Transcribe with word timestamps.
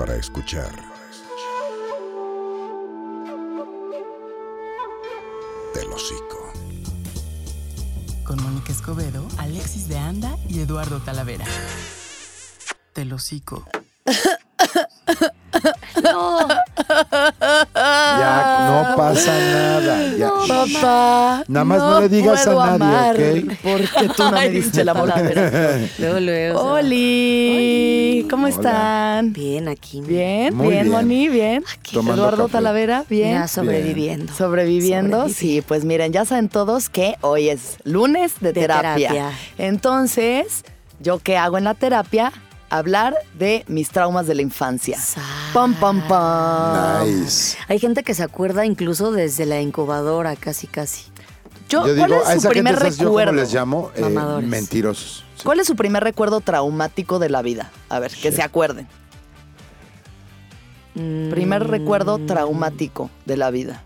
para 0.00 0.16
escuchar. 0.16 0.72
Del 5.74 5.92
hocico. 5.92 6.52
Con 8.24 8.42
Mónica 8.42 8.72
Escobedo, 8.72 9.28
Alexis 9.36 9.88
de 9.88 9.98
Anda 9.98 10.38
y 10.48 10.60
Eduardo 10.60 11.00
Talavera. 11.00 11.44
Del 12.94 13.12
hocico. 13.12 13.68
Ya, 17.84 18.66
no 18.70 18.89
pasa 19.00 19.32
nada. 19.38 20.16
Ya. 20.16 20.30
Papá. 20.48 21.44
Nada 21.48 21.64
más 21.64 21.78
no 21.78 22.00
le 22.00 22.08
digas 22.08 22.46
a 22.46 22.52
puedo 22.52 22.66
nadie, 22.78 22.84
amar 22.84 23.16
¿ok? 23.16 23.56
Porque 23.62 24.08
tú 24.14 24.22
no 24.24 24.32
me 24.32 24.48
diste 24.50 24.80
el 24.82 24.88
amor. 24.88 25.12
Luego, 25.98 26.20
luego. 26.20 26.60
Oli, 26.74 28.26
¿cómo 28.30 28.46
están? 28.46 29.32
Bien, 29.32 29.68
aquí. 29.68 30.00
Bien, 30.00 30.54
Muy 30.54 30.68
bien, 30.68 30.82
bien. 30.84 30.92
Moni, 30.92 31.28
bien. 31.28 31.64
Tomando 31.92 32.22
Eduardo 32.22 32.42
café. 32.44 32.52
Talavera, 32.52 33.04
bien. 33.08 33.32
Ya 33.32 33.48
sobreviviendo. 33.48 34.32
Sobreviviendo, 34.32 35.16
Sobreviviendo. 35.16 35.28
sí, 35.28 35.62
pues 35.66 35.84
miren, 35.84 36.12
ya 36.12 36.24
saben 36.24 36.48
todos 36.48 36.88
que 36.88 37.16
hoy 37.22 37.48
es 37.48 37.76
lunes 37.84 38.34
de, 38.40 38.52
De 38.52 38.60
terapia. 38.60 39.08
terapia. 39.10 39.30
Entonces, 39.58 40.64
¿yo 41.00 41.18
qué 41.18 41.36
hago 41.36 41.58
en 41.58 41.64
la 41.64 41.74
terapia? 41.74 42.32
Hablar 42.70 43.14
de 43.34 43.64
mis 43.66 43.90
traumas 43.90 44.26
de 44.28 44.34
la 44.36 44.42
infancia. 44.42 44.96
Sa- 44.98 45.20
Pam, 45.52 45.74
pam, 45.74 46.00
pam. 46.06 47.04
Nice. 47.04 47.58
Hay 47.68 47.78
gente 47.80 48.02
que 48.04 48.14
se 48.14 48.22
acuerda 48.22 48.64
incluso 48.64 49.10
desde 49.10 49.44
la 49.44 49.60
incubadora, 49.60 50.36
casi, 50.36 50.66
casi. 50.68 51.04
Yo, 51.68 51.86
Yo 51.86 51.96
¿Cuál 51.96 52.10
digo, 52.10 52.22
es 52.22 52.28
a 52.28 52.32
su 52.32 52.38
esa 52.38 52.48
gente, 52.48 52.48
primer 52.50 52.78
¿sabes 52.78 52.96
yo 52.98 53.06
cómo 53.06 53.18
recuerdo? 53.18 53.40
les 53.40 53.52
llamo? 53.54 53.90
Eh, 53.96 54.40
mentirosos. 54.46 55.24
Sí. 55.36 55.42
¿Cuál 55.44 55.60
es 55.60 55.66
su 55.66 55.74
primer 55.76 56.02
recuerdo 56.04 56.40
traumático 56.40 57.18
de 57.18 57.28
la 57.28 57.42
vida? 57.42 57.70
A 57.88 57.98
ver, 57.98 58.12
que 58.12 58.30
se 58.32 58.42
acuerden. 58.42 58.86
Primer 60.94 61.64
Mm, 61.64 61.70
recuerdo 61.70 62.18
traumático 62.18 63.10
de 63.24 63.36
la 63.36 63.50
vida. 63.50 63.84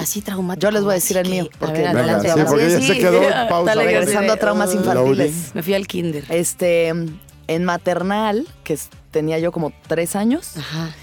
Así 0.00 0.20
traumático. 0.20 0.62
Yo 0.66 0.70
les 0.72 0.82
voy 0.82 0.90
a 0.92 0.94
decir 0.94 1.16
el 1.16 1.28
mío, 1.30 1.48
que- 1.48 1.56
porque- 1.58 1.78
ver, 1.78 1.88
adelante, 1.88 2.28
sí, 2.28 2.34
vamos. 2.34 2.50
porque 2.50 2.70
ya 2.70 2.80
se 2.80 2.98
quedó 2.98 3.20
pausa. 3.48 3.74
Regresando 3.74 4.32
a 4.32 4.36
traumas 4.36 4.74
infantiles. 4.74 5.54
Me 5.54 5.62
fui 5.62 5.74
al 5.74 5.86
kinder. 5.86 6.24
Este, 6.28 6.92
en 7.48 7.64
maternal, 7.64 8.46
que 8.64 8.78
tenía 9.10 9.38
yo 9.38 9.52
como 9.52 9.72
tres 9.86 10.16
años, 10.16 10.56
Ajá. 10.56 10.94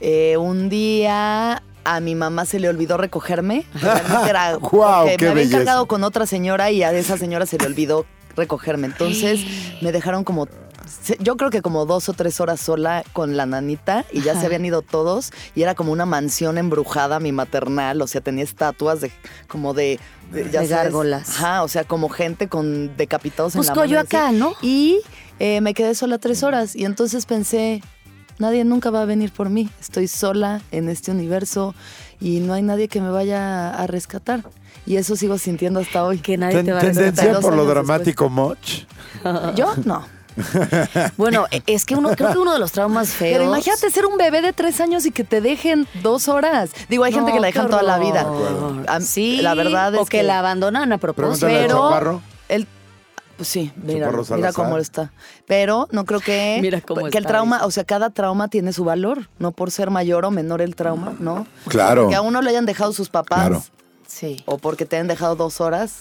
eh, 0.00 0.36
un 0.36 0.68
día 0.68 1.62
a 1.84 2.00
mi 2.00 2.14
mamá 2.14 2.44
se 2.44 2.60
le 2.60 2.68
olvidó 2.68 2.96
recogerme. 2.96 3.64
Era 4.28 4.58
qué 5.16 5.24
me 5.24 5.30
había 5.30 5.42
encargado 5.44 5.86
con 5.86 6.04
otra 6.04 6.26
señora 6.26 6.70
y 6.70 6.82
a 6.82 6.92
esa 6.92 7.16
señora 7.16 7.46
se 7.46 7.58
le 7.58 7.66
olvidó 7.66 8.06
recogerme. 8.36 8.86
Entonces 8.86 9.40
me 9.82 9.92
dejaron 9.92 10.24
como, 10.24 10.48
yo 11.18 11.36
creo 11.36 11.50
que 11.50 11.62
como 11.62 11.86
dos 11.86 12.08
o 12.08 12.12
tres 12.12 12.40
horas 12.40 12.60
sola 12.60 13.02
con 13.12 13.36
la 13.36 13.46
nanita 13.46 14.04
y 14.12 14.22
ya 14.22 14.38
se 14.38 14.46
habían 14.46 14.64
ido 14.64 14.82
todos 14.82 15.32
y 15.54 15.62
era 15.62 15.74
como 15.74 15.92
una 15.92 16.06
mansión 16.06 16.58
embrujada 16.58 17.20
mi 17.20 17.32
maternal, 17.32 18.00
o 18.02 18.06
sea, 18.06 18.20
tenía 18.20 18.44
estatuas 18.44 19.00
de 19.00 19.10
como 19.48 19.74
de... 19.74 19.98
De 20.30 20.44
sabes, 20.52 20.70
gárgolas. 20.70 21.28
Ajá, 21.28 21.64
o 21.64 21.68
sea, 21.68 21.82
como 21.82 22.08
gente 22.08 22.46
con 22.46 22.96
decapitados 22.96 23.56
en 23.56 23.58
Pues 23.58 23.66
la 23.66 23.74
mano. 23.74 23.82
Coyoacán, 23.82 24.38
¿no? 24.38 24.54
Y 24.62 25.00
eh, 25.40 25.60
me 25.60 25.74
quedé 25.74 25.94
sola 25.96 26.18
tres 26.18 26.42
horas 26.44 26.76
y 26.76 26.84
entonces 26.84 27.26
pensé, 27.26 27.82
nadie 28.38 28.64
nunca 28.64 28.90
va 28.90 29.02
a 29.02 29.04
venir 29.06 29.32
por 29.32 29.50
mí. 29.50 29.68
Estoy 29.80 30.06
sola 30.06 30.60
en 30.70 30.88
este 30.88 31.10
universo 31.10 31.74
y 32.20 32.38
no 32.40 32.52
hay 32.54 32.62
nadie 32.62 32.86
que 32.88 33.00
me 33.00 33.10
vaya 33.10 33.70
a 33.74 33.86
rescatar. 33.88 34.42
Y 34.86 34.96
eso 34.96 35.16
sigo 35.16 35.36
sintiendo 35.38 35.80
hasta 35.80 36.04
hoy. 36.04 36.18
Que 36.18 36.36
nadie 36.38 36.56
Ten- 36.58 36.66
te 36.66 36.72
va 36.72 36.78
a 36.78 36.82
tendencia 36.82 37.10
rescatar. 37.24 37.42
por 37.42 37.54
lo 37.56 37.64
dramático, 37.64 38.28
Moch. 38.28 38.58
Yo 39.56 39.74
no. 39.84 40.04
Bueno, 41.16 41.46
e- 41.50 41.62
es 41.66 41.84
que 41.84 41.94
uno, 41.96 42.10
creo 42.16 42.32
que 42.32 42.38
uno 42.38 42.52
de 42.52 42.58
los 42.58 42.72
traumas 42.72 43.08
feos. 43.10 43.32
Pero 43.38 43.44
imagínate 43.50 43.90
ser 43.90 44.06
un 44.06 44.16
bebé 44.16 44.40
de 44.42 44.52
tres 44.52 44.80
años 44.80 45.04
y 45.06 45.10
que 45.10 45.24
te 45.24 45.40
dejen 45.40 45.86
dos 46.02 46.28
horas. 46.28 46.70
Digo, 46.88 47.04
hay 47.04 47.12
gente 47.12 47.32
que 47.32 47.40
la 47.40 47.48
dejan 47.48 47.68
toda 47.68 47.82
la 47.82 47.98
vida. 47.98 48.26
Sí, 49.00 49.40
la 49.42 49.54
verdad 49.54 49.94
es 49.94 50.00
o 50.00 50.04
que, 50.04 50.18
que 50.18 50.22
la 50.22 50.38
abandonan 50.38 50.92
a 50.92 50.98
propósito. 50.98 51.46
Pero- 51.46 52.22
pues 53.40 53.48
sí, 53.48 53.72
mira, 53.74 54.12
mira 54.36 54.52
cómo 54.52 54.76
está. 54.76 55.12
Pero 55.46 55.88
no 55.92 56.04
creo 56.04 56.20
que 56.20 56.58
Mira 56.60 56.82
cómo 56.82 57.08
que 57.08 57.16
el 57.16 57.24
trauma, 57.24 57.64
o 57.64 57.70
sea, 57.70 57.84
cada 57.84 58.10
trauma 58.10 58.48
tiene 58.48 58.74
su 58.74 58.84
valor, 58.84 59.30
no 59.38 59.52
por 59.52 59.70
ser 59.70 59.88
mayor 59.88 60.26
o 60.26 60.30
menor 60.30 60.60
el 60.60 60.76
trauma, 60.76 61.14
¿no? 61.18 61.46
Claro. 61.66 62.10
Que 62.10 62.16
a 62.16 62.20
uno 62.20 62.42
le 62.42 62.50
hayan 62.50 62.66
dejado 62.66 62.92
sus 62.92 63.08
papás 63.08 63.38
Claro. 63.46 63.64
Sí. 64.06 64.42
o 64.44 64.58
porque 64.58 64.84
te 64.84 64.96
hayan 64.96 65.08
dejado 65.08 65.36
dos 65.36 65.62
horas, 65.62 66.00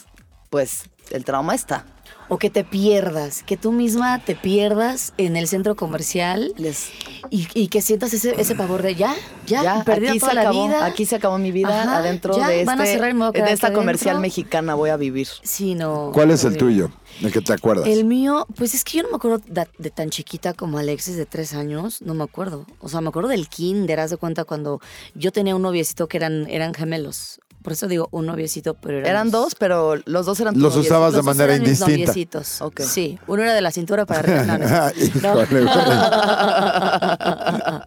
pues 0.49 0.89
el 1.11 1.23
trauma 1.23 1.55
está. 1.55 1.85
O 2.31 2.37
que 2.37 2.49
te 2.51 2.63
pierdas, 2.63 3.41
que 3.43 3.57
tú 3.57 3.71
misma 3.71 4.19
te 4.19 4.35
pierdas 4.35 5.13
en 5.17 5.35
el 5.35 5.47
centro 5.47 5.75
comercial 5.75 6.53
Les, 6.57 6.89
y, 7.31 7.47
y 7.55 7.67
que 7.69 7.81
sientas 7.81 8.13
ese, 8.13 8.39
ese 8.39 8.53
pavor 8.55 8.83
de 8.83 8.93
ya, 8.95 9.15
ya, 9.47 9.63
ya, 9.63 9.79
aquí 9.79 10.19
toda 10.19 10.29
se 10.29 10.35
la 10.35 10.41
acabó, 10.41 10.67
vida. 10.67 10.85
aquí 10.85 11.05
se 11.05 11.15
acabó 11.15 11.37
mi 11.39 11.51
vida 11.51 11.81
Ajá, 11.81 11.97
adentro 11.97 12.37
ya, 12.37 12.47
de, 12.49 12.65
van 12.65 12.79
a 12.79 12.83
este- 12.83 13.03
a 13.03 13.31
de 13.31 13.51
esta 13.51 13.73
comercial 13.73 14.17
adentro. 14.17 14.21
mexicana 14.21 14.75
voy 14.75 14.91
a 14.91 14.97
vivir. 14.97 15.27
Sí, 15.41 15.73
no. 15.73 16.11
¿Cuál 16.13 16.29
es 16.31 16.43
el 16.43 16.55
tuyo? 16.55 16.91
El 17.21 17.31
que 17.31 17.41
te 17.41 17.51
acuerdas. 17.51 17.87
El 17.87 18.05
mío, 18.05 18.45
pues 18.55 18.75
es 18.75 18.83
que 18.83 18.97
yo 18.97 19.03
no 19.03 19.09
me 19.09 19.15
acuerdo 19.15 19.41
de, 19.47 19.67
de 19.79 19.89
tan 19.89 20.11
chiquita 20.11 20.53
como 20.53 20.77
Alexis 20.77 21.17
de 21.17 21.25
tres 21.25 21.53
años, 21.55 22.01
no 22.03 22.13
me 22.13 22.23
acuerdo. 22.23 22.65
O 22.79 22.89
sea, 22.89 23.01
me 23.01 23.09
acuerdo 23.09 23.29
del 23.29 23.49
kinder, 23.49 23.99
haz 23.99 24.11
de 24.11 24.17
cuenta 24.17 24.45
cuando 24.45 24.79
yo 25.15 25.31
tenía 25.31 25.55
un 25.55 25.63
noviecito 25.63 26.07
que 26.07 26.17
eran, 26.17 26.45
eran 26.47 26.73
gemelos. 26.75 27.39
Por 27.61 27.73
eso 27.73 27.87
digo 27.87 28.07
un 28.11 28.25
noviecito, 28.25 28.73
pero 28.75 28.99
eran, 28.99 29.09
Eran 29.09 29.31
dos, 29.31 29.55
pero 29.55 29.95
los 30.05 30.25
dos 30.25 30.39
eran 30.39 30.53
tus 30.53 30.63
Los 30.63 30.75
usabas 30.77 31.13
de 31.13 31.21
manera 31.21 31.53
eran 31.53 31.59
mis 31.59 31.81
indistinta. 31.81 31.91
noviecitos. 31.91 32.61
Ok. 32.61 32.81
Sí, 32.81 33.19
uno 33.27 33.43
era 33.43 33.53
de 33.53 33.61
la 33.61 33.71
cintura 33.71 34.05
para 34.05 34.19
arriba. 34.19 34.91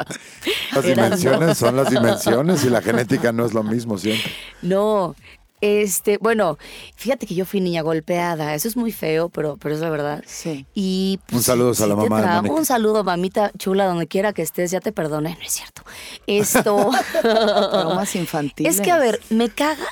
Las 0.75 0.84
dimensiones 0.84 1.59
son 1.59 1.77
las 1.77 1.91
dimensiones 1.91 2.65
y 2.65 2.71
la 2.71 2.81
genética 2.83 3.33
no 3.33 3.44
es 3.44 3.53
lo 3.53 3.62
mismo 3.62 3.99
siempre. 3.99 4.31
No, 4.62 5.15
este, 5.62 6.19
bueno, 6.19 6.59
fíjate 6.97 7.27
que 7.27 7.34
yo 7.34 7.47
fui 7.47 7.61
niña 7.61 7.81
golpeada. 7.83 8.55
Eso 8.55 8.69
es 8.69 8.77
muy 8.77 8.93
feo, 8.93 9.28
pero, 9.31 9.56
pero 9.56 9.75
es 9.75 9.81
la 9.81 9.89
verdad. 9.89 10.23
Sí. 10.27 10.67
Y 10.75 11.21
pues, 11.27 11.37
Un 11.39 11.43
saludo 11.45 11.73
a 11.84 11.87
la 11.87 11.97
mamá 11.97 12.21
de 12.21 12.27
tra- 12.27 12.37
Mónica. 12.37 12.55
Un 12.55 12.65
saludo, 12.67 13.05
mamita 13.05 13.50
chula, 13.56 13.87
donde 13.87 14.06
quiera 14.09 14.33
que 14.33 14.43
estés, 14.43 14.71
ya 14.72 14.81
te 14.81 14.93
perdoné, 14.93 15.37
no 15.39 15.43
es 15.47 15.53
cierto. 15.53 15.83
Esto. 16.27 16.91
Traumas 17.22 18.15
infantiles. 18.17 18.75
es 18.77 18.81
que, 18.81 18.91
a 18.91 18.99
ver, 18.99 19.21
me 19.31 19.49
caga 19.49 19.87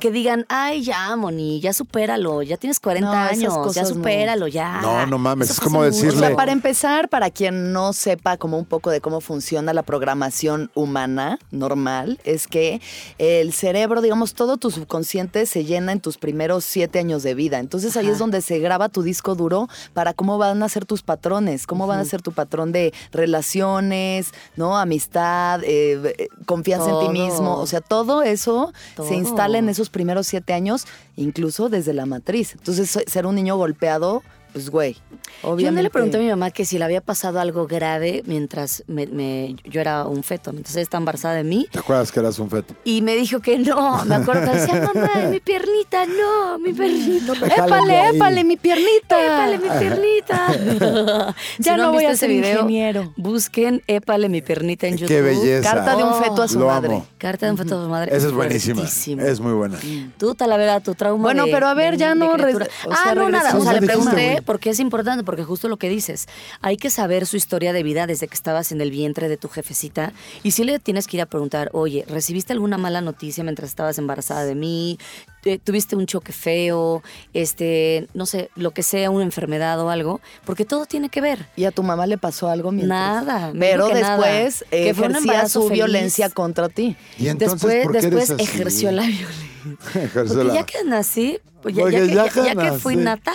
que 0.00 0.10
digan, 0.10 0.46
ay, 0.48 0.82
ya, 0.82 1.14
Moni, 1.16 1.60
ya 1.60 1.72
supéralo, 1.72 2.42
ya 2.42 2.56
tienes 2.56 2.80
40 2.80 3.10
No, 3.10 3.24
esas 3.30 3.32
años, 3.54 3.74
ya 3.74 3.84
supéralo, 3.84 4.46
ya. 4.46 4.80
No, 4.80 5.06
no 5.06 5.18
mames, 5.18 5.50
Eso 5.50 5.54
es 5.54 5.60
como 5.60 5.78
mucho. 5.80 5.88
O 5.88 5.90
decirle- 5.90 6.28
sea, 6.28 6.36
para 6.36 6.52
empezar, 6.52 7.08
para 7.08 7.30
quien 7.30 7.72
no 7.72 7.92
sepa 7.92 8.36
como 8.36 8.58
un 8.58 8.64
poco 8.64 8.90
de 8.90 9.00
cómo 9.00 9.20
funciona 9.20 9.72
la 9.74 9.82
programación 9.82 10.70
humana 10.74 11.38
normal, 11.50 12.18
es 12.24 12.46
que 12.46 12.80
el 13.18 13.52
cerebro, 13.52 14.00
digamos, 14.00 14.34
todo 14.34 14.56
tu 14.56 14.70
subconsciente 14.70 15.44
se 15.46 15.64
llena 15.64 15.92
en 15.92 16.00
tus 16.00 16.16
primeros 16.18 16.64
siete 16.64 16.98
años 16.98 17.22
de 17.22 17.34
vida. 17.34 17.58
Entonces 17.58 17.96
ahí 17.96 18.06
Ajá. 18.06 18.12
es 18.12 18.18
donde 18.18 18.40
se 18.42 18.58
graba 18.58 18.88
tu 18.88 19.02
disco 19.02 19.34
duro 19.34 19.68
para 19.94 20.14
cómo 20.14 20.38
van 20.38 20.62
a 20.62 20.68
ser 20.68 20.84
tus 20.86 21.02
patrones, 21.02 21.66
cómo 21.66 21.86
van 21.86 22.00
a 22.00 22.04
ser 22.04 22.22
tu 22.22 22.32
patrón 22.32 22.72
de 22.72 22.92
relaciones, 23.12 24.32
¿no? 24.56 24.76
Amistad, 24.78 25.62
eh, 25.64 26.14
eh, 26.18 26.28
confianza 26.46 26.90
en 26.90 27.00
ti 27.00 27.08
mismo. 27.08 27.56
O 27.58 27.66
sea, 27.66 27.80
todo 27.80 28.22
eso 28.22 28.72
Todo. 28.94 29.08
se 29.08 29.14
instala 29.14 29.58
en 29.58 29.65
esos 29.68 29.90
primeros 29.90 30.26
siete 30.26 30.52
años, 30.52 30.86
incluso 31.16 31.68
desde 31.68 31.92
la 31.92 32.06
matriz. 32.06 32.52
Entonces, 32.52 32.98
ser 33.06 33.26
un 33.26 33.34
niño 33.34 33.56
golpeado, 33.56 34.22
pues, 34.52 34.70
güey. 34.70 34.94
Yo 35.42 35.50
Obviamente. 35.50 35.72
día 35.74 35.82
le 35.82 35.90
pregunté 35.90 36.16
a 36.16 36.20
mi 36.20 36.28
mamá 36.28 36.50
que 36.50 36.64
si 36.64 36.78
le 36.78 36.84
había 36.84 37.00
pasado 37.00 37.40
algo 37.40 37.66
grave 37.66 38.22
mientras 38.26 38.82
me- 38.86 39.06
me- 39.06 39.56
yo 39.64 39.80
era 39.80 40.04
un 40.06 40.22
feto, 40.22 40.52
mientras 40.52 40.74
ella 40.76 40.82
estaba 40.82 41.00
embarazada 41.00 41.34
de 41.34 41.44
mí. 41.44 41.66
¿Te 41.70 41.78
acuerdas 41.78 42.10
que 42.12 42.20
eras 42.20 42.38
un 42.38 42.48
feto? 42.50 42.74
Y 42.84 43.02
me 43.02 43.14
dijo 43.16 43.40
que 43.40 43.58
no. 43.58 44.04
Me 44.06 44.14
acuerdo 44.16 44.50
que 44.52 44.58
decía, 44.58 44.90
mamá, 44.94 45.28
mi 45.30 45.40
piernita, 45.40 46.06
no, 46.06 46.58
mi 46.58 46.72
piernito. 46.72 47.34
¡Épale, 47.34 48.10
épale, 48.14 48.44
mi 48.44 48.56
piernita! 48.56 49.24
¡Épale, 49.24 49.58
mi 49.58 49.68
piernita! 49.78 51.34
Ya 51.58 51.72
Si 51.74 51.78
no 51.80 51.86
han 51.86 51.92
voy 51.92 52.04
a 52.04 52.10
ese 52.10 52.20
ser 52.20 52.28
video, 52.30 52.60
ingeniero. 52.60 53.12
Busquen 53.16 53.82
Épale, 53.86 54.28
mi 54.28 54.42
piernita 54.42 54.86
en 54.86 54.96
YouTube. 54.96 55.08
Qué 55.08 55.22
belleza. 55.22 55.62
Carta 55.74 55.96
de 55.96 56.04
un 56.04 56.14
feto 56.22 56.42
a 56.42 56.48
su 56.48 56.58
Lo 56.58 56.66
madre. 56.66 56.88
amo. 56.96 57.06
Carta 57.18 57.46
de 57.46 57.52
un 57.52 57.58
feto 57.58 57.78
a 57.80 57.84
su 57.84 57.88
madre. 57.88 58.16
Esa 58.16 58.26
es 58.28 58.32
buenísima. 58.32 58.82
Es 59.22 59.40
muy 59.40 59.52
buena. 59.52 59.78
Tú, 60.18 60.34
Talavera, 60.34 60.80
tu 60.80 60.94
trauma 60.94 61.22
Bueno, 61.22 61.46
de- 61.46 61.52
pero 61.52 61.66
a 61.66 61.74
ver, 61.74 61.92
de- 61.94 61.98
ya 61.98 62.08
de 62.10 62.14
no 62.16 62.30
o 62.32 62.36
sea, 62.38 62.68
ah, 62.90 63.14
no, 63.14 63.28
nada. 63.28 63.56
O 63.56 63.62
sea, 63.62 63.72
le 63.72 63.82
pregunté 63.86 64.42
Dijiste, 64.46 64.52
porque 64.56 64.70
es 64.70 64.80
importante, 64.80 65.24
porque 65.24 65.44
justo 65.44 65.68
lo 65.68 65.76
que 65.76 65.88
dices. 65.88 66.26
Hay 66.62 66.76
que 66.76 66.90
saber 66.90 67.26
su 67.26 67.36
historia 67.36 67.72
de 67.72 67.82
vida 67.82 68.06
desde 68.06 68.28
que 68.28 68.34
estabas 68.34 68.72
en 68.72 68.80
el 68.80 68.90
vientre 68.90 69.28
de 69.28 69.36
tu 69.36 69.48
jefecita. 69.48 70.12
Y 70.42 70.52
si 70.52 70.64
le 70.64 70.78
tienes 70.78 71.06
que 71.06 71.16
ir 71.16 71.20
a 71.22 71.26
preguntar, 71.26 71.70
oye, 71.72 72.04
¿recibiste 72.08 72.52
alguna 72.52 72.78
mala 72.78 73.00
noticia 73.00 73.42
mientras 73.44 73.68
estabas 73.70 73.98
embarazada 73.98 74.44
de 74.44 74.54
mí? 74.54 74.98
¿Te- 75.42 75.58
¿Tuviste 75.58 75.94
un 75.96 76.06
choque 76.06 76.32
feo? 76.32 77.02
Este, 77.34 78.08
no 78.14 78.26
sé, 78.26 78.50
lo 78.56 78.72
que 78.72 78.82
sea, 78.82 79.10
una 79.10 79.24
enfermedad 79.24 79.80
o 79.80 79.90
algo. 79.90 80.20
Porque 80.44 80.64
todo 80.64 80.86
tiene 80.86 81.08
que 81.08 81.20
ver. 81.20 81.46
¿Y 81.56 81.64
a 81.64 81.70
tu 81.70 81.82
mamá 81.82 82.06
le 82.06 82.18
pasó 82.18 82.48
algo 82.48 82.72
mientras? 82.72 83.24
Nada, 83.24 83.52
Pero 83.58 83.88
nada. 83.88 84.16
después 84.16 84.64
Que 84.70 84.94
fue 84.94 85.06
un 85.06 85.12
ejercía 85.12 85.48
su 85.48 85.62
feliz. 85.64 85.72
violencia 85.74 86.30
contra 86.30 86.68
ti. 86.68 86.96
Y 87.18 87.28
entonces, 87.28 87.60
después 87.60 87.84
¿por 87.84 87.92
qué 87.92 88.00
después 88.00 88.30
eres 88.30 88.40
así? 88.42 88.42
ejerció 88.42 88.90
la 88.92 89.02
violencia. 89.06 89.46
Ejerció 89.94 90.24
Porque 90.34 90.44
la- 90.44 90.54
ya 90.54 90.64
que 90.66 90.84
nací, 90.84 91.38
pues 91.62 91.74
ya, 91.74 91.84
ya 91.84 91.90
que, 91.90 92.06
ya 92.08 92.26
ya- 92.32 92.54
ya 92.54 92.54
que 92.54 92.72
fui 92.78 92.96
nata, 92.96 93.32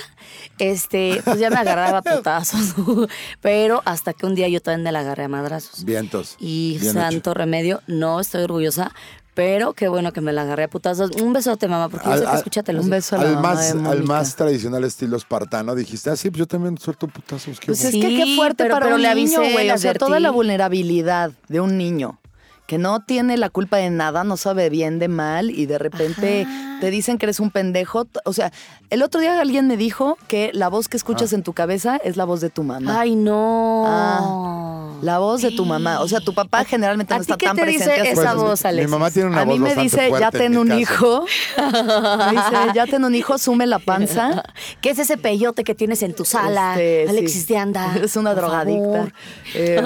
Este, 0.60 1.22
pues 1.26 1.40
ya 1.40 1.50
me 1.50 1.58
agarraba 1.58 2.00
a 2.00 2.02
putazos. 2.18 2.76
Pero 3.42 3.82
hasta 3.86 4.14
que 4.14 4.26
un 4.26 4.36
día 4.36 4.48
yo 4.48 4.62
también 4.62 4.84
me 4.84 4.92
la 4.92 5.00
agarré 5.00 5.24
a 5.24 5.28
madrazos. 5.28 5.84
Vientos. 5.86 6.36
Y 6.40 6.78
Bien 6.80 6.94
santo 6.94 7.34
remedio, 7.34 7.82
no 7.88 8.20
estoy 8.20 8.44
orgullosa, 8.44 8.92
pero 9.34 9.72
qué 9.74 9.88
bueno 9.88 10.12
que 10.12 10.20
me 10.20 10.34
la 10.34 10.42
agarré 10.42 10.64
a 10.66 10.68
putazos. 10.68 11.12
Un 11.22 11.32
besote, 11.32 11.68
mamá, 11.70 11.88
porque 11.88 12.10
yo 12.10 12.18
sé 12.18 12.26
que 12.26 12.36
escúchate 12.36 12.74
los 12.74 12.84
un 12.84 12.92
beso 12.92 13.16
a 13.16 13.20
la 13.20 13.30
Al 13.30 13.36
mamá 13.36 13.54
más, 13.54 13.74
de 13.84 13.90
al 13.90 14.04
más 14.04 14.36
tradicional 14.36 14.84
estilo 14.84 15.16
espartano, 15.16 15.74
dijiste, 15.74 16.10
ah, 16.10 16.18
sí, 16.18 16.30
pues 16.30 16.40
yo 16.40 16.48
también 16.48 16.78
suelto 16.78 17.08
putazos. 17.08 17.58
qué 17.60 17.68
Pues 17.68 17.82
bueno". 17.82 17.98
es 17.98 18.04
que 18.12 18.18
qué 18.18 18.24
Sí, 18.26 18.36
fuerte 18.36 18.64
pero- 18.66 18.74
para 18.76 18.86
pero 18.88 18.96
un 18.98 19.02
le 19.02 19.16
niño, 19.16 19.40
avisé, 19.40 19.54
güey. 19.54 19.72
O 19.72 19.78
sea, 19.78 19.94
toda 19.94 20.20
la 20.20 20.32
vulnerabilidad 20.32 21.32
de 21.48 21.62
un 21.62 21.78
niño 21.78 22.20
que 22.72 22.78
no 22.78 23.02
tiene 23.02 23.36
la 23.36 23.50
culpa 23.50 23.76
de 23.76 23.90
nada, 23.90 24.24
no 24.24 24.38
sabe 24.38 24.70
bien 24.70 24.98
de 24.98 25.10
mal 25.10 25.50
y 25.52 25.66
de 25.66 25.78
repente 25.78 26.44
Ajá. 26.48 26.78
te 26.80 26.90
dicen 26.90 27.18
que 27.18 27.26
eres 27.26 27.42
un 27.42 27.52
pendejo. 27.52 28.08
O 28.24 28.32
sea, 28.32 28.54
el 28.90 29.04
otro 29.04 29.20
día 29.20 29.42
alguien 29.42 29.68
me 29.68 29.76
dijo 29.76 30.18
que 30.30 30.52
la 30.54 30.70
voz 30.70 30.88
que 30.88 30.96
Ah. 30.96 31.00
escuchas 31.00 31.34
en 31.34 31.44
tu 31.44 31.52
cabeza 31.52 31.98
es 32.02 32.16
la 32.16 32.24
voz 32.24 32.40
de 32.40 32.50
tu 32.50 32.64
mamá. 32.64 33.02
Ay, 33.02 33.16
no. 33.18 33.84
Ah, 33.86 34.88
La 35.02 35.18
voz 35.20 35.42
de 35.42 35.52
tu 35.52 35.66
mamá. 35.66 36.00
O 36.00 36.08
sea, 36.08 36.22
tu 36.22 36.34
papá 36.34 36.64
generalmente 36.64 37.14
¿A 37.14 37.18
no 37.18 37.22
está 37.24 37.36
qué 37.36 37.48
tan 37.48 37.58
te 37.58 37.66
dice 37.66 37.84
presente. 37.86 38.12
esa 38.12 38.34
Pues, 38.36 38.36
voz, 38.44 38.64
mi- 38.64 38.70
Alexis? 38.70 38.88
Mi 38.90 38.92
mamá 38.98 39.12
tiene 39.12 39.30
una 39.30 39.42
a 39.42 39.46
voz 39.46 39.54
mí 39.54 39.60
me 39.60 39.76
dice, 39.76 40.10
ya 40.18 40.28
en 40.28 40.32
ten 40.32 40.58
un 40.58 40.68
casa". 40.70 40.80
hijo. 40.80 41.26
Me 41.58 42.32
dice, 42.32 42.56
ya 42.76 42.86
ten 42.88 43.04
un 43.04 43.16
hijo, 43.16 43.38
sume 43.38 43.68
la 43.68 43.80
panza. 43.80 44.44
¿Qué 44.82 44.92
es 44.92 45.00
ese 45.00 45.18
peyote 45.18 45.66
que 45.66 45.76
tienes 45.76 46.04
en 46.04 46.14
tu 46.14 46.24
sala? 46.24 46.76
Este, 46.80 47.10
Alexis 47.10 47.42
sí. 47.48 47.54
de 47.54 47.60
anda. 47.60 47.96
Es 48.02 48.16
una 48.16 48.30
por 48.34 48.42
drogadicta. 48.44 48.84
favor. 48.94 49.14
Eh, 49.56 49.84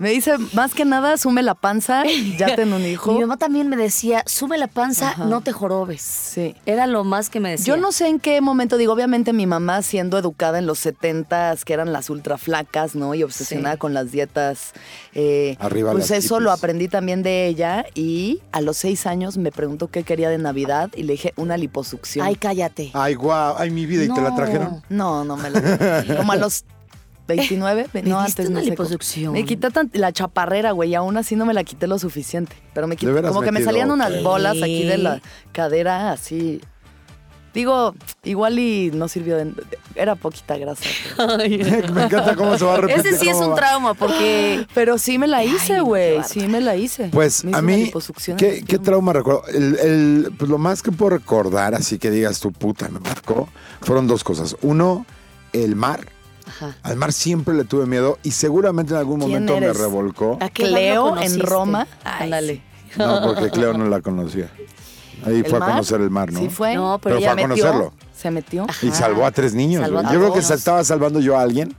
me 0.00 0.08
dice, 0.10 0.32
más 0.54 0.72
que 0.74 0.84
nada, 0.86 1.16
sume 1.18 1.42
la 1.42 1.54
panza, 1.54 2.02
ya 2.38 2.54
ten 2.56 2.72
un 2.72 2.84
hijo. 2.86 3.12
Mi 3.12 3.20
mamá 3.20 3.36
también 3.36 3.68
me 3.68 3.76
decía, 3.76 4.22
sube 4.26 4.56
la 4.56 4.66
panza, 4.66 5.10
Ajá. 5.10 5.26
no 5.26 5.42
te 5.42 5.52
jorobes. 5.52 6.00
Sí. 6.00 6.56
Era 6.64 6.86
lo 6.86 7.04
más 7.04 7.28
que 7.28 7.38
me 7.38 7.50
decía. 7.50 7.74
Yo 7.74 7.80
no 7.80 7.92
sé 7.92 8.08
en 8.08 8.18
qué 8.18 8.40
momento, 8.40 8.78
digo, 8.78 8.94
obviamente 8.94 9.34
mi 9.34 9.46
mamá 9.46 9.82
siendo 9.82 10.16
educada 10.18 10.58
en 10.58 10.66
los 10.66 10.78
setentas, 10.78 11.66
que 11.66 11.74
eran 11.74 11.92
las 11.92 12.08
ultra 12.08 12.38
flacas, 12.38 12.94
¿no? 12.94 13.14
Y 13.14 13.22
obsesionada 13.22 13.74
Sí. 13.74 13.78
con 13.78 13.92
las 13.94 14.10
dietas. 14.10 14.72
eh, 15.14 15.56
Arriba 15.60 15.92
Pues 15.92 16.08
las 16.10 16.24
eso 16.24 16.40
lo 16.40 16.50
aprendí 16.50 16.88
también 16.88 17.22
de 17.22 17.46
ella 17.46 17.84
y 17.94 18.40
a 18.52 18.62
los 18.62 18.78
seis 18.78 19.06
años 19.06 19.36
me 19.36 19.52
preguntó 19.52 19.88
qué 19.88 20.02
quería 20.02 20.30
de 20.30 20.38
Navidad 20.38 20.88
y 20.96 21.02
le 21.02 21.12
dije 21.12 21.34
una 21.36 21.58
liposucción. 21.58 22.26
Ay, 22.26 22.36
cállate. 22.36 22.90
Ay, 22.94 23.14
guau, 23.14 23.54
ay, 23.58 23.70
mi 23.70 23.84
vida, 23.84 24.04
¿y 24.04 24.08
te 24.08 24.20
la 24.22 24.34
trajeron? 24.34 24.82
No, 24.88 25.24
no 25.24 25.36
me 25.36 25.50
la 25.50 25.60
Como 26.16 26.32
a 26.32 26.36
los 26.36 26.64
29, 27.30 27.86
ve- 27.92 28.02
¿Me 28.02 28.08
no, 28.08 28.20
antes 28.20 28.46
una 28.48 28.58
no 28.60 28.64
sé 28.64 28.70
liposucción? 28.70 29.32
Me 29.32 29.44
quité 29.44 29.70
tan- 29.70 29.90
la 29.94 30.12
chaparrera, 30.12 30.72
güey, 30.72 30.90
y 30.90 30.94
aún 30.94 31.16
así 31.16 31.36
no 31.36 31.46
me 31.46 31.54
la 31.54 31.64
quité 31.64 31.86
lo 31.86 31.98
suficiente. 31.98 32.56
Pero 32.74 32.86
me 32.86 32.96
quité, 32.96 33.06
¿De 33.08 33.12
veras 33.14 33.30
como 33.30 33.42
que 33.42 33.52
me 33.52 33.62
salían 33.62 33.90
unas 33.90 34.22
bolas 34.22 34.56
aquí 34.62 34.84
de 34.84 34.98
la 34.98 35.20
cadera, 35.52 36.12
así. 36.12 36.60
Digo, 37.52 37.96
igual 38.22 38.60
y 38.60 38.92
no 38.94 39.08
sirvió 39.08 39.36
de. 39.36 39.52
Era 39.96 40.14
poquita 40.14 40.56
grasa. 40.56 40.84
Pero, 41.16 41.36
Me 41.94 42.04
encanta 42.04 42.36
cómo 42.36 42.56
se 42.56 42.64
va 42.64 42.74
a 42.74 42.76
repetir. 42.76 43.04
Ese 43.08 43.18
sí 43.18 43.28
es 43.28 43.36
un 43.38 43.50
va. 43.50 43.54
trauma 43.56 43.94
porque... 43.94 44.64
pero 44.74 44.98
sí 44.98 45.18
me 45.18 45.26
la 45.26 45.42
hice, 45.42 45.80
güey. 45.80 46.22
Sí 46.22 46.46
me 46.46 46.60
la 46.60 46.76
hice. 46.76 47.08
Pues 47.12 47.44
Me 47.44 47.56
a 47.56 47.60
mí, 47.60 47.90
¿qué, 48.38 48.62
qué 48.64 48.78
trauma 48.78 49.12
recuerdo? 49.12 49.42
El, 49.52 49.76
el- 49.80 50.32
pues 50.38 50.48
lo 50.48 50.58
más 50.58 50.80
que 50.80 50.92
puedo 50.92 51.10
recordar, 51.10 51.74
así 51.74 51.98
que 51.98 52.12
digas 52.12 52.38
tu 52.38 52.52
puta, 52.52 52.88
me 52.88 53.00
marcó, 53.00 53.48
fueron 53.80 54.06
dos 54.06 54.22
cosas. 54.22 54.54
Uno, 54.62 55.04
el 55.52 55.74
mar. 55.74 56.06
Ajá. 56.60 56.76
Al 56.82 56.96
mar 56.96 57.12
siempre 57.12 57.54
le 57.54 57.64
tuve 57.64 57.86
miedo 57.86 58.18
y 58.22 58.32
seguramente 58.32 58.92
en 58.92 58.98
algún 58.98 59.20
¿Quién 59.20 59.30
momento 59.30 59.56
eres? 59.56 59.74
me 59.76 59.82
revolcó. 59.82 60.36
¿A 60.40 60.48
qué 60.50 60.64
Cleo 60.64 61.16
en? 61.18 61.40
Roma. 61.40 61.86
Ándale. 62.04 62.62
No, 62.96 63.22
porque 63.22 63.50
Cleo 63.52 63.72
no 63.72 63.86
la 63.88 64.00
conocía. 64.00 64.50
Ahí 65.24 65.38
¿El 65.38 65.46
fue 65.46 65.58
a 65.58 65.66
conocer 65.66 66.00
el 66.00 66.10
mar, 66.10 66.32
¿no? 66.32 66.40
Sí 66.40 66.48
fue. 66.48 66.74
No, 66.74 66.98
pero 67.02 67.16
Pero 67.16 67.18
ella 67.18 67.32
fue 67.34 67.42
a 67.42 67.46
metió, 67.48 67.64
conocerlo. 67.64 67.92
Se 68.14 68.30
metió. 68.30 68.64
Ajá. 68.68 68.86
Y 68.86 68.90
salvó 68.90 69.24
a 69.26 69.30
tres 69.30 69.54
niños. 69.54 69.84
A. 69.84 69.88
Yo 70.12 70.18
creo 70.20 70.32
que 70.32 70.42
se 70.42 70.54
estaba 70.54 70.82
salvando 70.84 71.20
yo 71.20 71.38
a 71.38 71.42
alguien. 71.42 71.74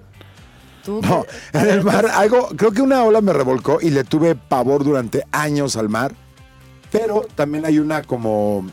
Tú, 0.84 1.00
No, 1.04 1.26
en 1.54 1.68
el 1.70 1.84
mar, 1.84 2.08
algo, 2.14 2.50
creo 2.58 2.72
que 2.72 2.82
una 2.82 3.04
ola 3.04 3.22
me 3.22 3.34
revolcó 3.34 3.80
y 3.82 3.92
le 3.92 4.04
tuve 4.04 4.34
pavor 4.36 4.84
durante 4.84 5.24
años 5.32 5.76
al 5.76 5.90
mar. 5.90 6.14
Pero 6.92 7.26
también 7.36 7.66
hay 7.66 7.80
una 7.80 8.02
como. 8.04 8.66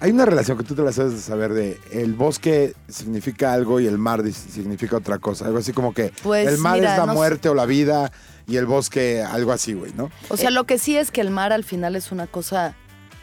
Hay 0.00 0.12
una 0.12 0.24
relación 0.24 0.56
que 0.56 0.64
tú 0.64 0.74
te 0.74 0.82
la 0.82 0.92
sabes 0.92 1.12
de 1.12 1.20
saber 1.20 1.52
de 1.52 1.78
el 1.92 2.14
bosque 2.14 2.74
significa 2.88 3.52
algo 3.52 3.80
y 3.80 3.86
el 3.86 3.98
mar 3.98 4.22
significa 4.32 4.96
otra 4.96 5.18
cosa. 5.18 5.44
Algo 5.46 5.58
así 5.58 5.72
como 5.74 5.92
que 5.92 6.10
Pues, 6.22 6.48
el 6.48 6.56
mar 6.58 6.76
mira, 6.76 6.92
es 6.92 6.98
la 6.98 7.06
no 7.06 7.12
sé. 7.12 7.16
muerte 7.18 7.48
o 7.50 7.54
la 7.54 7.66
vida 7.66 8.10
y 8.46 8.56
el 8.56 8.64
bosque 8.66 9.22
algo 9.22 9.52
así, 9.52 9.74
güey, 9.74 9.92
¿no? 9.94 10.10
O 10.30 10.36
sea, 10.38 10.50
lo 10.50 10.64
que 10.64 10.78
sí 10.78 10.96
es 10.96 11.10
que 11.10 11.20
el 11.20 11.30
mar 11.30 11.52
al 11.52 11.64
final 11.64 11.96
es 11.96 12.12
una 12.12 12.26
cosa. 12.26 12.74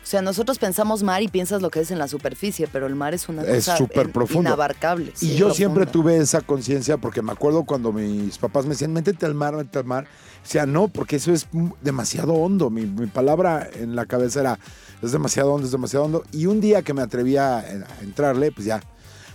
O 0.07 0.09
sea, 0.09 0.21
nosotros 0.21 0.57
pensamos 0.57 1.03
mar 1.03 1.21
y 1.21 1.27
piensas 1.27 1.61
lo 1.61 1.69
que 1.69 1.81
es 1.81 1.91
en 1.91 1.99
la 1.99 2.07
superficie, 2.07 2.69
pero 2.71 2.87
el 2.87 2.95
mar 2.95 3.13
es 3.13 3.27
una 3.27 3.41
Es 3.41 3.65
cosa 3.65 3.75
súper 3.75 4.09
profundo. 4.09 4.47
inabarcable. 4.51 5.11
Y 5.19 5.31
sí, 5.31 5.35
yo 5.35 5.53
siempre 5.53 5.85
tuve 5.85 6.15
esa 6.15 6.39
conciencia 6.39 6.95
porque 6.95 7.21
me 7.21 7.33
acuerdo 7.33 7.65
cuando 7.65 7.91
mis 7.91 8.37
papás 8.37 8.63
me 8.63 8.69
decían, 8.69 8.93
métete 8.93 9.25
al 9.25 9.33
mar, 9.33 9.53
métete 9.57 9.79
al 9.79 9.83
mar. 9.83 10.05
O 10.05 10.47
sea, 10.49 10.65
no, 10.65 10.87
porque 10.87 11.17
eso 11.17 11.33
es 11.33 11.45
demasiado 11.81 12.35
hondo. 12.35 12.69
Mi, 12.69 12.85
mi 12.85 13.07
palabra 13.07 13.69
en 13.73 13.97
la 13.97 14.05
cabeza 14.05 14.39
era, 14.39 14.59
es 15.01 15.11
demasiado 15.11 15.51
hondo, 15.53 15.65
es 15.65 15.73
demasiado 15.73 16.05
hondo. 16.05 16.23
Y 16.31 16.45
un 16.45 16.61
día 16.61 16.83
que 16.83 16.93
me 16.93 17.01
atreví 17.01 17.35
a, 17.35 17.57
a 17.57 17.63
entrarle, 18.01 18.53
pues 18.53 18.65
ya. 18.65 18.79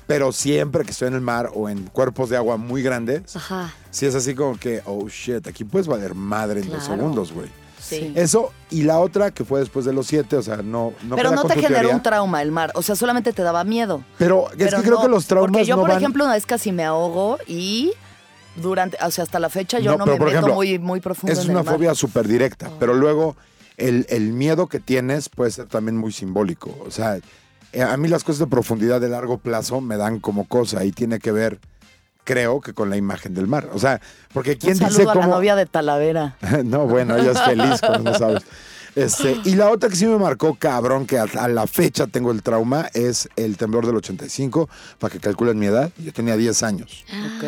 Pero 0.06 0.32
siempre 0.32 0.84
que 0.86 0.92
estoy 0.92 1.08
en 1.08 1.14
el 1.14 1.20
mar 1.20 1.50
o 1.54 1.68
en 1.68 1.82
cuerpos 1.88 2.30
de 2.30 2.38
agua 2.38 2.56
muy 2.56 2.82
grandes, 2.82 3.36
Ajá. 3.36 3.74
sí 3.90 4.06
es 4.06 4.14
así 4.14 4.34
como 4.34 4.58
que, 4.58 4.80
oh 4.86 5.06
shit, 5.10 5.46
aquí 5.46 5.64
puedes 5.64 5.86
valer 5.86 6.14
madre 6.14 6.62
en 6.62 6.70
dos 6.70 6.84
segundos, 6.84 7.30
güey. 7.30 7.48
Sí. 7.98 8.12
Eso, 8.16 8.52
y 8.70 8.82
la 8.82 8.98
otra 9.00 9.30
que 9.30 9.44
fue 9.44 9.60
después 9.60 9.84
de 9.84 9.92
los 9.92 10.06
siete, 10.06 10.36
o 10.36 10.42
sea, 10.42 10.56
no, 10.58 10.92
no 11.04 11.16
pero 11.16 11.30
no 11.30 11.44
te 11.44 11.54
generó 11.54 11.74
teoría. 11.74 11.94
un 11.94 12.02
trauma 12.02 12.42
el 12.42 12.50
mar. 12.52 12.70
O 12.74 12.82
sea, 12.82 12.96
solamente 12.96 13.32
te 13.32 13.42
daba 13.42 13.64
miedo. 13.64 14.02
Pero 14.18 14.50
es 14.50 14.56
Pero 14.56 14.76
que 14.78 14.82
creo 14.88 15.02
que 15.02 15.08
los 15.08 15.26
traumas 15.26 15.50
Porque 15.52 15.64
yo, 15.66 15.76
no 15.76 15.82
por 15.82 15.90
van... 15.90 15.98
ejemplo, 15.98 16.24
una 16.24 16.34
vez 16.34 16.46
casi 16.46 16.72
me 16.72 16.84
ahogo 16.84 17.38
y 17.46 17.92
durante, 18.56 18.96
o 19.04 19.10
sea, 19.10 19.24
hasta 19.24 19.38
la 19.38 19.48
fecha 19.48 19.78
yo 19.78 19.92
No, 19.92 19.98
no, 19.98 20.04
pero 20.04 20.14
me 20.14 20.18
por 20.18 20.26
meto 20.28 20.38
ejemplo, 20.38 20.54
muy, 20.54 20.78
muy 20.78 21.00
profundo 21.00 21.32
Es 21.32 21.44
en 21.44 21.50
una 21.50 21.60
el 21.60 21.66
mar. 21.66 21.74
fobia 21.74 21.94
súper 21.94 22.28
directa, 22.28 22.70
pero 22.78 22.94
luego 22.94 23.36
el, 23.76 24.06
el 24.10 24.32
miedo 24.32 24.66
que 24.66 24.78
tienes 24.80 25.28
puede 25.28 25.50
ser 25.50 25.66
también 25.66 25.96
muy 25.96 26.12
simbólico. 26.12 26.76
O 26.86 26.90
sea, 26.90 27.18
eh, 27.72 27.82
a 27.82 27.96
mí 27.96 28.08
las 28.08 28.24
cosas 28.24 28.40
de 28.40 28.46
profundidad 28.46 29.00
de 29.00 29.08
largo 29.08 29.38
plazo 29.38 29.80
me 29.80 29.96
dan 29.96 30.20
como 30.20 30.46
cosa 30.46 30.84
y 30.84 30.92
tiene 30.92 31.18
que 31.18 31.32
ver, 31.32 31.58
creo 32.24 32.60
que 32.60 32.72
con 32.72 32.90
la 32.90 32.96
imagen 32.96 33.34
del 33.34 33.46
mar. 33.46 33.68
O 33.72 33.78
sea, 33.78 34.00
porque 34.32 34.56
quién 34.58 34.74
Un 34.74 34.78
dice 34.80 34.92
saludo 34.92 35.10
a 35.10 35.14
la 35.14 35.20
cómo... 35.22 35.34
novia 35.34 35.56
de 35.56 35.66
Talavera. 35.66 36.36
no, 36.64 36.86
bueno, 36.86 37.16
ella 37.16 37.32
es 37.32 37.40
feliz, 37.42 37.80
como 37.80 37.98
no 37.98 38.14
sabes. 38.14 38.42
Este, 38.94 39.38
y 39.44 39.54
la 39.54 39.70
otra 39.70 39.88
que 39.88 39.96
sí 39.96 40.06
me 40.06 40.18
marcó, 40.18 40.54
cabrón, 40.56 41.06
que 41.06 41.18
a, 41.18 41.22
a 41.22 41.48
la 41.48 41.66
fecha 41.66 42.06
tengo 42.06 42.30
el 42.30 42.42
trauma, 42.42 42.90
es 42.92 43.26
el 43.36 43.56
temblor 43.56 43.86
del 43.86 43.96
85, 43.96 44.68
para 44.98 45.10
que 45.10 45.18
calculen 45.18 45.58
mi 45.58 45.66
edad. 45.66 45.90
Yo 45.96 46.12
tenía 46.12 46.36
10 46.36 46.62
años. 46.62 47.04
Ok. 47.36 47.44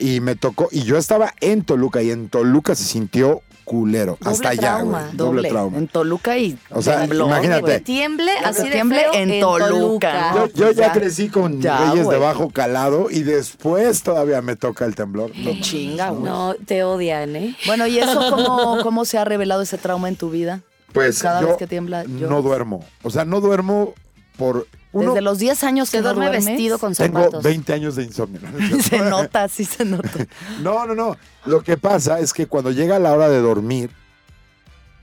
Y 0.00 0.18
me 0.20 0.34
tocó, 0.34 0.68
y 0.72 0.82
yo 0.82 0.98
estaba 0.98 1.32
en 1.40 1.62
Toluca, 1.64 2.02
y 2.02 2.10
en 2.10 2.28
Toluca 2.28 2.74
se 2.74 2.82
sintió 2.82 3.42
culero. 3.64 4.16
Doble 4.20 4.32
hasta 4.32 4.48
allá, 4.50 4.80
güey. 4.82 5.02
Doble. 5.12 5.16
Doble 5.16 5.48
trauma. 5.48 5.78
En 5.78 5.88
Toluca 5.88 6.36
y 6.38 6.58
O 6.70 6.82
sea, 6.82 7.00
tembló, 7.00 7.26
imagínate. 7.26 7.80
Tiemble 7.80 8.30
así 8.44 8.64
de 8.64 8.70
tiemble 8.70 9.00
feo 9.00 9.14
en 9.14 9.40
Toluca. 9.40 10.48
Yo, 10.54 10.70
ya 10.70 10.88
ya. 10.88 10.92
crecí 10.92 11.28
con 11.28 11.60
Ya, 11.60 11.78
Reyes 11.90 12.04
güey. 12.04 12.18
de 12.18 12.24
bajo 12.24 12.50
calado 12.50 13.08
y 13.10 13.22
después 13.22 14.02
todavía 14.02 14.42
me 14.42 14.56
toca 14.56 14.84
el 14.84 14.94
temblor. 14.94 15.30
No, 15.36 15.52
chinga, 15.60 16.10
güey. 16.10 16.22
No, 16.24 16.54
te 16.66 16.84
odian, 16.84 17.34
¿eh? 17.36 17.56
Bueno, 17.66 17.86
¿y 17.86 17.98
eso 17.98 18.30
cómo, 18.30 18.78
cómo 18.82 19.04
se 19.04 19.18
ha 19.18 19.24
revelado 19.24 19.62
ese 19.62 19.78
trauma 19.78 20.08
en 20.08 20.16
tu 20.16 20.30
vida? 20.30 20.60
Pues 20.92 21.20
Cada 21.22 21.40
yo 21.40 21.48
vez 21.48 21.56
que 21.56 21.66
tiembla, 21.66 22.04
yo- 22.04 22.28
no 22.28 22.40
duermo. 22.42 22.84
O 23.02 23.10
sea, 23.10 23.24
no 23.24 23.40
duermo 23.40 23.94
por... 24.36 24.66
Uno, 24.94 25.10
Desde 25.10 25.22
los 25.22 25.38
10 25.38 25.64
años 25.64 25.90
que 25.90 26.00
duerme 26.00 26.26
duermes, 26.26 26.46
vestido 26.46 26.78
con 26.78 26.94
tengo 26.94 27.18
zapatos. 27.18 27.42
20 27.42 27.72
años 27.72 27.96
de 27.96 28.04
insomnio. 28.04 28.40
Se 28.82 28.98
nota, 28.98 29.48
sí 29.48 29.64
se 29.64 29.84
nota. 29.84 30.08
No, 30.62 30.86
no, 30.86 30.94
no. 30.94 31.16
Lo 31.46 31.62
que 31.62 31.76
pasa 31.76 32.20
es 32.20 32.32
que 32.32 32.46
cuando 32.46 32.70
llega 32.70 32.98
la 33.00 33.12
hora 33.12 33.28
de 33.28 33.40
dormir, 33.40 33.90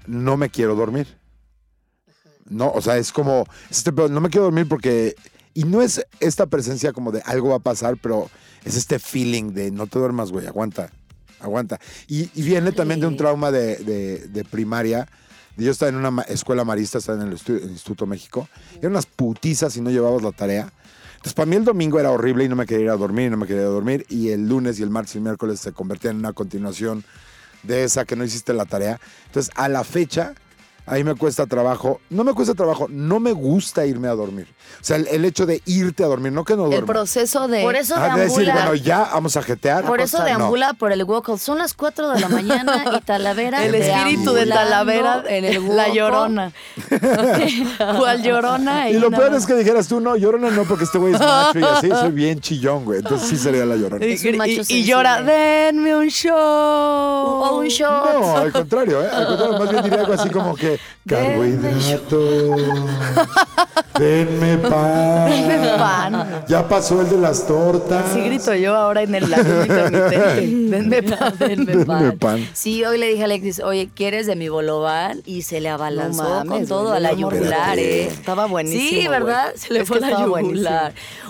no 0.07 0.38
me 0.38 0.50
quiero 0.50 0.75
dormir. 0.75 1.07
No, 2.50 2.71
o 2.71 2.81
sea, 2.81 2.98
es 2.98 3.12
como, 3.12 3.45
este 3.69 3.91
no 3.91 4.19
me 4.21 4.29
quiero 4.29 4.45
dormir 4.45 4.67
porque, 4.67 5.15
y 5.53 5.63
no 5.65 5.81
es 5.81 6.05
esta 6.19 6.45
presencia 6.48 6.91
como 6.93 7.12
de 7.12 7.21
algo 7.25 7.50
va 7.50 7.57
a 7.57 7.60
pasar, 7.60 7.98
pero 8.01 8.29
es 8.65 8.75
este 8.75 9.00
feeling 9.00 9.53
de 9.53 9.71
no 9.71 9.88
te 9.88 10.00
duermas, 10.00 10.31
güey, 10.31 10.48
aguanta, 10.48 10.89
aguanta. 11.39 11.79
Y, 12.07 12.29
y 12.33 12.43
viene 12.43 12.71
también 12.71 13.00
de 13.00 13.07
un 13.07 13.15
trauma 13.17 13.51
de, 13.51 13.75
de- 13.77 14.27
de 14.27 14.43
primaria. 14.45 15.07
Yo 15.58 15.72
estaba 15.72 15.89
en 15.89 15.96
una 15.98 16.22
escuela 16.24 16.63
marista, 16.63 16.98
estaba 16.98 17.22
en 17.22 17.27
el, 17.29 17.38
estu- 17.38 17.62
el 17.62 17.72
Instituto 17.72 18.05
México. 18.05 18.48
Eran 18.79 18.91
unas 18.93 19.05
putizas 19.05 19.74
si 19.74 19.81
no 19.81 19.89
llevabas 19.91 20.22
la 20.24 20.31
tarea. 20.31 20.72
Entonces, 21.12 21.34
para 21.34 21.46
mí 21.46 21.55
el 21.55 21.65
domingo 21.65 22.00
era 22.00 22.10
horrible 22.12 22.46
y 22.46 22.50
no 22.50 22.55
me 22.55 22.65
quería 22.65 22.86
ir 22.86 22.89
a 22.89 22.96
dormir, 22.98 23.27
y 23.27 23.29
no 23.29 23.38
me 23.38 23.46
quería 23.46 23.63
dormir. 23.65 24.05
Y 24.10 24.29
el 24.29 24.48
lunes 24.50 24.79
y 24.79 24.84
el 24.84 24.89
martes 24.89 25.13
y 25.15 25.17
el 25.20 25.24
miércoles 25.24 25.60
se 25.60 25.72
convertían 25.72 26.15
en 26.15 26.20
una 26.20 26.34
continuación 26.34 27.03
de 27.63 27.84
esa 27.84 28.05
que 28.05 28.15
no 28.15 28.24
hiciste 28.24 28.53
la 28.53 28.65
tarea. 28.65 29.00
Entonces, 29.27 29.53
a 29.55 29.70
la 29.70 29.84
fecha, 29.84 30.34
A 30.88 30.95
mí 30.95 31.03
me 31.03 31.15
cuesta 31.15 31.45
trabajo, 31.45 32.01
no 32.09 32.23
me 32.23 32.33
cuesta 32.33 32.53
trabajo, 32.55 32.88
no 32.89 33.19
me 33.19 33.31
gusta 33.33 33.85
irme 33.85 34.07
a 34.07 34.15
dormir. 34.15 34.47
O 34.81 34.83
sea, 34.83 34.97
el, 34.97 35.07
el 35.07 35.23
hecho 35.25 35.45
de 35.45 35.61
irte 35.65 36.03
a 36.03 36.07
dormir, 36.07 36.31
no 36.33 36.43
que 36.43 36.55
no 36.55 36.65
El 36.65 36.71
duermo. 36.71 36.88
proceso 36.88 37.47
de... 37.47 37.61
Por 37.61 37.75
eso 37.75 37.95
Ah, 37.95 38.15
de 38.15 38.23
decir, 38.23 38.45
deambula. 38.45 38.65
bueno, 38.67 38.75
ya 38.83 39.09
vamos 39.13 39.38
a 39.38 39.43
jetear. 39.43 39.85
por 39.85 40.01
eso 40.01 40.17
acostar. 40.17 40.33
No. 40.33 40.39
deambula 40.39 40.73
por 40.73 40.91
el 40.91 41.03
Woco. 41.03 41.38
Son 41.38 41.59
las 41.59 41.73
4 41.75 42.09
de 42.09 42.19
la 42.19 42.29
mañana 42.29 42.83
y 42.97 43.01
Talavera. 43.05 43.63
El 43.63 43.75
espíritu 43.75 44.33
de 44.33 44.47
Talavera 44.47 45.23
en 45.27 45.45
el 45.45 45.75
La 45.75 45.89
llorona. 45.93 46.51
¿Cuál 47.97 48.23
llorona? 48.23 48.89
Y 48.89 48.95
Ahí 48.95 49.00
lo 49.00 49.11
peor 49.11 49.33
es 49.35 49.45
que 49.45 49.53
dijeras 49.55 49.88
tú, 49.88 50.00
no, 50.00 50.15
llorona 50.15 50.50
no, 50.50 50.63
porque 50.63 50.83
este 50.85 50.97
güey 50.97 51.13
es 51.13 51.19
macho 51.19 51.59
y 51.59 51.63
así, 51.63 51.89
soy 51.89 52.11
bien 52.11 52.39
chillón, 52.39 52.85
güey. 52.85 53.00
Entonces 53.00 53.29
sí 53.29 53.38
sería 53.38 53.65
la 53.65 53.75
llorona. 53.75 54.05
Y, 54.05 54.11
Es 54.13 54.25
un 54.25 54.38
macho 54.38 54.61
y- 54.67 54.73
y 54.73 54.83
llora, 54.83 55.21
denme 55.21 55.95
un 55.95 56.07
show. 56.07 56.35
O 56.35 57.57
un 57.59 57.67
shot. 57.67 58.19
No, 58.19 58.38
al 58.38 58.51
contrario, 58.51 59.03
¿eh? 59.03 59.09
Al 59.11 59.27
contrario, 59.27 59.59
más 59.59 59.69
bien 59.69 59.83
diría 59.83 60.00
algo 60.00 60.13
así 60.13 60.29
como 60.29 60.55
que 60.55 60.70
carbohidratos, 61.07 62.61
denme 63.97 64.57
pan. 64.57 65.29
Denme 65.29 65.67
pan. 65.77 66.43
Ya 66.47 66.67
pasó 66.67 67.01
el 67.01 67.09
de 67.09 67.17
las 67.17 67.45
tortas. 67.47 68.05
Así 68.11 68.21
grito 68.21 68.53
yo 68.55 68.75
ahora 68.75 69.03
en 69.03 69.15
el 69.15 69.33
ayuno 69.33 69.61
intermitente. 69.61 70.47
Denme 70.69 71.03
pan. 71.17 71.33
Denme 71.39 71.65
Denme 71.65 71.85
pan. 71.85 72.17
pan. 72.19 72.49
Sí, 72.53 72.83
hoy 72.85 72.97
le 72.97 73.07
dije 73.09 73.21
a 73.21 73.25
Alexis, 73.25 73.59
oye, 73.61 73.89
¿quieres 73.93 74.27
de 74.27 74.35
mi 74.35 74.49
bolobán? 74.49 75.21
Y 75.25 75.41
se 75.43 75.59
le 75.61 75.69
abalanzó 75.69 76.23
No 76.23 76.29
mames, 76.29 76.51
con 76.51 76.67
todo 76.67 76.93
a 76.93 76.99
la 76.99 77.13
yugular. 77.13 77.77
¿eh? 77.79 78.07
Estaba 78.07 78.45
buenísimo, 78.47 79.01
Sí. 79.01 79.07
¿verdad? 79.07 79.53
Se 79.55 79.73
le 79.73 79.81
Es 79.81 79.87
fue 79.87 79.99
la 79.99 80.09
yugular. 80.11 80.29
buenísimo. 80.29 80.79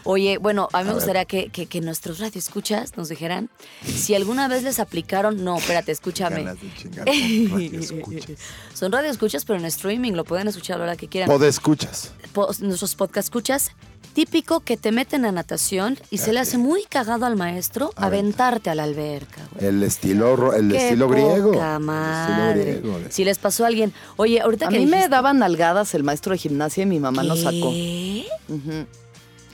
Oye, 0.03 0.37
bueno, 0.39 0.67
a 0.73 0.81
mí 0.81 0.87
me 0.87 0.93
gustaría 0.93 1.25
que, 1.25 1.49
que, 1.49 1.67
que 1.67 1.81
nuestros 1.81 2.19
radioescuchas 2.19 2.97
nos 2.97 3.09
dijeran 3.09 3.49
si 3.85 4.15
alguna 4.15 4.47
vez 4.47 4.63
les 4.63 4.79
aplicaron... 4.79 5.43
No, 5.43 5.57
espérate, 5.57 5.91
escúchame. 5.91 6.43
Ganas 6.43 6.57
de 6.61 6.73
chingar. 6.75 7.07
Son 8.73 8.91
radioescuchas, 8.91 9.30
pero 9.45 9.57
en 9.59 9.65
streaming, 9.65 10.13
lo 10.13 10.23
pueden 10.25 10.47
escuchar 10.47 10.75
a 10.75 10.79
la 10.79 10.83
hora 10.85 10.95
que 10.95 11.07
quieran. 11.07 11.29
Podescuchas. 11.29 12.11
Po- 12.33 12.49
nuestros 12.61 12.95
podcast 12.95 13.27
escuchas, 13.27 13.71
típico 14.13 14.59
que 14.59 14.75
te 14.77 14.91
meten 14.91 15.23
a 15.25 15.31
natación 15.31 15.97
y 16.09 16.17
se 16.19 16.33
le 16.33 16.39
hace 16.41 16.57
muy 16.57 16.83
cagado 16.83 17.25
al 17.25 17.35
maestro 17.37 17.91
aventarte 17.95 18.69
a 18.69 18.75
la 18.75 18.83
alberca, 18.83 19.41
güey. 19.53 19.65
El 19.67 19.83
estilo, 19.83 20.53
el 20.53 20.69
Qué 20.69 20.83
estilo 20.87 21.07
griego. 21.09 21.51
poca 21.53 21.75
El 21.77 22.59
estilo 22.59 22.89
griego. 22.89 22.99
Si 23.09 23.23
les 23.23 23.37
pasó 23.39 23.63
a 23.63 23.67
alguien, 23.67 23.93
oye, 24.17 24.41
ahorita 24.41 24.67
A 24.67 24.69
que 24.69 24.79
mí 24.79 24.85
me 24.85 24.97
dijiste- 24.97 25.09
daban 25.09 25.39
nalgadas 25.39 25.93
el 25.95 26.03
maestro 26.03 26.33
de 26.33 26.39
gimnasia 26.39 26.83
y 26.83 26.85
mi 26.87 26.99
mamá 26.99 27.23
nos 27.23 27.39
sacó. 27.41 27.69
¿Qué? 27.71 28.25
Ujú. 28.49 28.85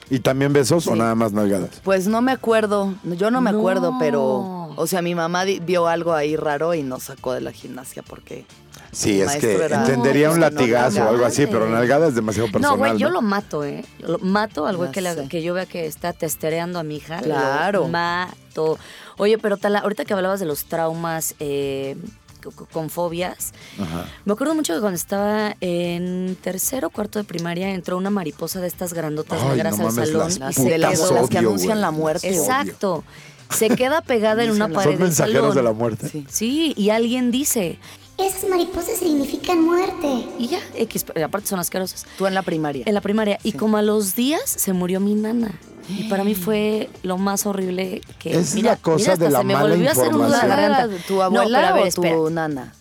¿Y 0.10 0.20
también 0.20 0.54
besos 0.54 0.88
o 0.88 0.96
nada 0.96 1.14
más 1.16 1.34
nalgadas? 1.34 1.82
Pues 1.84 2.08
no 2.08 2.22
me 2.22 2.32
acuerdo, 2.32 2.96
yo 3.04 3.30
no 3.30 3.42
me 3.42 3.52
No. 3.52 3.58
acuerdo, 3.60 3.96
pero, 4.00 4.57
o 4.78 4.88
sea, 4.88 5.02
mi 5.02 5.14
mamá 5.16 5.44
vio 5.44 5.88
algo 5.88 6.14
ahí 6.14 6.36
raro 6.38 6.74
y 6.74 6.84
nos 6.84 7.04
sacó 7.04 7.34
de 7.34 7.42
la 7.42 7.52
gimnasia 7.52 8.04
porque 8.04 8.46
Sí, 8.94 9.20
es 9.22 9.36
que 9.36 9.54
era- 9.56 9.82
entendería 9.82 10.28
No, 10.30 10.36
un 10.36 10.40
no 10.40 10.50
latigazo 10.50 11.04
o 11.04 11.10
algo 11.10 11.26
así, 11.26 11.46
pero 11.46 11.68
nalgada 11.70 12.08
es 12.08 12.16
demasiado 12.16 12.48
personal. 12.50 12.72
No, 12.72 12.78
güey, 12.78 12.98
yo 12.98 13.08
¿no? 13.10 13.16
lo 13.16 13.22
mato, 13.22 13.66
¿eh? 13.66 13.84
Lo 14.00 14.18
mato 14.20 14.66
al 14.66 14.78
güey 14.78 14.92
que, 14.92 15.02
sé. 15.02 15.28
que 15.28 15.42
yo 15.44 15.54
vea 15.54 15.66
que 15.66 15.86
está 15.86 16.14
testereando 16.14 16.80
a 16.80 16.84
mi 16.84 16.96
hija. 16.96 17.20
Claro. 17.20 17.82
Lo 17.82 17.88
mato. 17.90 18.80
Oye, 19.18 19.38
pero 19.38 19.58
Tala, 19.58 19.80
ahorita 19.80 20.06
que 20.06 20.14
hablabas 20.14 20.40
de 20.40 20.46
los 20.46 20.66
traumas 20.66 21.36
eh, 21.40 21.98
co- 22.42 22.52
co- 22.52 22.66
con 22.72 22.90
fobias, 22.90 23.54
Ajá. 23.80 24.06
me 24.26 24.34
acuerdo 24.34 24.56
mucho 24.56 24.74
que 24.74 24.80
cuando 24.80 24.96
estaba 24.96 25.56
en 25.60 26.38
tercero 26.42 26.88
o 26.88 26.90
cuarto 26.90 27.20
de 27.20 27.26
primaria 27.26 27.72
entró 27.72 27.98
una 27.98 28.10
mariposa 28.10 28.62
de 28.62 28.68
estas 28.68 28.94
grandotas 28.94 29.40
Ay, 29.44 29.50
negras 29.50 29.78
no 29.78 29.88
al 29.90 29.94
mames, 29.94 30.10
salón 30.10 30.40
las 30.40 30.58
y 30.58 30.62
se 30.62 30.78
las, 30.78 31.12
las 31.12 31.30
que 31.30 31.38
anuncian 31.40 31.72
güey. 31.74 31.82
la 31.82 31.92
muerte. 31.92 32.30
Exacto. 32.30 33.04
Se 33.50 33.70
queda 33.70 34.02
pegada 34.02 34.44
en 34.44 34.52
una 34.52 34.68
pared 34.68 34.84
Son 34.84 34.92
del 34.94 35.00
mensajeros 35.08 35.42
salón. 35.42 35.56
de 35.56 35.64
la 35.64 35.74
muerte. 35.74 36.10
Sí. 36.10 36.26
Sí, 36.30 36.74
y 36.78 36.90
alguien 36.90 37.32
dice, 37.32 37.80
Esas 38.18 38.50
mariposas 38.50 38.98
significan 39.00 39.64
muerte. 39.64 40.26
y 40.40 40.48
ya, 40.48 40.60
X, 40.76 41.06
pero 41.06 41.26
aparte 41.26 41.48
son 41.48 41.60
asquerosas. 41.60 42.06
Tú 42.18 42.26
en 42.28 42.34
la 42.34 42.42
primaria. 42.42 42.84
En 42.86 42.94
la 42.94 43.02
primaria. 43.02 43.40
Y 43.44 43.54
como 43.54 43.78
a 43.78 43.82
los 43.82 44.16
días 44.16 44.42
se 44.46 44.74
murió 44.74 45.00
mi 45.00 45.14
nana. 45.16 45.52
Y 45.90 46.10
para 46.10 46.24
mí 46.26 46.36
fue 46.36 46.90
lo 47.04 47.18
más 47.18 47.46
horrible 47.46 48.02
que. 48.20 48.38
Es 48.38 48.56
mira, 48.56 48.72
la 48.72 48.78
cosa 48.78 48.98
mira, 48.98 49.14
hasta 49.14 49.26
de 49.26 49.32
la 49.32 49.40
se 49.40 49.46
me 49.46 49.56
volvió 49.56 49.88
a 49.88 49.92
hacer 49.94 50.14
la 50.14 50.46
garganta. 50.46 50.98
¿Tu 51.08 51.16
No, 51.16 51.22
abuela 51.22 51.72
ver, 51.74 51.84
o 51.84 51.86
espera. 51.86 52.16
tu 52.16 52.30
nana? 52.30 52.74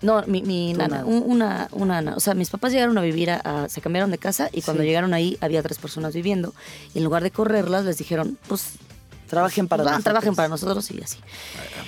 No, 0.00 0.22
mi, 0.28 0.72
nana, 0.74 0.88
nana. 0.98 1.04
un- 1.04 1.24
una, 1.26 1.68
una 1.72 2.00
nana. 2.00 2.16
O 2.16 2.20
sea, 2.20 2.32
mis 2.34 2.48
papás 2.50 2.72
llegaron 2.72 2.96
a 2.96 3.02
vivir, 3.02 3.30
a, 3.32 3.40
a- 3.64 3.68
se 3.68 3.80
cambiaron 3.82 4.10
de 4.12 4.16
casa 4.18 4.48
y 4.52 4.62
cuando 4.62 4.82
Sí. 4.82 4.86
llegaron 4.88 5.12
ahí 5.12 5.36
había 5.40 5.60
tres 5.62 5.76
personas 5.78 6.14
viviendo. 6.14 6.54
Y 6.94 6.98
en 6.98 7.04
lugar 7.04 7.22
de 7.24 7.32
correrlas, 7.32 7.84
les 7.84 7.98
dijeron, 7.98 8.38
pues, 8.46 8.62
Trabajen 9.28 9.68
para 9.68 9.82
van, 9.84 9.92
nosotros. 9.94 10.04
trabajen 10.04 10.34
para 10.34 10.48
nosotros 10.48 10.90
y 10.90 11.02
así. 11.02 11.18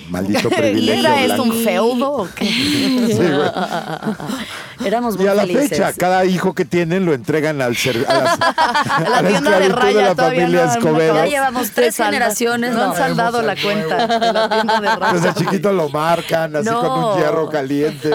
Maldito 0.09 0.47
Y 0.51 0.51
privilegio. 0.53 0.99
¿Era 1.01 1.21
esto 1.23 1.43
blanco. 1.43 1.57
un 1.57 1.63
feudo 1.63 2.11
o 2.13 2.27
qué? 2.35 2.45
Sí, 2.45 3.15
güey. 3.17 3.51
Éramos 4.87 5.15
muy 5.15 5.25
Y 5.25 5.27
a 5.27 5.33
la 5.35 5.41
felices. 5.43 5.69
fecha, 5.69 5.93
cada 5.93 6.25
hijo 6.25 6.53
que 6.55 6.65
tienen 6.65 7.05
lo 7.05 7.13
entregan 7.13 7.61
al 7.61 7.75
ser, 7.77 8.03
a, 8.07 8.13
las- 8.23 8.39
A 8.41 9.09
la 9.09 9.17
a 9.19 9.23
tienda 9.27 9.59
de 9.59 9.69
raya 9.69 10.01
la 10.01 10.15
todavía 10.15 10.41
familia 10.41 10.65
no 10.65 10.71
Escobedo. 10.73 11.15
Ya 11.15 11.25
llevamos 11.27 11.71
tres 11.71 11.95
generaciones, 11.95 12.73
No 12.73 12.83
han 12.91 12.95
saldado 12.95 13.41
la 13.43 13.55
cuenta 13.55 14.07
de 14.19 14.33
la 14.33 14.49
tienda 14.49 14.79
de 14.81 14.95
raya. 14.95 15.13
Desde 15.13 15.33
chiquito 15.35 15.71
lo 15.71 15.89
marcan, 15.89 16.55
así 16.55 16.67
con 16.69 16.83
No. 16.83 17.13
un 17.13 17.19
hierro 17.19 17.49
caliente. 17.49 18.09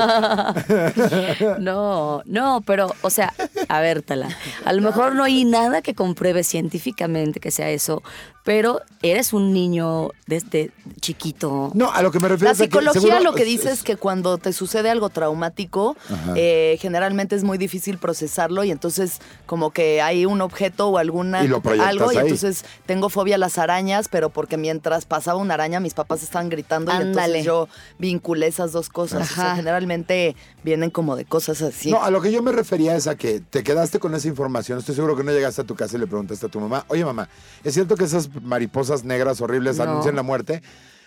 No, 1.59 2.23
no, 2.27 2.63
pero, 2.67 2.95
o 3.03 3.11
sea, 3.11 3.33
a 3.69 3.81
ver, 3.81 4.03
Tala, 4.03 4.29
a 4.65 4.73
lo 4.73 4.83
mejor 4.83 5.15
no 5.15 5.25
hay 5.25 5.45
nada 5.45 5.83
que 5.83 5.95
compruebe 5.95 6.45
científicamente 6.45 7.41
que 7.41 7.51
sea 7.51 7.71
eso, 7.71 8.03
pero 8.47 8.81
eres 9.03 9.33
un 9.33 9.53
niño 9.53 10.11
desde 10.29 10.71
chiquito. 11.01 11.73
No, 11.75 11.91
a 11.93 12.01
lo 12.03 12.11
que 12.13 12.21
me 12.21 12.29
refiero 12.29 12.49
La 12.49 12.53
es 12.53 12.61
a 12.61 12.65
que 12.65 12.69
psicología 12.71 13.01
seguro- 13.01 13.21
lo 13.21 13.35
que 13.35 13.45
dice 13.45 13.71
es 13.73 13.83
que 13.83 13.97
cuando 13.97 14.39
te 14.39 14.53
sucede 14.53 14.89
algo 14.89 15.09
traumático, 15.11 15.97
Ajá. 16.09 16.33
eh, 16.37 16.79
generalmente 16.81 17.35
es 17.35 17.43
muy 17.45 17.59
difícil 17.59 17.99
procesarlo 17.99 18.63
y 18.65 18.71
entonces 18.71 19.19
como 19.47 19.73
que 19.73 20.01
hay 20.01 20.27
un 20.27 20.41
objeto 20.41 20.89
o 20.89 20.99
alguna 20.99 21.43
Y 21.45 21.49
lo 21.49 21.61
algo 21.85 22.13
y 22.13 22.17
entonces 22.17 22.65
tengo 22.87 23.09
fobia 23.09 23.35
a 23.35 23.39
las 23.39 23.59
arañas, 23.59 24.09
pero 24.09 24.31
porque 24.31 24.57
mientras 24.57 25.05
pasaba 25.07 25.39
una 25.41 25.55
araña 25.55 25.81
mis 25.81 25.95
papás 25.95 26.23
estaban 26.23 26.49
gritando 26.49 26.93
y 26.93 27.03
entonces 27.03 27.45
yo 27.45 27.69
vinculé 27.99 28.47
esas 28.47 28.71
dos 28.73 28.89
cosas. 28.89 29.29
O 29.31 29.35
sea, 29.35 29.45
Ajá. 29.47 29.57
generalmente 29.57 30.37
vienen 30.63 30.91
como 30.91 31.17
de 31.17 31.25
cosas 31.25 31.63
así. 31.63 31.91
No, 31.91 32.03
a 32.03 32.11
lo 32.11 32.21
que 32.21 32.31
yo 32.31 32.43
me 32.43 32.53
refería 32.53 32.95
es 32.97 33.09
a 33.09 33.17
que 33.17 33.41
te 33.41 33.65
quedaste 33.65 33.99
con 33.99 34.15
esa 34.15 34.29
información. 34.29 34.79
Estoy 34.79 34.95
seguro 34.95 35.17
que 35.17 35.25
no 35.25 35.33
llegaste 35.33 35.63
a 35.63 35.65
tu 35.65 35.75
casa 35.75 35.97
y 35.97 36.01
le 36.01 36.07
preguntaste 36.07 36.47
a 36.47 36.49
tu 36.49 36.61
mamá, 36.61 36.85
oye 36.89 37.05
mamá, 37.05 37.29
¿es 37.65 37.75
cierto 37.75 37.97
que 37.97 38.05
esas 38.05 38.29
mariposas 38.43 39.05
negras 39.05 39.41
horribles 39.41 39.77
No. 39.79 39.85
anuncian 39.85 40.17
la 40.17 40.23
muerte? 40.23 40.63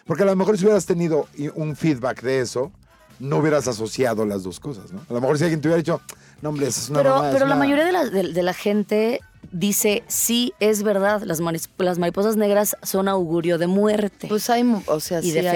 Porque 0.05 0.23
a 0.23 0.25
lo 0.25 0.35
mejor 0.35 0.57
si 0.57 0.65
hubieras 0.65 0.85
tenido 0.85 1.27
un 1.55 1.75
feedback 1.75 2.21
de 2.21 2.39
eso, 2.41 2.71
no 3.19 3.37
hubieras 3.37 3.67
asociado 3.67 4.25
las 4.25 4.43
dos 4.43 4.59
cosas, 4.59 4.91
¿no? 4.91 5.01
A 5.09 5.13
lo 5.13 5.21
mejor 5.21 5.37
si 5.37 5.43
alguien 5.43 5.61
te 5.61 5.67
hubiera 5.67 5.77
dicho, 5.77 6.01
no 6.41 6.49
hombre, 6.49 6.67
esa 6.67 6.81
es 6.81 6.89
una 6.89 6.99
Pero, 6.99 7.15
mamá, 7.15 7.27
es 7.27 7.33
pero 7.33 7.45
la 7.47 7.55
una-". 7.55 7.59
mayoría 7.65 7.85
de 7.85 7.91
la, 7.91 8.05
de, 8.05 8.33
de 8.33 8.43
la 8.43 8.53
gente 8.53 9.19
dice, 9.51 10.03
sí, 10.07 10.53
es 10.59 10.83
verdad, 10.83 11.21
las, 11.23 11.41
maris- 11.41 11.69
las 11.77 11.99
mariposas 11.99 12.37
negras 12.37 12.75
son 12.81 13.07
augurio 13.07 13.57
de 13.57 13.67
muerte 13.67 14.27
Pues 14.27 14.49
hay, 14.49 14.63
o 14.87 14.99
sea, 14.99 15.19
y 15.19 15.23
sí 15.23 15.31
de 15.31 15.49
hay- 15.49 15.55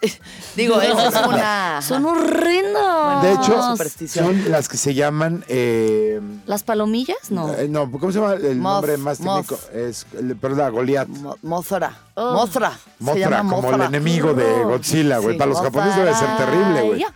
Digo, 0.56 0.80
eso 0.80 1.08
es 1.08 1.14
una... 1.26 1.80
Son 1.82 2.04
horrendos. 2.06 3.22
De 3.22 3.32
hecho, 3.32 3.76
son 4.08 4.50
las 4.50 4.68
que 4.68 4.76
se 4.76 4.94
llaman... 4.94 5.44
eh, 5.48 6.20
¿Las 6.46 6.62
palomillas? 6.62 7.30
No. 7.30 7.52
eh, 7.54 7.68
no, 7.68 7.90
¿cómo 7.90 8.10
se 8.12 8.18
llama 8.20 8.34
el 8.34 8.56
Moth, 8.56 8.72
nombre 8.74 8.96
más 8.96 9.20
moth. 9.20 9.46
técnico? 9.46 9.62
Es, 9.74 10.06
perdón, 10.40 10.72
Goliath. 10.72 11.08
Mo- 11.08 11.36
Mothra. 11.42 11.92
Oh. 12.14 12.32
Mothra, 12.34 12.72
llama 13.16 13.54
como 13.54 13.70
el 13.74 13.80
enemigo 13.82 14.34
de 14.34 14.64
Godzilla, 14.64 15.18
güey. 15.18 15.34
Sí. 15.34 15.38
Para 15.38 15.50
los 15.50 15.60
japoneses 15.60 15.96
debe 15.96 16.14
ser 16.14 16.36
terrible, 16.36 16.82
güey. 16.82 17.06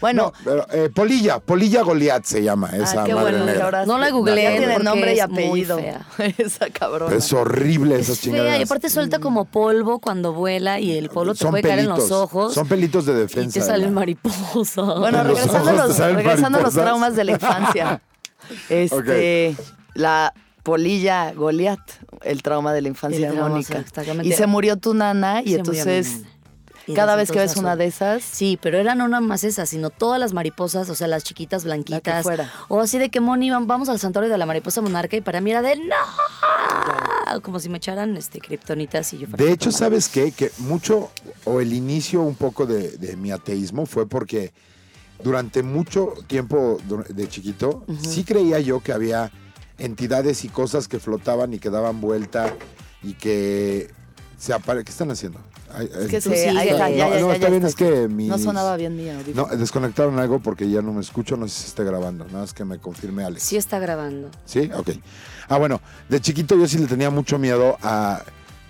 Bueno, 0.00 0.24
No, 0.24 0.32
pero, 0.44 0.66
eh, 0.72 0.90
Polilla, 0.94 1.40
Polilla 1.40 1.82
Goliath 1.82 2.24
se 2.24 2.42
llama 2.42 2.70
esa 2.70 3.02
ah, 3.02 3.04
qué 3.04 3.14
madre 3.14 3.32
bueno 3.38 3.44
negra. 3.46 3.86
No 3.86 3.98
la 3.98 4.10
googleé 4.10 4.42
Ya 4.44 4.56
tiene 4.58 4.78
nombre 4.78 5.14
y 5.14 5.18
es 5.18 5.28
muy 5.28 5.42
apellido. 5.44 5.78
fea. 5.78 6.06
Esa 6.38 6.70
cabrona. 6.70 7.14
Es 7.16 7.32
horrible 7.32 7.96
esas 7.96 8.10
Es 8.16 8.20
fea, 8.20 8.32
chingaderas. 8.32 8.60
y 8.60 8.62
aparte 8.62 8.90
suelta 8.90 9.18
como 9.18 9.44
polvo 9.46 9.98
cuando 10.00 10.32
vuela 10.32 10.78
y 10.80 10.96
el 10.96 11.08
polvo 11.10 11.32
te 11.34 11.40
Son 11.40 11.50
puede 11.50 11.62
caer 11.62 11.80
en 11.80 11.88
los 11.88 12.10
ojos. 12.10 12.54
Son 12.54 12.66
pelitos 12.68 13.06
de 13.06 13.12
y 13.12 13.16
defensa. 13.16 13.58
te 13.60 13.66
sale 13.66 13.86
¿no? 13.86 13.92
mariposa. 13.92 14.82
Bueno, 14.98 15.24
los 15.24 15.36
regresando, 15.38 15.70
a 15.70 15.86
los, 15.86 15.96
salen 15.96 16.16
regresando 16.16 16.58
a 16.58 16.62
los 16.62 16.74
mariposas. 16.74 16.84
traumas 16.84 17.16
de 17.16 17.24
la 17.24 17.32
infancia. 17.32 18.02
Este, 18.70 19.54
la 19.94 20.32
polilla 20.62 21.32
Goliath, 21.32 21.80
el 22.22 22.42
trauma 22.42 22.72
de 22.72 22.82
la 22.82 22.88
infancia 22.88 23.30
de 23.30 23.40
Mónica. 23.40 23.78
exactamente. 23.78 24.26
Y 24.28 24.32
se 24.32 24.46
murió 24.46 24.76
tu 24.76 24.94
nana 24.94 25.42
y 25.44 25.52
Se 25.52 25.58
murió 25.58 25.72
mi 25.72 25.80
entonces 25.90 26.12
nana. 26.20 26.28
Cada 26.94 27.16
vez 27.16 27.30
que 27.30 27.38
ves 27.38 27.56
una 27.56 27.76
de 27.76 27.86
esas, 27.86 28.22
Sí, 28.22 28.58
pero 28.60 28.78
eran 28.78 28.98
no 28.98 29.08
nada 29.08 29.20
más 29.20 29.44
esas, 29.44 29.68
sino 29.68 29.90
todas 29.90 30.18
las 30.20 30.32
mariposas, 30.32 30.88
o 30.90 30.94
sea, 30.94 31.06
las 31.08 31.24
chiquitas 31.24 31.64
blanquitas. 31.64 32.22
fuera. 32.22 32.52
O 32.68 32.80
así 32.80 32.98
de 32.98 33.10
que, 33.10 33.20
Moni, 33.20 33.50
vam- 33.50 33.66
vamos 33.66 33.88
al 33.88 33.98
santuario 33.98 34.30
de 34.30 34.38
la 34.38 34.46
mariposa 34.46 34.80
monarca 34.80 35.16
y 35.16 35.20
para 35.20 35.40
mí 35.40 35.50
era 35.50 35.62
de 35.62 35.76
¡No! 35.76 37.40
Como 37.42 37.60
si 37.60 37.68
me 37.68 37.76
echaran 37.76 38.16
este, 38.16 38.40
kriptonitas 38.40 39.12
y 39.12 39.18
yo 39.18 39.26
fuera 39.28 39.44
De 39.44 39.52
hecho, 39.52 39.70
¿sabes 39.70 40.08
qué? 40.08 40.32
Que 40.32 40.50
mucho, 40.58 41.10
o 41.44 41.60
el 41.60 41.72
inicio 41.74 42.22
un 42.22 42.34
poco 42.34 42.64
de, 42.66 42.92
de 42.96 43.16
mi 43.16 43.30
ateísmo 43.30 43.84
fue 43.86 44.08
porque 44.08 44.52
durante 45.22 45.62
mucho 45.62 46.14
tiempo 46.26 46.78
de 47.08 47.28
chiquito, 47.28 47.84
sí 48.00 48.24
creía 48.24 48.60
yo 48.60 48.80
que 48.82 48.92
había 48.92 49.30
entidades 49.78 50.44
y 50.44 50.48
cosas 50.48 50.88
que 50.88 50.98
flotaban 50.98 51.52
y 51.52 51.58
que 51.58 51.70
daban 51.70 52.00
vuelta 52.00 52.54
y 53.02 53.12
que 53.14 53.90
se 54.38 54.52
apare... 54.52 54.82
¿Qué 54.84 54.90
están 54.90 55.10
haciendo? 55.10 55.40
Es 55.78 56.24
que 56.24 56.48
ahí 56.48 56.68
está, 56.68 56.90
ya, 56.90 57.08
no, 57.08 57.14
ya, 57.14 57.20
no, 57.20 57.28
ya, 57.28 57.34
está 57.34 57.48
bien, 57.50 57.62
es 57.64 57.70
está. 57.70 57.84
que 57.84 58.08
mis- 58.08 58.28
No 58.28 58.38
sonaba 58.38 58.76
bien 58.76 58.96
mi 58.96 59.08
audífono. 59.08 59.48
No, 59.50 59.56
desconectaron 59.56 60.18
algo 60.18 60.40
porque 60.40 60.68
ya 60.68 60.80
no 60.82 60.92
me 60.92 61.00
escucho, 61.00 61.36
no 61.36 61.46
sé 61.46 61.54
si 61.54 61.60
se 61.62 61.68
esté 61.68 61.84
grabando. 61.84 62.24
Nada 62.26 62.40
más 62.40 62.54
que 62.54 62.64
me 62.64 62.78
confirme 62.78 63.24
Alex. 63.24 63.42
Sí 63.42 63.56
está 63.56 63.78
grabando. 63.78 64.30
¿Sí? 64.46 64.70
Ok. 64.74 64.90
Ah, 65.48 65.58
bueno, 65.58 65.80
de 66.08 66.20
chiquito 66.20 66.56
yo 66.56 66.66
sí 66.66 66.78
le 66.78 66.86
tenía 66.86 67.10
mucho 67.10 67.38
miedo 67.38 67.76
a 67.82 68.22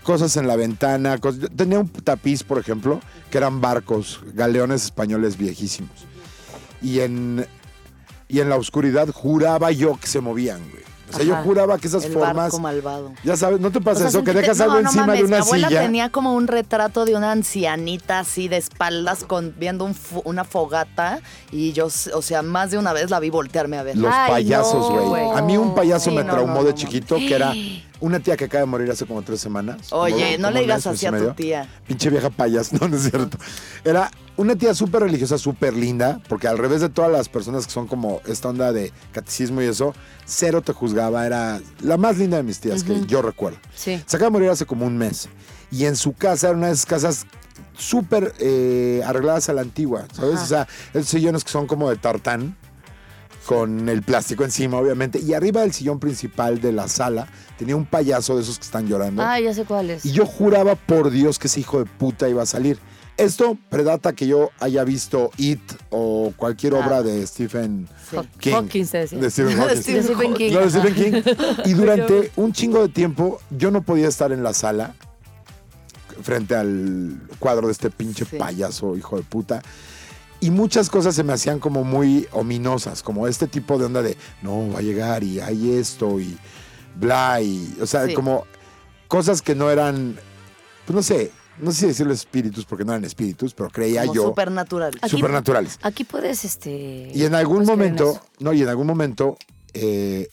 cosas 0.02 0.36
en 0.36 0.46
la 0.46 0.56
ventana. 0.56 1.18
cos- 1.18 1.38
yo 1.38 1.48
tenía 1.48 1.78
un 1.78 1.88
tapiz, 1.88 2.42
por 2.42 2.58
ejemplo, 2.58 3.00
que 3.30 3.38
eran 3.38 3.60
barcos, 3.60 4.20
galeones 4.34 4.84
españoles 4.84 5.36
viejísimos. 5.38 5.90
Y 6.82 7.00
en, 7.00 7.46
y 8.28 8.40
en 8.40 8.48
la 8.48 8.56
oscuridad 8.56 9.08
juraba 9.12 9.70
yo 9.72 9.98
que 10.00 10.06
se 10.06 10.20
movían, 10.20 10.60
güey. 10.70 10.77
O 11.10 11.16
sea, 11.16 11.24
yo 11.24 11.36
juraba 11.36 11.78
que 11.78 11.86
esas 11.86 12.04
el 12.04 12.12
formas... 12.12 12.34
barco 12.34 12.58
malvado. 12.58 13.12
Ya 13.24 13.36
sabes, 13.36 13.60
¿no 13.60 13.70
te 13.70 13.80
pasa 13.80 13.98
O 13.98 14.00
sea, 14.00 14.08
eso? 14.08 14.24
Que 14.24 14.32
dejas 14.32 14.58
no, 14.58 14.64
algo 14.64 14.74
no 14.74 14.80
encima 14.80 15.06
mames, 15.06 15.20
de 15.20 15.26
una 15.26 15.36
mi 15.38 15.42
abuela 15.42 15.68
silla. 15.68 15.82
tenía 15.82 16.10
como 16.10 16.34
un 16.34 16.46
retrato 16.46 17.04
de 17.04 17.14
una 17.16 17.32
ancianita 17.32 18.20
así 18.20 18.48
de 18.48 18.56
espaldas 18.58 19.24
con 19.24 19.54
viendo 19.58 19.84
un 19.84 19.96
una 20.24 20.44
fogata 20.44 21.20
y 21.50 21.72
yo, 21.72 21.86
o 21.86 22.22
sea, 22.22 22.42
más 22.42 22.70
de 22.70 22.78
una 22.78 22.92
vez 22.92 23.10
la 23.10 23.20
vi 23.20 23.30
voltearme 23.30 23.78
a 23.78 23.82
ver. 23.82 23.96
Los 23.96 24.12
Ay, 24.14 24.30
payasos, 24.32 24.90
güey. 24.90 25.30
A 25.34 25.42
mí 25.42 25.56
un 25.56 25.74
payaso 25.74 26.10
Sí, 26.10 26.16
me 26.16 26.24
traumó 26.24 26.62
de 26.64 26.74
chiquito, 26.74 27.16
que 27.16 27.34
era 27.34 27.52
una 28.00 28.20
tía 28.20 28.36
que 28.36 28.44
acaba 28.44 28.60
de 28.60 28.66
morir 28.66 28.90
hace 28.90 29.06
como 29.06 29.22
tres 29.22 29.40
semanas. 29.40 29.92
Oye, 29.92 30.12
Como- 30.14 30.28
no 30.30 30.36
como 30.48 30.50
le 30.50 30.60
digas 30.60 30.86
así 30.86 31.06
a 31.06 31.10
tu 31.16 31.32
tía. 31.34 31.68
Pinche 31.86 32.10
vieja 32.10 32.30
payas, 32.30 32.72
no, 32.80 32.86
no 32.88 32.96
es 32.96 33.02
cierto. 33.02 33.38
Era 33.84 34.10
una 34.36 34.54
tía 34.56 34.72
súper 34.74 35.02
religiosa, 35.02 35.36
súper 35.38 35.74
linda, 35.74 36.20
porque 36.28 36.46
al 36.46 36.58
revés 36.58 36.80
de 36.80 36.88
todas 36.88 37.10
las 37.10 37.28
personas 37.28 37.66
que 37.66 37.72
son 37.72 37.86
como 37.88 38.20
esta 38.26 38.48
onda 38.48 38.72
de 38.72 38.92
catecismo 39.12 39.60
y 39.62 39.64
eso, 39.66 39.94
cero 40.24 40.62
te 40.62 40.72
juzgaba, 40.72 41.26
era 41.26 41.60
la 41.80 41.96
más 41.96 42.18
linda 42.18 42.36
de 42.36 42.42
mis 42.44 42.60
tías 42.60 42.84
que 42.84 43.04
yo 43.06 43.20
recuerdo. 43.22 43.58
Sí. 43.74 44.00
Se 44.06 44.16
acaba 44.16 44.26
de 44.28 44.32
morir 44.32 44.50
hace 44.50 44.64
como 44.66 44.86
un 44.86 44.96
mes. 44.96 45.28
Y 45.70 45.84
en 45.86 45.96
su 45.96 46.12
casa 46.12 46.48
era 46.48 46.56
una 46.56 46.68
de 46.68 46.72
esas 46.74 46.86
casas 46.86 47.26
súper 47.76 48.34
eh, 48.38 49.02
arregladas 49.06 49.48
a 49.48 49.52
la 49.52 49.60
antigua, 49.62 50.06
¿sabes? 50.12 50.40
O 50.40 50.46
sea, 50.46 50.66
esos 50.94 51.08
sillones 51.08 51.44
que 51.44 51.50
son 51.50 51.66
como 51.66 51.90
de 51.90 51.96
tartán, 51.96 52.56
con 53.48 53.88
el 53.88 54.02
plástico 54.02 54.44
encima, 54.44 54.76
obviamente. 54.76 55.18
Y 55.18 55.32
arriba 55.32 55.62
del 55.62 55.72
sillón 55.72 55.98
principal 55.98 56.60
de 56.60 56.70
la 56.70 56.86
sala 56.86 57.28
tenía 57.56 57.76
un 57.76 57.86
payaso 57.86 58.36
de 58.36 58.42
esos 58.42 58.58
que 58.58 58.64
están 58.66 58.86
llorando. 58.86 59.22
Ah, 59.22 59.40
ya 59.40 59.54
sé 59.54 59.64
cuál 59.64 59.88
es. 59.88 60.04
Y 60.04 60.12
yo 60.12 60.26
juraba 60.26 60.74
por 60.74 61.08
Dios 61.10 61.38
que 61.38 61.46
ese 61.46 61.60
hijo 61.60 61.78
de 61.78 61.86
puta 61.86 62.28
iba 62.28 62.42
a 62.42 62.46
salir. 62.46 62.78
Esto 63.16 63.56
predata 63.70 64.12
que 64.12 64.26
yo 64.26 64.50
haya 64.60 64.84
visto 64.84 65.30
It 65.38 65.62
o 65.88 66.34
cualquier 66.36 66.74
Ah. 66.74 66.80
obra 66.86 67.02
de 67.02 67.26
Stephen 67.26 67.88
Sí. 68.10 68.16
King. 68.38 68.52
De 69.18 69.30
Stephen 69.30 69.56
De 69.56 70.34
King. 70.36 70.52
No, 70.52 70.60
de 70.60 70.70
Stephen 70.70 70.94
King. 70.94 71.22
Y 71.64 71.72
durante 71.72 72.30
un 72.36 72.52
chingo 72.52 72.82
de 72.82 72.90
tiempo 72.90 73.40
yo 73.48 73.70
no 73.70 73.80
podía 73.80 74.08
estar 74.08 74.30
en 74.30 74.42
la 74.42 74.52
sala 74.52 74.94
frente 76.22 76.54
al 76.54 77.18
cuadro 77.38 77.68
de 77.68 77.72
este 77.72 77.88
pinche 77.88 78.26
Sí. 78.26 78.36
payaso, 78.36 78.94
hijo 78.94 79.16
de 79.16 79.22
puta. 79.22 79.62
Y 80.40 80.50
muchas 80.50 80.88
cosas 80.88 81.14
se 81.16 81.24
me 81.24 81.32
hacían 81.32 81.58
como 81.58 81.82
muy 81.84 82.28
ominosas, 82.32 83.02
como 83.02 83.26
este 83.26 83.48
tipo 83.48 83.76
de 83.78 83.86
onda 83.86 84.02
de, 84.02 84.16
no, 84.42 84.70
va 84.72 84.78
a 84.78 84.82
llegar 84.82 85.24
y 85.24 85.40
hay 85.40 85.72
esto 85.76 86.20
y 86.20 86.38
bla, 86.94 87.40
y, 87.40 87.76
o 87.80 87.86
sea, 87.86 88.06
Sí. 88.06 88.14
como 88.14 88.44
cosas 89.08 89.42
que 89.42 89.54
no 89.56 89.70
eran, 89.70 90.16
pues 90.86 90.94
no 90.94 91.02
sé, 91.02 91.32
no 91.58 91.72
sé 91.72 91.80
si 91.80 91.86
decirlo 91.88 92.12
espíritus 92.12 92.64
porque 92.64 92.84
no 92.84 92.92
eran 92.92 93.04
espíritus, 93.04 93.52
pero 93.52 93.68
creía 93.70 94.02
Como 94.02 94.14
yo 94.14 94.22
supernatural. 94.26 94.92
Aquí- 95.02 95.16
supernaturales. 95.16 95.78
Aquí 95.82 96.04
puedes, 96.04 96.44
este... 96.44 97.10
Y 97.12 97.24
en 97.24 97.34
algún 97.34 97.62
en 97.62 97.66
momento, 97.66 98.20
no, 98.38 98.52
y 98.52 98.62
en 98.62 98.68
algún 98.68 98.86
momento, 98.86 99.36
eh, 99.74 100.28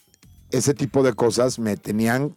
ese 0.51 0.75
tipo 0.75 1.01
de 1.01 1.13
cosas 1.13 1.57
me 1.57 1.77
tenían 1.77 2.35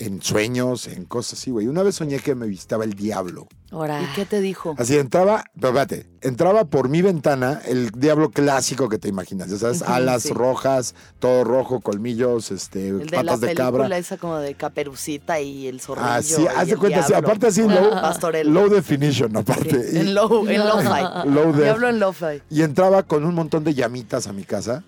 en 0.00 0.22
sueños, 0.22 0.88
en 0.88 1.04
cosas 1.04 1.38
así, 1.38 1.50
güey. 1.50 1.68
Una 1.68 1.82
vez 1.82 1.94
soñé 1.96 2.18
que 2.18 2.34
me 2.34 2.46
visitaba 2.46 2.84
el 2.84 2.94
diablo. 2.94 3.46
Ahora. 3.70 4.02
¿Y 4.02 4.06
qué 4.16 4.24
te 4.26 4.40
dijo? 4.40 4.74
Así 4.78 4.96
entraba, 4.96 5.44
pero 5.54 5.68
espérate, 5.68 6.06
entraba 6.22 6.64
por 6.64 6.88
mi 6.88 7.02
ventana 7.02 7.60
el 7.66 7.90
diablo 7.92 8.30
clásico 8.30 8.88
que 8.88 8.98
te 8.98 9.08
imaginas, 9.08 9.48
ya 9.50 9.58
sabes, 9.58 9.82
alas 9.82 10.22
sí. 10.24 10.32
rojas, 10.32 10.94
todo 11.20 11.44
rojo, 11.44 11.80
colmillos, 11.80 12.50
este, 12.50 12.88
El 12.88 13.06
de 13.06 13.16
la 13.16 13.22
patas 13.22 13.40
de 13.40 13.46
película 13.48 13.70
cabra. 13.70 13.98
esa 13.98 14.16
como 14.16 14.38
de 14.38 14.54
Caperucita 14.54 15.38
y 15.40 15.68
el 15.68 15.80
zorrillo. 15.80 16.08
Así, 16.08 16.42
y 16.42 16.46
haz 16.48 16.66
de 16.66 16.76
cuenta, 16.76 17.02
sí, 17.02 17.08
diablo. 17.12 17.28
aparte 17.28 17.46
así, 17.46 17.62
low, 17.62 18.44
low 18.46 18.68
definition, 18.68 19.36
aparte. 19.36 19.90
Sí, 19.90 19.96
Y- 19.98 20.00
en 20.00 20.14
low, 20.14 20.48
en 20.48 20.58
low 21.34 21.52
def. 21.52 21.62
Diablo 21.62 21.88
en 21.88 22.00
lo-fi. 22.00 22.42
Y 22.50 22.62
entraba 22.62 23.04
con 23.04 23.24
un 23.24 23.34
montón 23.34 23.62
de 23.62 23.74
llamitas 23.74 24.26
a 24.26 24.32
mi 24.32 24.42
casa 24.44 24.82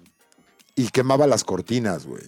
y 0.74 0.88
quemaba 0.88 1.26
las 1.28 1.44
cortinas, 1.44 2.06
güey. 2.06 2.22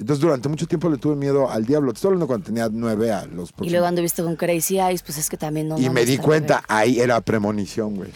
Entonces 0.00 0.22
durante 0.22 0.48
mucho 0.48 0.66
tiempo 0.66 0.88
le 0.88 0.96
tuve 0.96 1.14
miedo 1.14 1.50
al 1.50 1.66
diablo. 1.66 1.92
Te 1.92 1.98
estoy 1.98 2.08
hablando 2.08 2.26
cuando 2.26 2.46
tenía 2.46 2.68
nueve 2.72 3.12
a 3.12 3.26
los 3.26 3.50
Y 3.60 3.68
luego 3.68 3.84
anduviste 3.84 4.22
con 4.22 4.34
Crazy 4.34 4.78
Eyes, 4.80 5.02
pues 5.02 5.18
es 5.18 5.28
que 5.28 5.36
también 5.36 5.68
no. 5.68 5.78
Y 5.78 5.84
no 5.84 5.92
me 5.92 6.06
di 6.06 6.16
cuenta, 6.16 6.64
ahí 6.68 7.00
era 7.00 7.20
premonición, 7.20 7.96
güey. 7.96 8.10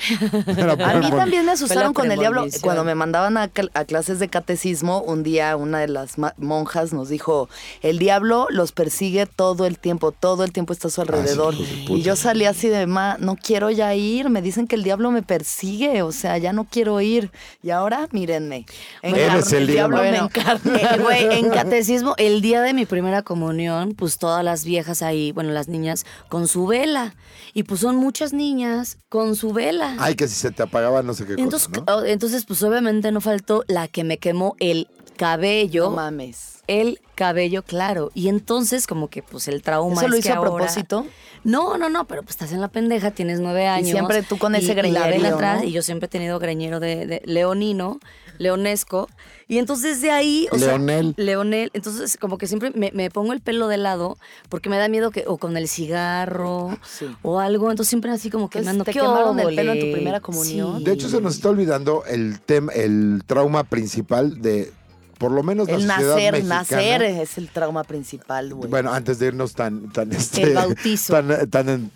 Era 0.56 0.72
A 0.94 0.98
mí 0.98 1.10
también 1.10 1.44
me 1.44 1.52
asustaron 1.52 1.92
con 1.92 2.10
el 2.10 2.18
diablo. 2.18 2.46
Cuando 2.62 2.84
me 2.84 2.94
mandaban 2.94 3.36
a, 3.36 3.52
cl- 3.52 3.70
a 3.74 3.84
clases 3.84 4.18
de 4.18 4.28
catecismo, 4.28 5.02
un 5.02 5.22
día 5.22 5.56
una 5.56 5.80
de 5.80 5.88
las 5.88 6.14
monjas 6.38 6.94
nos 6.94 7.10
dijo, 7.10 7.50
el 7.82 7.98
diablo 7.98 8.46
los 8.48 8.72
persigue 8.72 9.26
todo 9.26 9.66
el 9.66 9.78
tiempo, 9.78 10.10
todo 10.12 10.42
el 10.44 10.52
tiempo 10.52 10.72
está 10.72 10.88
a 10.88 10.90
su 10.90 11.02
alrededor. 11.02 11.54
de 11.54 11.64
puta. 11.86 11.92
y 11.98 12.02
yo 12.02 12.16
salí 12.16 12.46
así 12.46 12.68
de, 12.68 12.86
ma, 12.86 13.18
no 13.20 13.36
quiero 13.36 13.70
ya 13.70 13.94
ir, 13.94 14.30
me 14.30 14.40
dicen 14.40 14.66
que 14.66 14.76
el 14.76 14.84
diablo 14.84 15.10
me 15.10 15.22
persigue, 15.22 16.00
o 16.02 16.12
sea, 16.12 16.38
ya 16.38 16.54
no 16.54 16.64
quiero 16.64 16.98
ir. 17.02 17.30
Y 17.62 17.68
ahora, 17.70 18.08
mírenme, 18.10 18.64
Eres 19.02 19.52
el 19.52 19.66
diablo 19.66 19.98
me 19.98 20.08
Bueno, 20.10 20.24
encarna. 20.24 20.76
eh, 20.94 20.98
güey, 21.02 21.40
en 21.40 21.50
catecismo, 21.74 22.14
el 22.18 22.40
día 22.40 22.62
de 22.62 22.72
mi 22.72 22.86
primera 22.86 23.22
comunión, 23.22 23.94
pues 23.96 24.18
todas 24.18 24.44
las 24.44 24.64
viejas 24.64 25.02
ahí, 25.02 25.32
bueno, 25.32 25.50
las 25.50 25.66
niñas, 25.66 26.06
con 26.28 26.46
su 26.46 26.68
vela. 26.68 27.16
Y 27.52 27.64
pues 27.64 27.80
son 27.80 27.96
muchas 27.96 28.32
niñas 28.32 28.98
con 29.08 29.34
su 29.34 29.52
vela. 29.52 29.96
Ay, 29.98 30.14
que 30.14 30.28
si 30.28 30.36
se 30.36 30.52
te 30.52 30.62
apagaba 30.62 31.02
no 31.02 31.14
sé 31.14 31.26
qué 31.26 31.32
entonces, 31.32 31.66
cosa, 31.66 31.84
¿no? 31.84 31.96
oh, 31.96 32.04
entonces, 32.04 32.44
pues 32.44 32.62
obviamente 32.62 33.10
no 33.10 33.20
faltó 33.20 33.64
la 33.66 33.88
que 33.88 34.04
me 34.04 34.18
quemó 34.18 34.54
el 34.60 34.86
cabello. 35.16 35.84
No 35.84 35.96
mames. 35.96 36.50
el 36.66 37.00
cabello 37.14 37.62
claro. 37.62 38.10
Y 38.14 38.28
entonces, 38.28 38.86
como 38.86 39.08
que 39.08 39.22
pues 39.22 39.48
el 39.48 39.62
trauma. 39.62 39.94
¿Eso 40.00 40.08
lo 40.08 40.14
es 40.14 40.20
hizo 40.20 40.28
que 40.28 40.32
a 40.32 40.36
ahora- 40.36 40.50
propósito? 40.54 41.06
No, 41.44 41.76
no, 41.76 41.90
no, 41.90 42.06
pero 42.06 42.22
pues 42.22 42.30
estás 42.36 42.52
en 42.52 42.60
la 42.62 42.68
pendeja, 42.68 43.10
tienes 43.10 43.38
nueve 43.38 43.66
años. 43.66 43.90
siempre 43.90 44.22
tú 44.22 44.38
con 44.38 44.54
ese 44.54 44.72
y 44.72 44.74
la 44.74 44.74
greñerío, 44.82 45.34
atrás, 45.34 45.60
¿no? 45.62 45.68
Y 45.68 45.72
yo 45.72 45.82
siempre 45.82 46.06
he 46.06 46.08
tenido 46.08 46.38
greñero 46.38 46.80
de, 46.80 47.06
de 47.06 47.22
leonino, 47.26 48.00
leonesco. 48.38 49.08
Y 49.46 49.58
entonces 49.58 50.00
de 50.00 50.10
ahí, 50.10 50.48
o 50.52 50.56
Leonel. 50.56 51.14
sea, 51.14 51.24
Leonel, 51.24 51.70
entonces 51.74 52.16
como 52.18 52.38
que 52.38 52.46
siempre 52.46 52.70
me, 52.74 52.90
me 52.94 53.10
pongo 53.10 53.34
el 53.34 53.40
pelo 53.42 53.68
de 53.68 53.76
lado 53.76 54.16
porque 54.48 54.70
me 54.70 54.78
da 54.78 54.88
miedo 54.88 55.10
que, 55.10 55.24
o 55.26 55.36
con 55.36 55.58
el 55.58 55.68
cigarro, 55.68 56.76
Sí. 56.82 57.06
o 57.22 57.40
algo, 57.40 57.70
entonces 57.70 57.90
siempre 57.90 58.10
así 58.10 58.30
como 58.30 58.44
Entonces, 58.46 58.62
quemando. 58.62 58.84
¿te 58.84 58.92
¿qué 58.92 59.00
quemaron 59.00 59.38
el 59.38 59.54
pelo 59.54 59.72
en 59.72 59.80
tu 59.80 59.92
primera 59.92 60.20
comunión? 60.20 60.78
Sí. 60.78 60.84
De 60.84 60.92
hecho, 60.92 61.10
se 61.10 61.20
nos 61.20 61.34
está 61.34 61.50
olvidando 61.50 62.04
el 62.06 62.40
tema, 62.40 62.72
el 62.72 63.22
trauma 63.26 63.64
principal 63.64 64.40
de, 64.40 64.72
por 65.18 65.32
lo 65.32 65.42
menos 65.42 65.68
la 65.68 65.74
El 65.74 65.82
sociedad 65.82 66.08
nacer, 66.14 66.32
mexicana. 66.32 66.60
nacer 66.60 67.02
es 67.02 67.38
el 67.38 67.48
trauma 67.48 67.84
principal, 67.84 68.54
güey. 68.54 68.70
Bueno, 68.70 68.92
antes 68.92 69.18
de 69.18 69.26
irnos 69.28 69.54
tan, 69.54 69.90
tan, 69.92 70.12
este, 70.12 70.42
El 70.42 70.54
bautizo. 70.54 71.12
tan, 71.12 71.48
tan, 71.50 71.90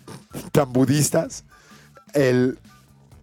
tan 0.51 0.73
budistas, 0.73 1.43
el 2.13 2.57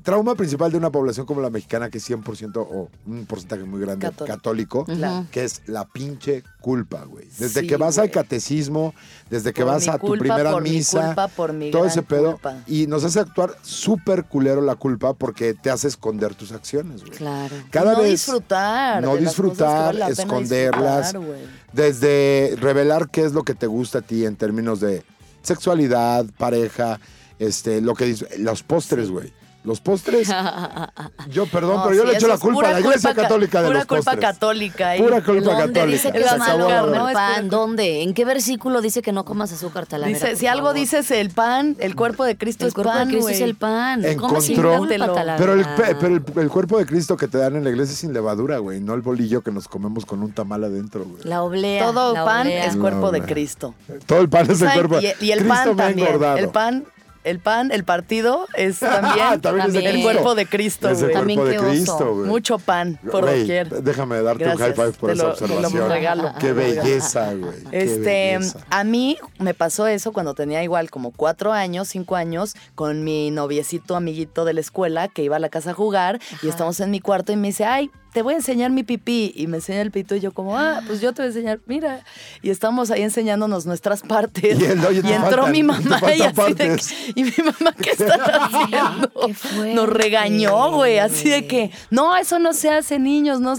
trauma 0.07 0.37
principal 0.37 0.71
de 0.71 0.79
una 0.79 0.91
población 0.91 1.27
como 1.27 1.41
la 1.41 1.51
mexicana, 1.51 1.91
que 1.91 1.99
es 1.99 2.09
100% 2.09 2.57
o 2.59 2.89
un 3.07 3.27
porcentaje 3.27 3.65
muy 3.65 3.81
grande 3.81 4.09
Católico. 4.25 4.87
que 5.33 5.43
es 5.45 5.63
la 5.67 5.85
pinche 5.85 6.45
culpa, 6.61 7.05
güey. 7.05 7.27
Desde 7.39 7.63
Sí, 7.63 7.67
que 7.67 7.77
vas 7.77 7.99
al 7.99 8.11
catecismo, 8.13 8.95
desde 9.31 9.53
que 9.53 9.63
Por 9.65 9.73
vas 9.73 9.89
a 9.89 9.99
tu 9.99 10.07
culpa, 10.07 10.21
primera 10.21 10.53
por 10.53 10.63
mi 10.63 10.71
misa, 10.71 11.07
culpa, 11.07 11.27
por 11.29 11.53
mi 11.53 11.73
todo 11.73 11.83
gran 11.83 11.91
ese 11.91 12.03
pedo, 12.05 12.33
culpa. 12.35 12.57
y 12.69 12.87
nos 12.87 13.03
hace 13.03 13.19
actuar 13.19 13.57
súper 13.63 14.25
culero 14.25 14.63
la 14.63 14.77
culpa 14.77 15.13
porque 15.13 15.55
te 15.55 15.71
hace 15.71 15.89
esconder 15.89 16.37
tus 16.37 16.53
acciones, 16.53 17.01
güey. 17.05 17.19
Claro. 17.19 17.57
Cada 17.71 17.95
no 17.95 17.99
vez 18.03 18.11
disfrutar. 18.13 19.03
no 19.03 19.17
disfrutar, 19.17 19.87
vale 19.87 19.99
la 19.99 20.07
pena 20.07 20.23
esconderlas, 20.23 21.13
disfrutar, 21.13 21.29
güey. 21.29 21.41
desde 21.73 22.55
revelar 22.61 23.11
qué 23.11 23.25
es 23.25 23.33
lo 23.33 23.43
que 23.43 23.55
te 23.55 23.67
gusta 23.67 23.99
a 23.99 24.03
ti 24.03 24.25
en 24.25 24.37
términos 24.37 24.79
de 24.79 25.03
sexualidad, 25.43 26.25
pareja, 26.39 27.01
este, 27.41 27.81
lo 27.81 27.95
que 27.95 28.15
dis- 28.15 28.37
los 28.39 28.63
postres, 28.63 29.11
güey. 29.11 29.33
Los 29.67 29.81
postres, 29.81 30.29
yo 31.31 31.47
perdón, 31.47 31.77
No, 31.79 31.83
pero 31.85 31.97
yo 31.97 32.03
sí, 32.03 32.09
le 32.09 32.15
echo 32.15 32.29
la 32.29 32.35
es 32.35 32.41
culpa 32.41 32.55
pura 32.55 32.69
a 32.69 32.73
la 32.75 32.81
iglesia 32.81 33.11
culpa 33.11 33.15
ca- 33.17 33.29
católica 33.29 33.61
de 33.63 33.67
pura 33.67 33.79
los 33.81 33.87
culpa 33.89 34.05
postres. 34.13 34.21
católica. 34.33 34.89
ahí. 34.91 35.03
Pura 35.03 35.21
culpa 35.25 35.41
¿Dónde 35.43 35.73
católica. 35.73 35.87
dice 35.87 36.13
que 36.13 36.19
Se 36.19 36.25
el 36.25 36.29
acabó 36.29 36.39
la 36.39 36.47
azúcar, 36.55 36.83
verdad. 36.87 36.99
no 36.99 37.09
es 37.09 37.15
pan? 37.15 37.35
pura- 37.49 37.57
¿Dónde? 37.59 38.03
¿En 38.05 38.15
qué 38.15 38.25
versículo 38.25 38.81
dice 38.81 39.03
que 39.03 39.11
no 39.13 39.25
comas 39.25 39.53
azúcar, 39.53 39.87
Talavera? 39.87 40.17
Dice, 40.19 40.37
si 40.37 40.47
algo 40.47 40.69
favor? 40.69 40.77
dices 40.81 41.11
el 41.11 41.31
pan, 41.31 41.77
el 41.81 41.97
cuerpo 41.97 42.25
de 42.25 42.37
Cristo 42.39 42.65
El 42.65 42.69
es 42.69 42.75
cuerpo 42.75 42.93
pan, 42.93 43.09
de 43.09 43.15
Cristo 43.15 43.31
es 43.31 43.41
el 43.41 43.55
pan. 43.57 44.05
Encontró- 44.05 44.79
culpa, 44.79 45.35
Pero 45.37 45.53
el, 45.55 45.65
pe- 45.65 45.97
pero 46.01 46.15
el, 46.15 46.23
el 46.37 46.49
cuerpo 46.49 46.79
de 46.79 46.87
Cristo 46.87 47.17
que 47.17 47.27
te 47.27 47.39
dan 47.39 47.57
en 47.57 47.65
la 47.65 47.71
iglesia 47.71 47.93
es 47.93 47.99
sin 47.99 48.13
levadura, 48.13 48.59
güey, 48.59 48.81
no 48.81 48.95
el 48.95 49.01
bolillo 49.03 49.43
que 49.43 49.51
nos 49.51 49.67
comemos 49.67 50.07
con 50.07 50.23
un 50.23 50.31
tamal 50.33 50.63
adentro, 50.63 51.05
güey. 51.05 51.25
La 51.25 51.43
oblea. 51.43 51.85
Todo 51.87 52.15
la 52.15 52.25
pan 52.25 52.43
oblea. 52.47 52.67
es 52.67 52.77
cuerpo 52.77 53.11
de 53.11 53.23
Cristo. 53.23 53.75
Todo 54.07 54.21
el 54.21 54.29
pan 54.29 54.49
es 54.49 54.61
el 54.63 54.71
cuerpo. 54.73 55.01
Y, 55.01 55.25
y 55.27 55.33
el 55.33 55.41
Cristo 55.41 55.75
pan 55.77 55.77
también. 55.77 56.09
El 56.39 56.49
pan 56.51 56.85
el 57.27 57.41
pan, 57.41 57.71
el 57.73 57.85
partido 57.85 58.47
es 58.55 58.79
también, 58.81 59.41
También 59.41 59.67
es 59.67 59.73
de 59.75 59.91
el 59.91 60.03
cuerpo 60.03 60.35
de 60.35 60.47
Cristo, 60.47 60.89
Es 60.89 61.03
el. 61.03 61.13
También 61.13 61.39
cuerpo 61.41 61.53
de 61.53 61.57
qué 61.59 61.81
oso. 61.83 61.97
Cristo, 61.99 62.15
güey. 62.15 62.27
Mucho 62.29 62.59
pan 62.59 62.99
por 63.11 63.25
Güey, 63.25 63.41
doquier. 63.41 63.83
Déjame 63.83 64.23
darte 64.23 64.47
un 64.49 64.57
high 64.57 64.73
five 64.75 64.93
por 64.93 65.11
te 65.11 65.15
esa 65.17 65.25
lo- 65.25 65.35
te 65.35 65.49
lo 65.49 65.55
observación. 65.57 65.91
regalo. 65.91 66.33
Qué 66.41 66.53
belleza, 66.53 67.35
güey. 67.35 67.55
Este, 67.73 68.39
belleza. 68.39 68.61
a 68.71 68.85
mí 68.85 69.19
me 69.39 69.55
pasó 69.55 69.87
eso 69.87 70.13
cuando 70.13 70.35
tenía 70.35 70.63
igual 70.63 70.91
como 70.91 71.11
cuatro 71.13 71.53
años, 71.53 71.89
cinco 71.89 72.17
años, 72.17 72.55
con 72.75 73.05
mi 73.05 73.31
noviecito 73.31 73.97
amiguito 73.97 74.45
de 74.45 74.55
la 74.55 74.61
escuela 74.61 75.09
que 75.09 75.23
iba 75.23 75.37
a 75.37 75.41
la 75.41 75.49
casa 75.49 75.71
a 75.71 75.75
jugar 75.75 76.21
y 76.43 76.49
estamos 76.49 76.81
en 76.81 76.91
mi 76.91 77.01
cuarto 77.01 77.33
y 77.33 77.37
me 77.37 77.49
dice, 77.49 77.65
ay, 77.65 77.91
te 78.17 78.23
voy 78.23 78.33
a 78.33 78.37
enseñar 78.39 78.71
mi 78.71 78.83
pipí. 78.83 79.31
Y 79.37 79.47
me 79.47 79.59
enseña 79.59 79.83
el 79.83 79.91
pito 79.91 80.17
y 80.17 80.21
yo 80.21 80.33
como, 80.33 80.57
ah, 80.57 80.81
pues 80.87 81.03
yo 81.03 81.13
te 81.13 81.21
voy 81.21 81.27
a 81.27 81.29
enseñar, 81.29 81.61
mira. 81.67 82.03
Y 82.41 82.49
estamos 82.49 82.91
ahí 82.91 83.03
enseñándonos 83.03 83.67
nuestras 83.67 84.01
partes. 84.01 84.59
Y 84.59 84.65
oye, 84.65 85.01
entró 85.01 85.43
faltan- 85.45 85.53
mi 85.53 85.63
mamá 85.63 86.01
y 86.17 86.23
así 86.23 86.55
de 86.55 86.77
que- 86.77 87.13
y 87.15 87.25
mi 87.25 87.33
mamá, 87.45 87.75
¿qué 87.79 87.91
están 87.91 88.19
haciendo? 88.41 89.13
Qué. 89.53 89.75
Nos 89.75 89.87
regañó, 89.91 90.71
güey, 90.73 90.99
así 90.99 91.29
de 91.29 91.47
que, 91.47 91.73
no, 91.91 92.17
eso 92.17 92.39
no 92.39 92.55
se 92.55 92.71
hace, 92.71 92.99
niños, 92.99 93.39
no. 93.41 93.53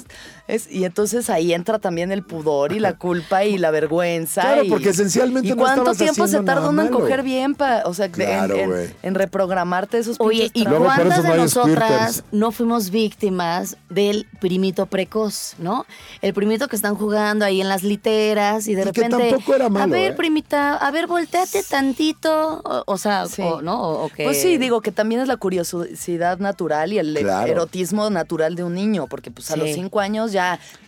Es, 0.47 0.71
y 0.71 0.85
entonces 0.85 1.29
ahí 1.29 1.53
entra 1.53 1.77
también 1.79 2.11
el 2.11 2.23
pudor 2.23 2.71
y 2.71 2.79
la 2.79 2.93
culpa 2.97 3.43
y 3.43 3.57
la 3.57 3.69
vergüenza. 3.69 4.41
Claro, 4.41 4.63
y- 4.63 4.69
porque 4.69 4.89
esencialmente 4.89 5.49
¿Y 5.49 5.51
no 5.51 5.57
cuánto 5.57 5.93
tiempo 5.93 6.25
se 6.27 6.41
tarda 6.41 6.69
uno 6.69 6.81
en 6.83 6.87
coger 6.87 7.21
bien? 7.23 7.53
Pa, 7.55 7.81
o 7.85 7.93
sea, 7.93 8.09
Claro, 8.09 8.55
en, 8.55 8.71
en- 8.71 8.93
en 9.03 9.15
reprogramarte 9.15 9.97
esos 9.97 10.15
Oye, 10.19 10.49
¿y 10.53 10.63
cuántas 10.65 11.23
de 11.23 11.29
no 11.29 11.35
nosotras 11.35 11.91
squirters. 12.13 12.23
no 12.31 12.51
fuimos 12.51 12.89
víctimas 12.91 13.75
del 13.89 14.25
primito 14.39 14.85
precoz, 14.85 15.55
no? 15.59 15.85
El 16.21 16.33
primito 16.33 16.67
que 16.69 16.75
están 16.77 16.95
jugando 16.95 17.43
ahí 17.43 17.59
en 17.59 17.67
las 17.67 17.83
literas 17.83 18.67
y 18.69 18.75
de 18.75 18.83
Y 18.83 18.85
que 18.91 19.01
repente. 19.01 19.29
tampoco 19.31 19.53
era 19.55 19.67
malo, 19.69 19.93
a 19.95 19.97
ver, 19.97 20.11
¿eh? 20.11 20.15
primita, 20.15 20.77
a 20.77 20.91
ver, 20.91 21.07
volteate 21.07 21.61
tantito. 21.63 22.61
O, 22.63 22.83
o 22.85 22.97
sea, 22.97 23.25
Sí. 23.25 23.41
o, 23.41 23.61
¿no? 23.61 23.81
O 23.81 24.09
que- 24.09 24.23
Pues 24.23 24.41
sí, 24.41 24.57
digo 24.57 24.81
que 24.81 24.91
también 24.91 25.19
es 25.19 25.27
la 25.27 25.35
curiosidad 25.37 26.39
natural 26.39 26.93
y 26.93 26.99
el 26.99 27.15
Claro. 27.17 27.51
erotismo 27.51 28.09
natural 28.09 28.55
de 28.55 28.63
un 28.63 28.73
niño, 28.75 29.07
porque 29.09 29.29
pues 29.31 29.51
a 29.51 29.55
Sí. 29.55 29.59
los 29.59 29.69
cinco 29.71 29.99
años 29.99 30.31
ya 30.31 30.36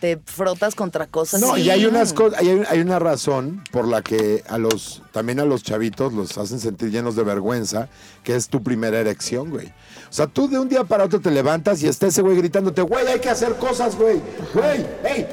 te 0.00 0.20
frotas 0.24 0.74
contra 0.74 1.06
cosas. 1.06 1.40
No, 1.40 1.56
y 1.56 1.70
hay 1.70 1.86
unas 1.86 2.12
cosas, 2.12 2.40
hay, 2.40 2.62
hay 2.68 2.80
una 2.80 2.98
razón 2.98 3.62
por 3.70 3.86
la 3.86 4.02
que 4.02 4.42
a 4.48 4.58
los, 4.58 5.02
también 5.12 5.40
a 5.40 5.44
los 5.44 5.62
chavitos 5.62 6.12
los 6.12 6.36
hacen 6.38 6.60
sentir 6.60 6.90
llenos 6.90 7.16
de 7.16 7.24
vergüenza, 7.24 7.88
que 8.22 8.36
es 8.36 8.48
tu 8.48 8.62
primera 8.62 8.98
erección, 8.98 9.50
güey. 9.50 9.68
O 9.68 10.12
sea, 10.12 10.26
tú 10.26 10.48
de 10.48 10.58
un 10.58 10.68
día 10.68 10.84
para 10.84 11.04
otro 11.04 11.20
te 11.20 11.30
levantas 11.30 11.82
y 11.82 11.88
está 11.88 12.06
ese 12.08 12.22
güey 12.22 12.36
gritándote, 12.36 12.82
güey, 12.82 13.06
hay 13.06 13.20
que 13.20 13.30
hacer 13.30 13.56
cosas, 13.56 13.96
güey, 13.96 14.20
güey, 14.54 14.86
ey, 15.04 15.26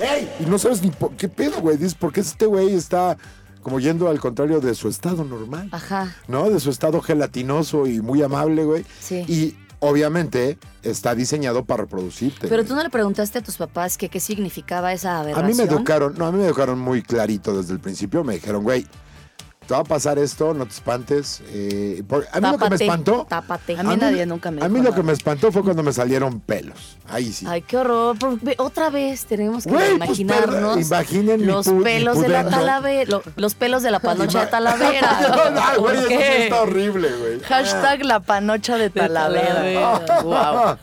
ey. 0.00 0.34
Y 0.40 0.46
no 0.46 0.58
sabes 0.58 0.82
ni 0.82 0.90
por 0.90 1.12
qué 1.16 1.28
pedo, 1.28 1.60
güey. 1.60 1.76
Dices, 1.76 1.94
¿por 1.94 2.12
qué 2.12 2.20
este 2.20 2.46
güey 2.46 2.74
está 2.74 3.16
como 3.62 3.80
yendo 3.80 4.08
al 4.08 4.20
contrario 4.20 4.60
de 4.60 4.74
su 4.74 4.88
estado 4.88 5.24
normal? 5.24 5.68
Ajá. 5.72 6.14
¿no? 6.28 6.50
De 6.50 6.60
su 6.60 6.70
estado 6.70 7.00
gelatinoso 7.00 7.86
y 7.86 8.00
muy 8.00 8.22
amable, 8.22 8.64
güey. 8.64 8.84
Sí. 9.00 9.24
Y 9.26 9.56
obviamente 9.88 10.58
está 10.82 11.14
diseñado 11.14 11.64
para 11.64 11.82
reproducirte. 11.84 12.48
Pero 12.48 12.64
tú 12.64 12.74
no 12.74 12.82
le 12.82 12.90
preguntaste 12.90 13.38
a 13.38 13.42
tus 13.42 13.56
papás 13.56 13.96
que 13.96 14.08
qué 14.08 14.20
significaba 14.20 14.92
esa 14.92 15.16
A 15.16 15.20
aberración. 15.20 15.46
mí 15.46 15.54
me 15.54 15.64
educaron, 15.64 16.14
no, 16.16 16.26
a 16.26 16.32
mí 16.32 16.38
me 16.38 16.46
educaron 16.46 16.78
muy 16.78 17.02
clarito 17.02 17.56
desde 17.56 17.72
el 17.74 17.80
principio. 17.80 18.24
Me 18.24 18.34
dijeron, 18.34 18.62
güey, 18.62 18.86
te 19.66 19.74
va 19.74 19.80
a 19.80 19.84
pasar 19.84 20.18
esto, 20.18 20.54
no 20.54 20.66
te 20.66 20.72
espantes. 20.72 21.42
eh, 21.48 22.02
por- 22.08 22.26
a 22.32 22.40
mí 22.40 22.46
lo 22.46 22.52
que 22.52 22.64
me 22.64 22.70
Tápate, 22.70 22.84
espantó. 22.84 23.26
Tápate. 23.28 23.76
A 23.78 23.82
mí 23.82 23.96
nadie 23.96 24.26
nunca 24.26 24.50
me 24.50 24.62
A 24.62 24.68
mí 24.68 24.74
dijo 24.74 24.84
lo 24.84 24.90
que 24.90 24.96
nada. 24.98 25.06
me 25.06 25.12
espantó 25.12 25.50
fue 25.52 25.62
cuando 25.62 25.82
me 25.82 25.92
salieron 25.92 26.40
pelos. 26.40 26.96
Ahí 27.08 27.32
sí. 27.32 27.46
Ay, 27.48 27.62
qué 27.62 27.76
horror. 27.76 28.16
Otra 28.58 28.90
vez 28.90 29.24
tenemos 29.26 29.64
que 29.64 29.70
Güey, 29.70 29.96
pues, 29.98 30.18
imaginarnos 30.18 30.76
perda- 30.76 30.86
imaginen 30.86 31.46
los 31.46 31.68
pelos 31.82 32.20
de 32.20 32.28
la 32.28 32.44
talavera. 32.50 33.20
Los 33.36 33.54
pelos 33.54 33.82
de 33.82 33.90
la 33.90 33.98
panocha 34.00 34.40
de 34.44 34.46
talavera. 34.48 35.20
no, 35.50 35.80
güey, 35.80 35.94
¿Por 35.94 35.94
eso 35.96 36.08
sí 36.08 36.14
está 36.14 36.62
horrible, 36.62 37.08
güey. 37.16 37.40
Hashtag 37.40 38.04
la 38.04 38.20
panocha 38.20 38.76
de 38.78 38.90
Talavera. 38.90 40.00
Talavera. 40.06 40.22
Wow. 40.22 40.78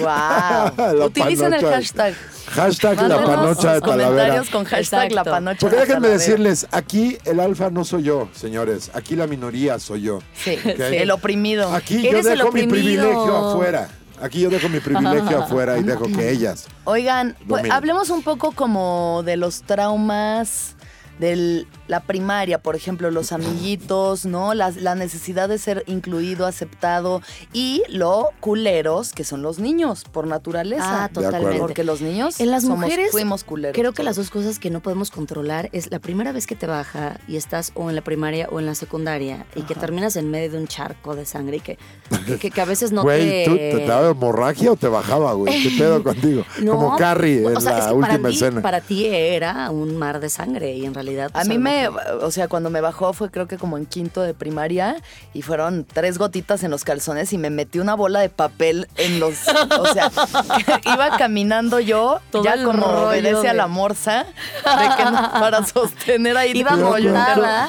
Wow. 0.00 1.06
Utilicen 1.06 1.52
el 1.54 1.60
panocha. 1.62 2.12
Hashtag. 2.54 3.08
La 3.08 3.24
panocha 3.24 3.74
de 3.74 3.80
Talavera. 3.80 4.08
comentarios 4.08 4.50
con 4.50 4.64
hashtag 4.64 5.12
la 5.12 5.24
panocha 5.24 5.58
Porque 5.60 5.76
de 5.76 5.80
déjenme 5.82 6.00
Talavera. 6.08 6.18
decirles, 6.24 6.66
aquí 6.70 7.18
el 7.24 7.40
alfa 7.40 7.70
no 7.70 7.84
soy 7.84 8.04
yo, 8.04 8.28
señores. 8.34 8.90
Aquí 8.94 9.16
la 9.16 9.26
minoría 9.26 9.78
soy 9.78 10.02
yo. 10.02 10.20
Sí, 10.34 10.56
¿ok? 10.64 10.78
el 10.80 11.10
oprimido. 11.10 11.72
Aquí 11.74 12.02
yo 12.02 12.10
Eres 12.10 12.26
el 12.26 12.38
dejo 12.38 12.52
mi 12.52 12.62
oprimido. 12.62 13.02
privilegio 13.08 13.36
afuera. 13.50 13.88
Aquí 14.22 14.40
yo 14.40 14.48
dejo 14.48 14.68
mi 14.68 14.80
privilegio 14.80 15.42
afuera 15.42 15.76
y 15.78 15.82
dejo 15.82 16.06
que 16.06 16.30
ellas. 16.30 16.66
Oigan, 16.84 17.36
pues, 17.48 17.68
hablemos 17.70 18.10
un 18.10 18.22
poco 18.22 18.52
como 18.52 19.22
de 19.24 19.36
los 19.36 19.62
traumas 19.62 20.76
de 21.18 21.66
la 21.88 22.00
primaria, 22.00 22.58
por 22.62 22.76
ejemplo, 22.76 23.10
los 23.10 23.32
amiguitos, 23.32 24.24
¿no? 24.26 24.54
La, 24.54 24.70
la 24.70 24.94
necesidad 24.94 25.48
de 25.48 25.58
ser 25.58 25.84
incluido, 25.86 26.46
aceptado 26.46 27.22
y 27.52 27.82
lo 27.88 28.30
culeros 28.40 29.12
que 29.12 29.24
son 29.24 29.42
los 29.42 29.58
niños 29.58 30.04
por 30.04 30.26
naturaleza. 30.26 30.84
Ah, 31.02 31.04
acuerdo. 31.04 31.30
totalmente. 31.30 31.58
Porque 31.60 31.84
los 31.84 32.00
niños 32.00 32.40
En 32.40 32.50
las 32.50 32.64
somos- 32.64 32.80
mujeres, 32.80 33.10
fuimos 33.10 33.44
culeros. 33.44 33.74
creo 33.74 33.92
que 33.92 34.02
las 34.02 34.16
dos 34.16 34.30
cosas 34.30 34.58
que 34.58 34.70
no 34.70 34.80
podemos 34.80 35.10
controlar 35.10 35.68
es 35.72 35.90
la 35.90 35.98
primera 35.98 36.32
vez 36.32 36.46
que 36.46 36.56
te 36.56 36.66
baja 36.66 37.18
y 37.28 37.36
estás 37.36 37.72
o 37.74 37.88
en 37.90 37.96
la 37.96 38.02
primaria 38.02 38.48
o 38.50 38.60
en 38.60 38.66
la 38.66 38.74
secundaria 38.74 39.46
y 39.54 39.62
que 39.62 39.74
terminas 39.74 40.16
en 40.16 40.30
medio 40.30 40.52
de 40.52 40.58
un 40.58 40.66
charco 40.68 41.14
de 41.14 41.26
sangre 41.26 41.58
y 41.58 41.60
que, 41.60 41.78
que, 42.26 42.38
que- 42.38 42.50
que 42.50 42.60
a 42.60 42.64
veces 42.64 42.92
no 42.92 43.02
Güey, 43.02 43.44
te... 43.44 43.50
¿tú 43.50 43.56
te 43.78 43.86
daba 43.86 44.10
hemorragia 44.10 44.72
o 44.72 44.76
te 44.76 44.88
bajaba, 44.88 45.32
güey? 45.34 45.62
¿Qué 45.62 45.70
pedo 45.78 46.02
contigo? 46.02 46.44
No, 46.62 46.72
Como 46.72 46.96
Carrie 46.96 47.38
en 47.46 47.56
o 47.56 47.60
sea, 47.60 47.78
es 47.78 47.84
la 47.86 47.92
que 47.92 48.00
para 48.00 48.12
última 48.14 48.28
ti- 48.28 48.34
escena. 48.36 48.62
Para 48.62 48.80
ti 48.80 49.06
era 49.06 49.70
un 49.70 49.96
mar 49.96 50.20
de 50.20 50.28
sangre 50.28 50.74
y 50.74 50.84
en 50.86 50.94
realidad... 50.94 51.30
A 51.32 51.40
pues, 51.40 51.48
mí 51.48 51.54
lo 51.54 51.60
me, 51.74 51.88
o 51.88 52.30
sea, 52.30 52.48
cuando 52.48 52.70
me 52.70 52.80
bajó 52.80 53.12
fue 53.12 53.30
creo 53.30 53.46
que 53.48 53.58
como 53.58 53.76
en 53.78 53.86
quinto 53.86 54.20
de 54.22 54.34
primaria 54.34 54.96
y 55.32 55.42
fueron 55.42 55.84
tres 55.84 56.18
gotitas 56.18 56.62
en 56.62 56.70
los 56.70 56.84
calzones 56.84 57.32
y 57.32 57.38
me 57.38 57.50
metí 57.50 57.78
una 57.78 57.94
bola 57.94 58.20
de 58.20 58.28
papel 58.28 58.88
en 58.96 59.20
los, 59.20 59.34
o 59.48 59.86
sea, 59.92 60.10
iba 60.94 61.16
caminando 61.18 61.80
yo 61.80 62.20
Todo 62.30 62.44
ya 62.44 62.56
como 62.62 62.86
rollo 62.86 63.08
obedece 63.08 63.48
a 63.48 63.54
la 63.54 63.66
morsa 63.66 64.24
de 64.24 64.96
que 64.96 65.04
no- 65.04 65.30
para 65.32 65.64
sostener 65.64 66.36
ahí. 66.36 66.52
Iba 66.54 66.70
pero 66.70 66.90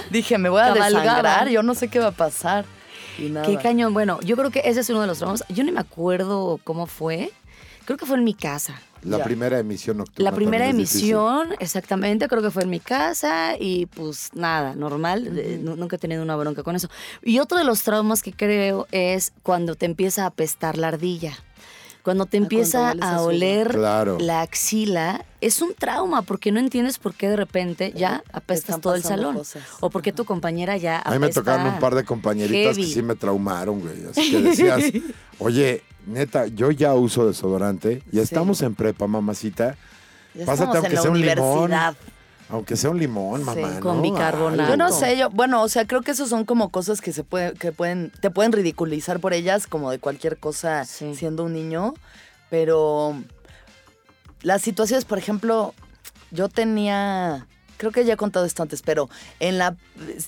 Dije, 0.10 0.38
me 0.38 0.50
voy 0.50 0.62
a 0.62 0.68
cabalgaba. 0.74 1.02
desangrar, 1.02 1.50
yo 1.50 1.64
no 1.64 1.74
sé 1.76 1.88
qué 1.88 2.00
va 2.00 2.08
a 2.08 2.12
pasar. 2.12 2.66
Y 3.18 3.30
nada. 3.30 3.46
Qué 3.46 3.58
cañón. 3.58 3.94
Bueno, 3.94 4.20
yo 4.22 4.36
creo 4.36 4.52
que 4.52 4.62
ese 4.66 4.82
es 4.82 4.90
uno 4.90 5.02
de 5.02 5.08
los 5.08 5.18
traumas. 5.20 5.44
Yo 5.50 5.64
ni 5.64 5.72
me 5.72 5.80
acuerdo 5.80 6.60
cómo 6.64 6.86
fue. 6.86 7.32
Creo 7.86 7.98
que 7.98 8.06
fue 8.06 8.18
en 8.18 8.24
mi 8.24 8.34
casa. 8.34 8.82
La 9.06 9.20
Ya. 9.20 9.24
primera 9.24 9.60
emisión 9.60 9.98
nocturna. 9.98 10.30
La 10.32 10.36
primera 10.36 10.68
emisión, 10.68 11.50
exactamente, 11.60 12.28
creo 12.28 12.42
que 12.42 12.52
fue 12.52 12.64
en 12.64 12.70
mi 12.72 12.80
casa 12.80 13.56
y 13.60 13.86
pues 13.86 14.32
nada, 14.34 14.76
normal, 14.76 15.38
eh, 15.38 15.60
nu- 15.62 15.76
nunca 15.76 15.96
he 15.96 16.00
tenido 16.00 16.24
una 16.24 16.36
bronca 16.36 16.64
con 16.64 16.76
eso. 16.76 16.90
Y 17.24 17.40
otro 17.40 17.58
de 17.58 17.64
los 17.64 17.84
traumas 17.84 18.22
que 18.24 18.34
creo 18.34 18.88
es 18.92 19.32
cuando 19.44 19.76
te 19.76 19.86
empieza 19.86 20.24
a 20.24 20.28
apestar 20.28 20.78
la 20.78 20.88
ardilla. 20.90 21.34
Cuando 22.04 22.28
te 22.28 22.38
Ah, 22.38 22.42
empieza 22.42 22.94
a 23.02 23.22
oler 23.22 23.70
Claro. 23.70 24.18
la 24.20 24.42
axila, 24.42 25.26
es 25.42 25.62
un 25.64 25.74
trauma 25.74 26.22
porque 26.22 26.52
no 26.52 26.60
entiendes 26.60 27.00
por 27.00 27.16
qué 27.16 27.28
de 27.30 27.36
repente 27.36 27.94
ya 27.96 28.24
apestas 28.32 28.80
todo 28.80 28.94
el 28.94 29.02
salón. 29.02 29.36
cosas. 29.38 29.64
O 29.80 29.90
porque 29.90 30.14
tu 30.14 30.24
compañera 30.24 30.78
ya 30.78 31.00
A 31.00 31.12
mí 31.12 31.18
me 31.20 31.26
apesta 31.26 31.42
tocaron 31.42 31.66
un 31.74 31.80
par 31.80 31.96
de 31.96 32.04
compañeritas 32.06 32.76
heavy. 32.76 32.88
que 32.88 32.94
sí 32.94 33.02
me 33.02 33.16
traumaron, 33.16 33.80
güey. 33.82 34.06
Así 34.10 34.30
que 34.30 34.40
decías, 34.42 34.84
oye, 35.40 35.82
neta, 36.06 36.48
yo 36.48 36.72
ya 36.72 36.94
uso 36.94 37.28
desodorante. 37.28 38.02
Ya 38.12 38.22
estamos 38.22 38.62
en 38.62 38.76
prepa, 38.76 39.08
mamacita. 39.08 39.76
Ya 40.34 40.46
Pásate 40.46 40.64
estamos 40.72 40.76
aunque 40.76 40.88
en 40.90 40.96
la 40.96 41.02
sea 41.02 41.12
un 41.12 41.22
limón. 41.22 41.58
universidad. 41.58 41.96
Aunque 42.48 42.76
sea 42.76 42.90
un 42.92 43.00
limón, 43.00 43.40
Sí, 43.40 43.46
mamá. 43.46 43.80
con 43.80 43.96
¿no? 43.98 44.02
bicarbonato. 44.04 44.70
Yo 44.70 44.78
no 44.78 44.92
sé, 44.92 45.18
yo, 45.18 45.30
bueno, 45.32 45.64
o 45.64 45.68
sea, 45.70 45.88
creo 45.88 46.02
que 46.02 46.12
esos 46.12 46.30
son 46.30 46.46
como 46.46 46.70
cosas 46.70 47.02
que 47.02 47.12
se 47.12 47.24
puede, 47.24 47.54
que 47.56 47.72
pueden, 47.72 48.12
te 48.22 48.30
pueden 48.30 48.52
ridiculizar 48.52 49.20
por 49.20 49.34
ellas, 49.34 49.66
como 49.66 49.90
de 49.90 49.98
cualquier 50.00 50.38
cosa 50.38 50.86
Sí. 50.86 51.16
siendo 51.16 51.44
un 51.44 51.54
niño. 51.54 51.94
Pero 52.52 53.16
las 54.44 54.62
situaciones, 54.62 55.06
por 55.06 55.18
ejemplo, 55.18 55.74
yo 56.30 56.48
tenía, 56.50 57.48
creo 57.78 57.92
que 57.92 58.06
ya 58.06 58.14
he 58.14 58.18
contado 58.18 58.46
esto 58.46 58.64
antes, 58.64 58.82
pero 58.82 59.10
en 59.40 59.58
la, 59.58 59.76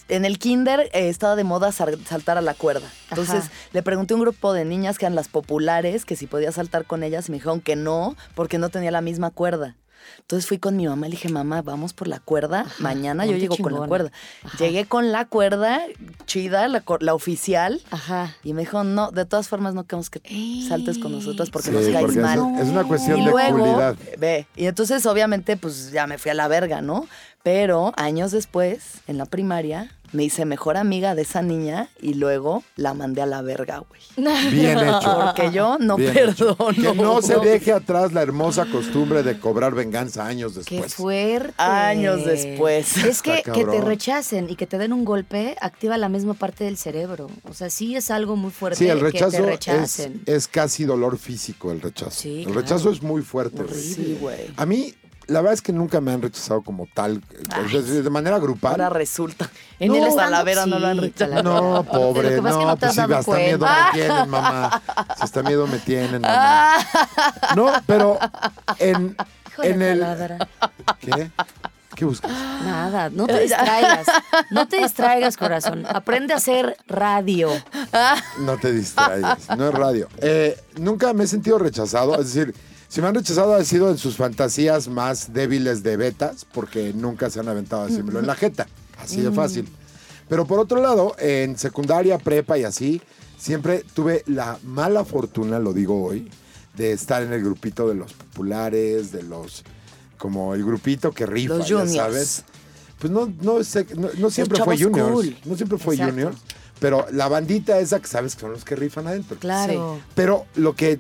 en 0.10 0.26
el 0.26 0.40
kinder 0.40 0.90
eh, 0.94 1.10
estaba 1.10 1.36
de 1.36 1.44
moda 1.44 1.72
sal- 1.72 2.00
saltar 2.06 2.38
a 2.38 2.42
la 2.42 2.54
cuerda. 2.54 2.88
Entonces 3.10 3.46
Ajá. 3.46 3.52
le 3.74 3.84
pregunté 3.84 4.14
a 4.14 4.18
un 4.18 4.22
grupo 4.22 4.54
de 4.54 4.66
niñas 4.66 4.98
que 4.98 5.06
eran 5.06 5.16
las 5.16 5.28
populares, 5.28 6.06
que 6.06 6.16
si 6.16 6.28
podía 6.28 6.52
saltar 6.52 6.86
con 6.86 7.04
ellas, 7.04 7.28
y 7.28 7.32
me 7.32 7.38
dijeron 7.38 7.62
que 7.62 7.76
no, 7.76 8.16
porque 8.36 8.58
no 8.58 8.70
tenía 8.70 8.92
la 8.92 9.02
misma 9.02 9.30
cuerda. 9.32 9.76
Entonces 10.20 10.48
fui 10.48 10.58
con 10.58 10.76
mi 10.76 10.88
mamá 10.88 11.08
y 11.08 11.12
le 11.12 11.16
dije, 11.16 11.30
mamá, 11.30 11.62
vamos 11.62 11.94
por 11.94 12.08
la 12.08 12.20
cuerda. 12.20 12.66
Mañana 12.80 13.26
yo 13.26 13.32
ponte 13.32 13.42
llego 13.42 13.58
con 13.58 13.74
la 13.74 13.88
cuerda. 13.88 14.12
Ajá. 14.44 14.58
Llegué 14.58 14.86
con 14.86 15.12
la 15.12 15.26
cuerda 15.26 15.82
chida, 16.26 16.68
la, 16.68 16.84
oficial. 17.14 17.82
Ajá. 17.92 18.36
Y 18.44 18.54
me 18.54 18.62
dijo, 18.62 18.84
no, 18.84 19.12
de 19.12 19.26
todas 19.26 19.48
formas 19.48 19.74
no 19.74 19.86
queremos 19.86 20.10
que 20.10 20.22
saltes 20.68 20.98
con 20.98 21.12
nosotros 21.12 21.50
porque 21.50 21.70
Sí, 21.70 21.76
nos 21.76 21.86
caes 21.86 22.02
porque 22.02 22.20
mal. 22.20 22.40
es 22.60 22.68
una 22.68 22.84
cuestión 22.84 23.18
Y 23.20 23.26
de 23.26 23.32
luego, 23.32 23.96
ve, 24.18 24.48
y 24.56 24.66
entonces 24.66 25.06
obviamente 25.06 25.58
pues 25.58 25.92
ya 25.92 26.08
me 26.08 26.18
fui 26.18 26.32
a 26.32 26.34
la 26.34 26.48
verga, 26.48 26.82
¿no? 26.82 27.08
Pero 27.44 27.94
años 27.96 28.32
después, 28.32 28.96
en 29.08 29.18
la 29.18 29.26
primaria, 29.26 29.90
me 30.14 30.24
hice 30.24 30.46
mejor 30.46 30.78
amiga 30.78 31.16
de 31.16 31.24
esa 31.24 31.42
niña 31.42 31.90
y 32.02 32.14
luego 32.16 32.64
la 32.76 32.94
mandé 32.94 33.22
a 33.22 33.26
la 33.26 33.42
verga, 33.42 33.80
güey. 33.80 34.02
Bien 34.52 34.78
hecho. 34.80 35.20
Porque 35.26 35.52
yo 35.52 35.78
no 35.80 35.96
Bien 35.98 36.16
hecho. 36.18 36.56
perdono. 36.56 36.94
Que 36.94 37.02
no 37.02 37.22
se 37.22 37.38
deje 37.40 37.72
atrás 37.74 38.14
la 38.14 38.22
hermosa 38.22 38.66
costumbre 38.66 39.24
de 39.24 39.40
cobrar 39.40 39.76
venganza 39.76 40.26
años 40.26 40.54
Qué 40.66 40.76
después. 40.76 40.96
fuerte. 40.96 41.54
Años 41.58 42.26
después. 42.26 42.98
Es 42.98 43.22
que, 43.22 43.42
que 43.44 43.66
te 43.66 43.82
rechacen 43.82 44.50
y 44.50 44.56
que 44.56 44.68
te 44.68 44.78
den 44.78 44.94
un 44.94 45.06
golpe 45.06 45.56
activa 45.62 45.98
la 45.98 46.10
misma 46.10 46.34
parte 46.34 46.64
del 46.64 46.78
cerebro. 46.78 47.30
O 47.50 47.54
sea, 47.54 47.70
sí 47.70 47.96
es 47.96 48.10
algo 48.12 48.36
muy 48.36 48.52
fuerte 48.52 48.78
Sí, 48.80 48.88
el 48.90 48.98
que 49.00 49.06
te 49.06 49.12
rechazo 49.12 49.38
es, 49.38 49.46
rechacen. 49.46 50.22
es 50.26 50.48
casi 50.48 50.86
dolor 50.86 51.18
físico 51.18 51.72
el 51.72 51.82
rechazo. 51.82 52.12
Sí, 52.12 52.40
el 52.40 52.46
claro. 52.46 52.62
rechazo 52.62 52.92
es 52.92 53.02
muy 53.02 53.22
fuerte. 53.22 53.64
güey. 53.64 53.82
Sí, 53.82 54.18
güey. 54.20 54.48
A 54.56 54.66
mí, 54.66 54.94
la 55.28 55.42
verdad 55.42 55.54
es 55.54 55.62
que 55.62 55.74
nunca 55.74 56.02
me 56.02 56.12
han 56.14 56.22
rechazado 56.22 56.62
como 56.62 56.88
tal, 56.94 57.22
o 57.66 57.70
sea, 57.70 57.82
de 57.82 58.10
manera 58.10 58.40
grupal. 58.40 58.74
Ahora 58.74 58.90
resulta. 58.90 59.50
En 59.80 59.92
No, 59.92 60.06
el 60.06 60.16
Talavera 60.16 60.66
no 60.66 60.80
lo 60.80 60.88
han 60.88 60.96
sí, 60.96 61.02
rechazado. 61.02 61.44
No, 61.44 61.84
pobre, 61.84 62.30
que 62.30 62.36
es 62.36 62.42
que 62.42 62.50
no, 62.50 62.66
no 62.66 62.78
pues 62.78 62.94
si 62.94 63.00
hasta 63.02 63.08
miedo 63.08 63.60
cuenta. 63.60 63.86
me 63.86 64.00
tienen, 64.00 64.30
mamá. 64.30 64.82
Si 65.18 65.24
hasta 65.24 65.44
miedo 65.44 65.68
me 65.68 65.78
tienen, 65.80 66.22
mamá. 66.22 66.74
No, 67.56 67.72
pero 67.86 68.18
en, 68.80 69.16
Híjole, 69.52 69.70
en 69.70 69.82
el... 69.82 70.06
¿Qué? 71.00 71.32
¿Qué 71.96 72.06
buscas? 72.06 72.32
Nada, 72.64 73.10
no 73.10 73.26
te 73.26 73.40
distraigas. 73.40 74.06
No 74.52 74.68
te 74.68 74.78
distraigas, 74.78 75.36
corazón. 75.36 75.86
Aprende 75.88 76.34
a 76.34 76.38
hacer 76.38 76.78
radio. 76.88 77.50
No 78.40 78.58
te 78.58 78.72
distraigas, 78.72 79.50
no 79.58 79.68
es 79.70 79.74
radio. 79.74 80.08
Eh, 80.20 80.60
nunca 80.76 81.14
me 81.14 81.24
he 81.24 81.28
sentido 81.28 81.58
rechazado, 81.58 82.14
es 82.20 82.34
decir, 82.34 82.54
si 82.88 83.02
me 83.02 83.08
han 83.08 83.16
rechazado 83.16 83.54
ha 83.54 83.64
sido 83.64 83.90
en 83.90 83.98
sus 83.98 84.16
fantasías 84.16 84.88
más 84.88 85.34
débiles 85.34 85.84
de 85.84 85.98
betas, 85.98 86.46
porque 86.46 86.94
nunca 86.94 87.30
se 87.30 87.40
han 87.40 87.48
aventado 87.50 87.84
a 87.84 87.88
decírmelo 87.88 88.20
en 88.20 88.28
la 88.28 88.36
jeta, 88.36 88.68
así 88.98 89.22
de 89.22 89.32
fácil. 89.32 89.68
Pero 90.30 90.46
por 90.46 90.60
otro 90.60 90.82
lado, 90.82 91.16
en 91.20 91.58
secundaria, 91.58 92.18
prepa 92.18 92.58
y 92.58 92.64
así, 92.64 93.02
siempre 93.38 93.84
tuve 93.94 94.24
la 94.26 94.60
mala 94.64 95.06
fortuna, 95.06 95.60
lo 95.60 95.74
digo 95.74 96.04
hoy, 96.04 96.30
de 96.76 96.92
estar 96.92 97.24
en 97.24 97.34
el 97.34 97.44
grupito 97.44 97.88
de 97.88 97.96
los 97.96 98.14
populares, 98.14 99.12
de 99.12 99.24
los, 99.24 99.64
como 100.18 100.54
el 100.54 100.64
grupito 100.64 101.12
que 101.12 101.26
rifa, 101.26 101.56
Los 101.56 101.68
ya 101.68 101.88
sabes. 101.88 102.44
Pues 103.00 103.12
no, 103.12 103.32
no, 103.42 103.64
sé, 103.64 103.86
no, 103.96 104.10
no 104.18 104.32
siempre 104.32 104.64
fue 104.64 104.76
juniors, 104.78 105.12
cool. 105.12 105.38
no 105.46 105.56
siempre 105.56 105.78
fue 105.78 105.94
Exacto. 105.96 106.14
juniors, 106.14 106.38
pero 106.80 107.06
la 107.12 107.28
bandita 107.28 107.80
esa 107.80 108.00
que 108.00 108.08
sabes 108.08 108.36
que 108.36 108.42
son 108.42 108.52
los 108.52 108.64
que 108.66 108.76
rifan 108.76 109.08
adentro. 109.08 109.38
Claro. 109.40 110.00
Pero 110.16 110.46
lo 110.56 110.76
que 110.76 110.98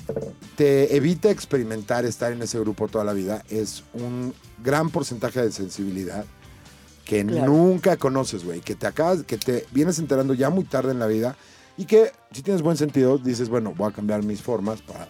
te 0.56 0.96
evita 0.96 1.30
experimentar 1.30 2.06
estar 2.06 2.32
en 2.32 2.42
ese 2.42 2.60
grupo 2.60 2.88
toda 2.88 3.04
la 3.04 3.13
vida 3.13 3.44
es 3.50 3.84
un 3.94 4.34
gran 4.63 4.90
porcentaje 4.90 5.42
de 5.42 5.52
sensibilidad 5.52 6.26
que 7.06 7.26
Claro. 7.26 7.52
nunca 7.52 7.96
conoces, 7.98 8.44
güey, 8.44 8.60
que 8.60 8.76
te 8.76 8.86
acabas, 8.88 9.24
que 9.24 9.38
te 9.38 9.66
vienes 9.72 9.98
enterando 10.00 10.34
ya 10.34 10.50
muy 10.50 10.63
tarde 10.66 10.92
en 10.92 11.00
la 11.00 11.08
vida 11.08 11.38
y 11.78 11.86
que 11.86 12.12
si 12.32 12.42
tienes 12.42 12.62
buen 12.62 12.76
sentido 12.76 13.18
dices, 13.18 13.48
bueno, 13.50 13.74
voy 13.78 13.90
a 13.90 13.94
cambiar 13.94 14.24
mis 14.24 14.42
formas 14.42 14.82
para, 14.82 15.08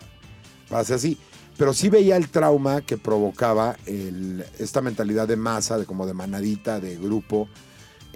para 0.69 0.83
ser 0.83 0.97
así. 0.97 1.17
Pero 1.57 1.73
sí 1.73 1.89
veía 1.89 2.17
el 2.17 2.29
trauma 2.29 2.81
que 2.81 2.97
provocaba 2.97 3.77
el- 3.87 4.45
esta 4.59 4.81
mentalidad 4.81 5.27
de 5.27 5.37
masa, 5.37 5.79
de 5.79 5.85
como 5.85 6.05
de 6.05 6.13
manadita, 6.13 6.79
de 6.79 6.97
grupo, 6.97 7.49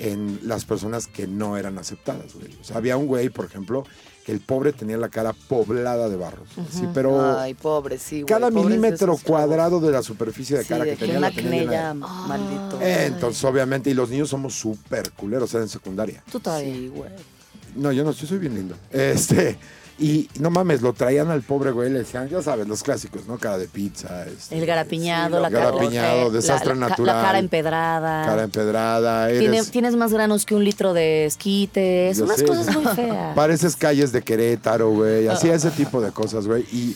en 0.04 0.40
las 0.44 0.66
personas 0.66 1.08
que 1.08 1.28
no 1.28 1.58
eran 1.58 1.78
aceptadas, 1.78 2.34
güey. 2.34 2.58
O 2.60 2.64
sea, 2.64 2.78
había 2.78 2.98
un 2.98 3.06
güey, 3.08 3.30
por 3.30 3.46
ejemplo, 3.46 3.84
que 4.26 4.32
el 4.32 4.40
pobre 4.40 4.74
tenía 4.74 4.98
la 4.98 5.10
cara 5.10 5.34
poblada 5.34 6.10
de 6.10 6.16
barros. 6.16 6.48
así, 6.58 6.88
pero 6.94 7.38
Ay, 7.40 7.54
pobre, 7.54 7.98
sí, 7.98 8.22
güey. 8.22 8.26
cada 8.26 8.50
pobres 8.50 8.66
milímetro 8.66 9.18
cuadrado 9.24 9.80
de 9.80 9.92
la 9.92 10.02
superficie 10.04 10.58
de 10.58 10.64
Sí, 10.64 10.70
cara 10.70 10.86
de 10.86 10.92
que 10.92 10.98
tenía 10.98 11.20
la 11.20 11.32
tenía 11.32 11.62
llena 11.62 11.88
de- 11.90 11.94
maldito. 11.96 12.82
Eh, 12.82 13.06
Entonces, 13.08 13.44
obviamente, 13.44 13.90
y 13.90 13.94
los 13.94 14.10
niños 14.10 14.30
somos 14.30 14.54
súper 14.56 15.12
culeros, 15.12 15.54
en 15.56 15.68
secundaria. 15.70 16.24
Tú 16.32 16.40
todavía. 16.40 16.74
Sí, 16.74 16.88
güey. 16.96 17.10
No, 17.76 17.92
yo 17.92 18.04
no, 18.04 18.12
yo 18.12 18.28
soy 18.28 18.38
bien 18.40 18.56
lindo. 18.56 18.76
Este, 18.92 19.58
y 20.02 20.28
no 20.40 20.50
mames, 20.50 20.82
lo 20.82 20.94
traían 20.94 21.30
al 21.30 21.44
pobre 21.44 21.72
güey, 21.72 21.92
le 21.92 22.00
decían, 22.00 22.28
ya 22.28 22.42
sabes, 22.42 22.68
los 22.68 22.82
clásicos, 22.84 23.28
¿no? 23.28 23.38
Cara 23.38 23.58
de 23.60 23.68
pizza. 23.68 24.26
este, 24.26 24.58
El 24.58 24.66
garapiñado, 24.66 25.38
sí, 25.38 25.42
la 25.44 25.50
lo- 25.50 25.58
garapiñado, 25.60 26.18
carota, 26.18 26.36
desastre 26.36 26.70
la, 26.76 26.80
la- 26.82 26.90
natural. 26.90 27.16
La 27.18 27.22
cara 27.24 27.40
empedrada. 27.40 28.26
Cara 28.26 28.44
empedrada, 28.44 29.28
Tiene- 29.28 29.58
eres... 29.58 29.72
tienes 29.72 29.96
más 29.96 30.12
granos 30.12 30.46
que 30.46 30.56
un 30.56 30.64
litro 30.64 30.94
de 30.94 31.26
esquites. 31.26 32.18
Yo 32.18 32.26
unas 32.26 32.38
sé, 32.38 32.46
cosas 32.46 32.76
muy 32.76 32.86
feas. 32.96 33.36
Pareces 33.36 33.76
calles 33.76 34.12
de 34.12 34.22
Querétaro, 34.24 34.90
güey. 34.90 35.28
Así 35.28 35.50
ese 35.50 35.72
tipo 35.72 36.02
de 36.02 36.12
cosas, 36.12 36.48
güey. 36.48 36.64
Y 36.74 36.96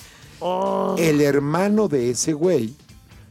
el 0.97 1.21
hermano 1.21 1.87
de 1.87 2.09
ese 2.11 2.33
güey 2.33 2.73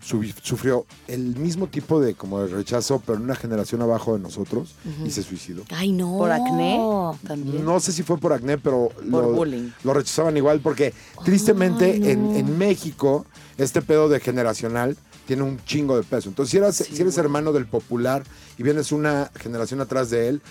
sufrió 0.04 0.86
el 1.08 1.36
mismo 1.36 1.66
tipo 1.66 2.00
de 2.00 2.14
como 2.14 2.40
de 2.40 2.48
rechazo, 2.48 3.02
pero 3.04 3.18
en 3.18 3.24
una 3.24 3.34
generación 3.34 3.82
abajo 3.82 4.14
de 4.14 4.20
nosotros 4.20 4.74
y 5.04 5.10
se 5.10 5.22
suicidó. 5.22 5.64
Ay, 5.70 5.92
no. 5.92 6.18
¿Por 6.18 6.30
acné? 6.30 6.78
También. 7.26 7.64
No 7.64 7.80
sé 7.80 7.92
si 7.92 8.02
fue 8.02 8.18
por 8.18 8.32
acné, 8.32 8.58
pero 8.58 8.90
lo, 9.04 9.32
bullying. 9.32 9.70
lo 9.82 9.94
rechazaban 9.94 10.36
igual 10.36 10.60
porque 10.60 10.92
tristemente 11.24 11.98
no. 11.98 12.06
en, 12.06 12.36
en 12.36 12.58
México 12.58 13.26
este 13.56 13.82
pedo 13.82 14.08
de 14.08 14.20
generacional 14.20 14.96
tiene 15.26 15.42
un 15.42 15.62
chingo 15.64 15.96
de 15.96 16.02
peso. 16.02 16.28
Entonces 16.28 16.50
si 16.50 16.58
eres, 16.58 16.76
si 16.76 17.02
eres 17.02 17.18
hermano 17.18 17.52
del 17.52 17.66
popular 17.66 18.24
y 18.58 18.62
vienes 18.62 18.92
una 18.92 19.30
generación 19.36 19.80
atrás 19.80 20.10
de 20.10 20.28
él, 20.28 20.42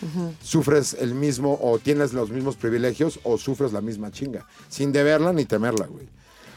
sufres 0.41 0.95
el 0.99 1.13
mismo 1.13 1.59
o 1.61 1.79
tienes 1.79 2.13
los 2.13 2.29
mismos 2.31 2.55
privilegios 2.55 3.19
o 3.23 3.37
sufres 3.37 3.73
la 3.73 3.81
misma 3.81 4.11
chinga, 4.11 4.45
sin 4.69 4.91
deberla 4.91 5.33
ni 5.33 5.45
temerla, 5.45 5.87
güey. 5.87 6.07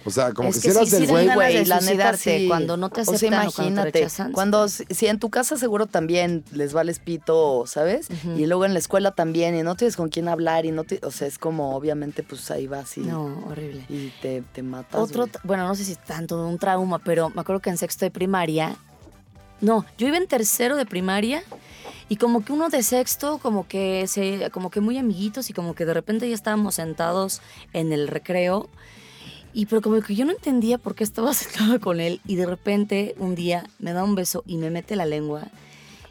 O 0.07 0.11
sea, 0.11 0.33
como 0.33 0.49
Es 0.51 0.57
que, 0.57 0.62
que 0.62 0.71
si 0.73 0.77
eras 0.79 0.88
sí, 0.88 0.97
sí 0.99 1.07
güey... 1.07 1.27
de 1.29 1.35
Güey, 1.35 1.64
la 1.64 1.81
neta 1.81 2.16
sí. 2.16 2.47
cuando 2.49 2.77
no 2.77 2.90
te 2.90 3.01
O 3.01 3.05
sea, 3.05 3.14
aceptan 3.16 3.49
o 3.49 3.53
cuando 3.53 3.53
te 3.53 3.62
imagínate, 3.62 3.99
rechazan. 3.99 4.33
cuando 4.33 4.69
si, 4.69 4.85
si 4.90 5.07
en 5.09 5.19
tu 5.19 5.31
casa 5.31 5.57
seguro 5.57 5.87
también 5.87 6.45
les 6.53 6.73
vales 6.73 7.01
pito, 7.01 7.64
¿sabes? 7.66 8.07
Y 8.37 8.47
luego 8.47 8.64
en 8.64 8.73
la 8.73 8.79
escuela 8.79 9.11
también 9.11 9.57
y 9.57 9.62
no 9.62 9.75
tienes 9.75 9.97
con 9.97 10.09
quién 10.09 10.29
hablar 10.29 10.64
y 10.64 10.71
no 10.71 10.85
te, 10.85 11.01
o 11.03 11.11
sea, 11.11 11.27
es 11.27 11.38
como 11.38 11.75
obviamente 11.75 12.23
pues 12.23 12.51
ahí 12.51 12.66
vas 12.69 12.97
y, 12.97 13.01
No, 13.01 13.45
horrible. 13.49 13.85
y 13.88 14.12
te, 14.23 14.42
te 14.53 14.62
matas. 14.62 15.01
Otro, 15.01 15.25
güey. 15.27 15.33
bueno, 15.45 15.66
no 15.66 15.75
sé 15.75 15.85
si 15.85 15.97
tanto 15.97 16.47
un 16.47 16.59
trauma, 16.59 16.99
pero 17.01 17.31
me 17.31 17.40
acuerdo 17.40 17.61
que 17.61 17.71
en 17.71 17.77
sexto 17.79 18.05
de 18.05 18.11
primaria, 18.12 18.77
no, 19.61 19.85
yo 19.99 20.07
iba 20.07 20.16
en 20.19 20.27
tercero 20.29 20.77
de 20.77 20.87
primaria 20.87 21.42
y 22.09 22.16
como 22.16 22.45
que 22.45 22.53
uno 22.53 22.69
de 22.69 22.83
sexto, 22.85 23.38
como 23.38 23.66
que 23.66 24.07
se, 24.07 24.51
como 24.53 24.71
que 24.71 24.81
muy 24.81 24.99
amiguitos 24.99 25.51
y 25.51 25.53
como 25.53 25.75
que 25.75 25.85
de 25.85 25.95
repente 25.95 26.29
ya 26.29 26.35
estábamos 26.35 26.77
sentados 26.77 27.40
en 27.73 27.92
el 27.92 28.07
recreo 28.07 28.69
y 29.59 29.64
pero 29.66 29.81
como 29.81 30.01
que 30.03 30.14
yo 30.14 30.25
no 30.27 30.33
entendía 30.33 30.77
por 30.77 30.95
qué 30.95 31.03
estaba 31.03 31.33
sentada 31.35 31.79
con 31.79 31.99
él 32.01 32.21
y 32.27 32.37
de 32.37 32.45
repente 32.47 33.14
un 33.19 33.35
día 33.35 33.64
me 33.79 33.92
da 33.95 34.05
un 34.05 34.14
beso 34.14 34.42
y 34.47 34.59
me 34.59 34.71
mete 34.71 34.95
la 34.97 35.07
lengua 35.07 35.42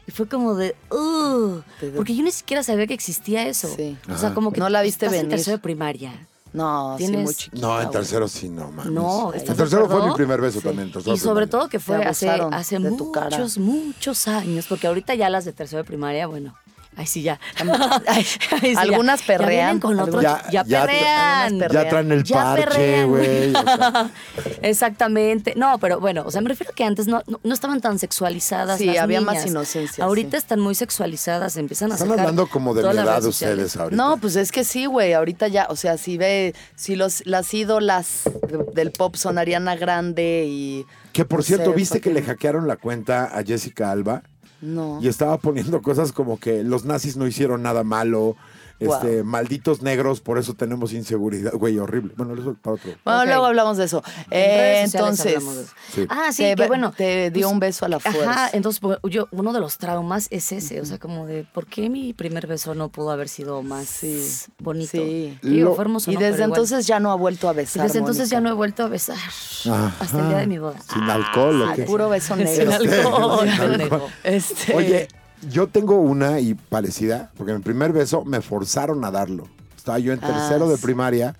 y 0.06 0.10
fue 0.10 0.26
como 0.28 0.54
de, 0.54 0.74
dio- 0.90 1.64
porque 1.96 2.14
yo 2.14 2.22
ni 2.22 2.30
siquiera 2.32 2.62
sabía 2.62 2.86
que 2.86 2.94
existía 2.94 3.46
eso. 3.48 3.68
Sí. 3.74 3.96
O 4.12 4.16
sea, 4.18 4.34
como 4.34 4.52
que 4.52 4.60
No 4.60 4.68
la 4.68 4.82
viste 4.82 5.06
estás 5.06 5.20
en 5.20 5.28
tercero 5.28 5.56
de 5.56 5.62
primaria. 5.62 6.12
No, 6.52 6.96
sí, 6.96 7.04
Tienes- 7.06 7.24
muy 7.24 7.34
chiquita. 7.34 7.66
No, 7.66 7.80
en 7.82 7.90
tercero 7.90 8.28
sí, 8.28 8.48
no, 8.48 8.70
mames. 8.72 8.92
No, 8.92 9.32
En 9.32 9.40
¿estás 9.40 9.56
de 9.56 9.62
tercero 9.64 9.88
fue 9.88 10.08
mi 10.08 10.14
primer 10.14 10.40
beso 10.40 10.60
Sí. 10.60 10.64
también. 10.66 10.92
Y 11.06 11.16
sobre 11.18 11.46
todo 11.48 11.68
que 11.68 11.78
fue 11.80 11.96
hace, 12.04 12.28
hace 12.30 12.78
muchos, 12.78 13.58
muchos 13.58 14.28
años, 14.28 14.66
porque 14.68 14.86
ahorita 14.86 15.14
ya 15.16 15.28
las 15.28 15.44
de 15.44 15.52
tercero 15.52 15.82
de 15.82 15.86
primaria, 15.86 16.26
bueno, 16.26 16.54
ay 16.96 17.06
sí 17.06 17.22
ya. 17.22 17.38
Ay, 18.06 18.24
Ay, 18.50 18.60
sí, 18.60 18.72
ya. 18.74 18.80
algunas 18.80 19.20
Ya 19.20 19.26
perrean, 19.26 19.50
vienen 19.50 19.80
con 19.80 20.00
otro, 20.00 20.22
ya, 20.22 20.34
algunas- 20.36 20.52
Ya- 20.52 20.64
ya- 20.66 20.86
perrean. 20.86 21.58
Ya 21.60 21.88
traen 21.88 22.12
el 22.12 22.24
Ya 22.24 22.34
parche, 22.42 23.04
güey. 23.04 23.54
o 23.54 23.62
sea. 23.62 24.10
Exactamente. 24.62 25.54
No, 25.56 25.78
pero 25.78 26.00
bueno, 26.00 26.22
o 26.26 26.30
sea, 26.30 26.40
me 26.40 26.48
refiero 26.48 26.72
que 26.74 26.84
antes 26.84 27.06
no, 27.06 27.22
no, 27.26 27.40
no 27.42 27.54
estaban 27.54 27.80
tan 27.80 27.98
sexualizadas. 27.98 28.78
Sí, 28.78 28.86
las 28.86 28.98
había 28.98 29.20
más 29.20 29.46
inocencia, 29.46 30.04
Ahorita 30.04 30.32
sí. 30.32 30.36
están 30.38 30.60
muy 30.60 30.74
sexualizadas, 30.74 31.56
empiezan 31.56 31.92
a 31.92 31.94
Están 31.94 32.10
hablando 32.12 32.46
como 32.48 32.74
de 32.74 32.82
las 32.82 32.94
edad 32.94 33.24
ustedes 33.24 33.76
ahorita. 33.76 33.96
No, 34.02 34.16
pues 34.18 34.36
es 34.36 34.50
que 34.52 34.64
sí, 34.64 34.86
güey. 34.86 35.12
Ahorita 35.12 35.48
ya, 35.48 35.66
o 35.70 35.76
sea, 35.76 35.98
si 35.98 36.16
ve, 36.16 36.54
si 36.74 36.96
los, 36.96 37.24
las 37.26 37.52
ídolas 37.54 38.22
de- 38.48 38.64
del 38.74 38.90
pop 38.92 39.16
son 39.16 39.38
Ariana 39.38 39.76
Grande 39.76 40.44
y. 40.48 40.86
Que 41.12 41.24
por 41.24 41.40
no 41.40 41.42
cierto, 41.44 41.70
sé, 41.70 41.76
¿viste 41.76 42.00
que 42.00 42.12
le 42.12 42.22
hackearon 42.22 42.66
la 42.68 42.76
cuenta 42.76 43.24
a 43.26 43.42
Jessica 43.42 43.90
Alba? 43.90 44.22
No. 44.60 44.98
Y 45.02 45.08
estaba 45.08 45.38
poniendo 45.38 45.82
cosas 45.82 46.12
como 46.12 46.38
que 46.38 46.64
los 46.64 46.84
nazis 46.84 47.16
no 47.16 47.26
hicieron 47.26 47.62
nada 47.62 47.84
malo, 47.84 48.36
este, 48.78 49.22
malditos 49.22 49.82
negros, 49.82 50.20
por 50.20 50.38
eso 50.38 50.54
tenemos 50.54 50.92
inseguridad. 50.92 51.52
Güey, 51.52 51.78
horrible. 51.78 52.14
Bueno, 52.16 52.34
eso 52.34 52.50
es 52.52 52.56
para 52.58 52.74
otro. 52.74 52.90
Bueno, 53.04 53.24
luego 53.26 53.46
hablamos 53.46 53.76
de 53.76 53.84
eso. 53.84 54.02
En 54.30 54.38
Eh, 54.42 54.82
entonces. 54.84 55.36
hablamos 55.36 55.56
de 55.56 55.62
eso. 55.62 55.72
Sí. 55.94 56.06
Ah, 56.08 56.28
sí, 56.32 56.42
Te 56.42 56.54
que 56.56 56.66
bueno. 56.66 56.92
te 56.96 57.30
dio 57.30 57.46
pues, 57.46 57.52
un 57.54 57.60
beso 57.60 57.84
a 57.86 57.88
la 57.88 58.00
fuerza. 58.00 58.30
Ajá, 58.30 58.50
entonces 58.52 58.80
pues, 58.80 58.98
yo, 59.10 59.28
uno 59.30 59.52
de 59.52 59.60
los 59.60 59.78
traumas 59.78 60.28
es 60.30 60.52
ese, 60.52 60.80
o 60.80 60.84
sea, 60.84 60.98
como 60.98 61.26
de, 61.26 61.44
¿por 61.52 61.66
qué 61.66 61.88
mi 61.90 62.12
primer 62.12 62.46
beso 62.46 62.74
no 62.74 62.88
pudo 62.90 63.10
haber 63.10 63.28
sido 63.28 63.62
más 63.62 63.86
Sí, 63.86 64.26
bonito? 64.58 64.90
sí. 64.92 65.38
Digo, 65.42 65.70
Lo- 65.70 65.74
fue 65.74 65.84
hermoso, 65.84 66.10
Y 66.10 66.14
¿no? 66.14 66.20
desde 66.20 66.34
igual. 66.36 66.50
entonces 66.50 66.86
ya 66.86 67.00
no 67.00 67.10
ha 67.10 67.14
vuelto 67.16 67.48
a 67.48 67.52
Y 67.52 67.56
besar. 67.56 67.82
desde 67.86 67.98
entonces 68.00 68.28
ya 68.30 68.40
no 68.40 68.50
he 68.50 68.52
vuelto 68.52 68.82
a 68.84 68.88
besar. 68.88 69.16
Ajá. 69.16 69.94
Hasta 70.00 70.20
el 70.20 70.28
día 70.28 70.38
de 70.38 70.46
mi 70.46 70.58
boda. 70.58 70.76
Sin 70.92 71.02
alcohol, 71.02 71.62
¿o 71.62 71.68
Ay, 71.68 71.76
qué? 71.76 71.82
Puro 71.84 72.08
beso 72.08 72.34
Sin 72.34 72.44
negro. 72.44 72.72
alcohol, 72.72 73.48
Sin 73.50 73.80
alcohol. 73.80 74.10
Este, 74.24 74.74
Oye, 74.74 75.08
yo 75.50 75.66
tengo 75.68 75.96
una 76.00 76.40
y 76.40 76.54
parecida, 76.54 77.30
porque 77.36 77.52
mi 77.54 77.60
primer 77.60 77.92
beso 77.92 78.24
me 78.24 78.40
forzaron 78.40 79.04
a 79.04 79.10
darlo. 79.10 79.48
Estaba 79.76 79.98
yo 79.98 80.12
en 80.12 80.20
Ah, 80.22 80.26
tercero 80.26 80.68
de 80.68 80.76
sí. 80.76 80.82
primaria 80.82 81.36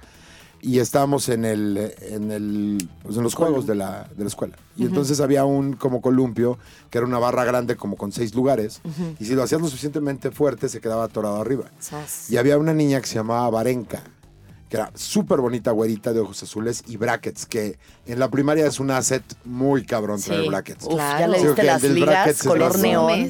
y 0.62 0.78
estábamos 0.78 1.28
en 1.28 1.44
el 1.44 1.94
en 2.00 2.30
el 2.32 2.88
pues, 3.02 3.16
en 3.16 3.22
los 3.22 3.35
juegos 3.35 3.66
de 3.66 3.74
la, 3.74 4.09
de 4.16 4.24
la 4.24 4.28
escuela 4.28 4.56
y 4.74 4.85
entonces 4.85 5.20
había 5.20 5.44
un 5.44 5.74
como 5.74 6.00
columpio 6.00 6.59
que 6.90 6.96
era 6.98 7.06
una 7.06 7.18
barra 7.18 7.44
grande 7.44 7.76
como 7.76 7.96
con 7.96 8.11
seis 8.11 8.35
lugares 8.35 8.80
y 9.20 9.26
si 9.26 9.35
lo 9.35 9.42
hacías 9.42 9.61
lo 9.61 9.66
suficientemente 9.68 10.30
fuerte 10.30 10.68
se 10.70 10.80
quedaba 10.80 11.04
atorado 11.04 11.37
arriba 11.40 11.64
Sas. 11.78 12.30
y 12.30 12.38
había 12.38 12.56
una 12.56 12.72
niña 12.72 13.00
que 13.02 13.06
se 13.06 13.16
llamaba 13.16 13.48
Varenka 13.50 14.02
que 14.68 14.76
era 14.79 14.90
súper 14.94 15.40
bonita, 15.40 15.70
güerita, 15.70 16.12
de 16.12 16.20
ojos 16.20 16.42
azules 16.42 16.83
y 16.88 16.96
brackets, 16.96 17.46
que 17.46 17.79
en 18.07 18.18
la 18.18 18.29
primaria 18.31 18.66
es 18.66 18.81
un 18.81 18.90
asset 18.90 19.22
muy 19.44 19.85
cabrón 19.85 20.20
traer 20.20 20.42
Sí. 20.42 20.48
brackets. 20.48 20.85
Uf, 20.87 20.94
Claro. 20.94 21.18
ya 21.20 21.29
le 21.29 21.48
ok, 21.50 21.59
las 21.62 21.83
del 21.83 21.94
ligas, 21.94 22.42
color 22.42 22.79
neón. 22.79 23.29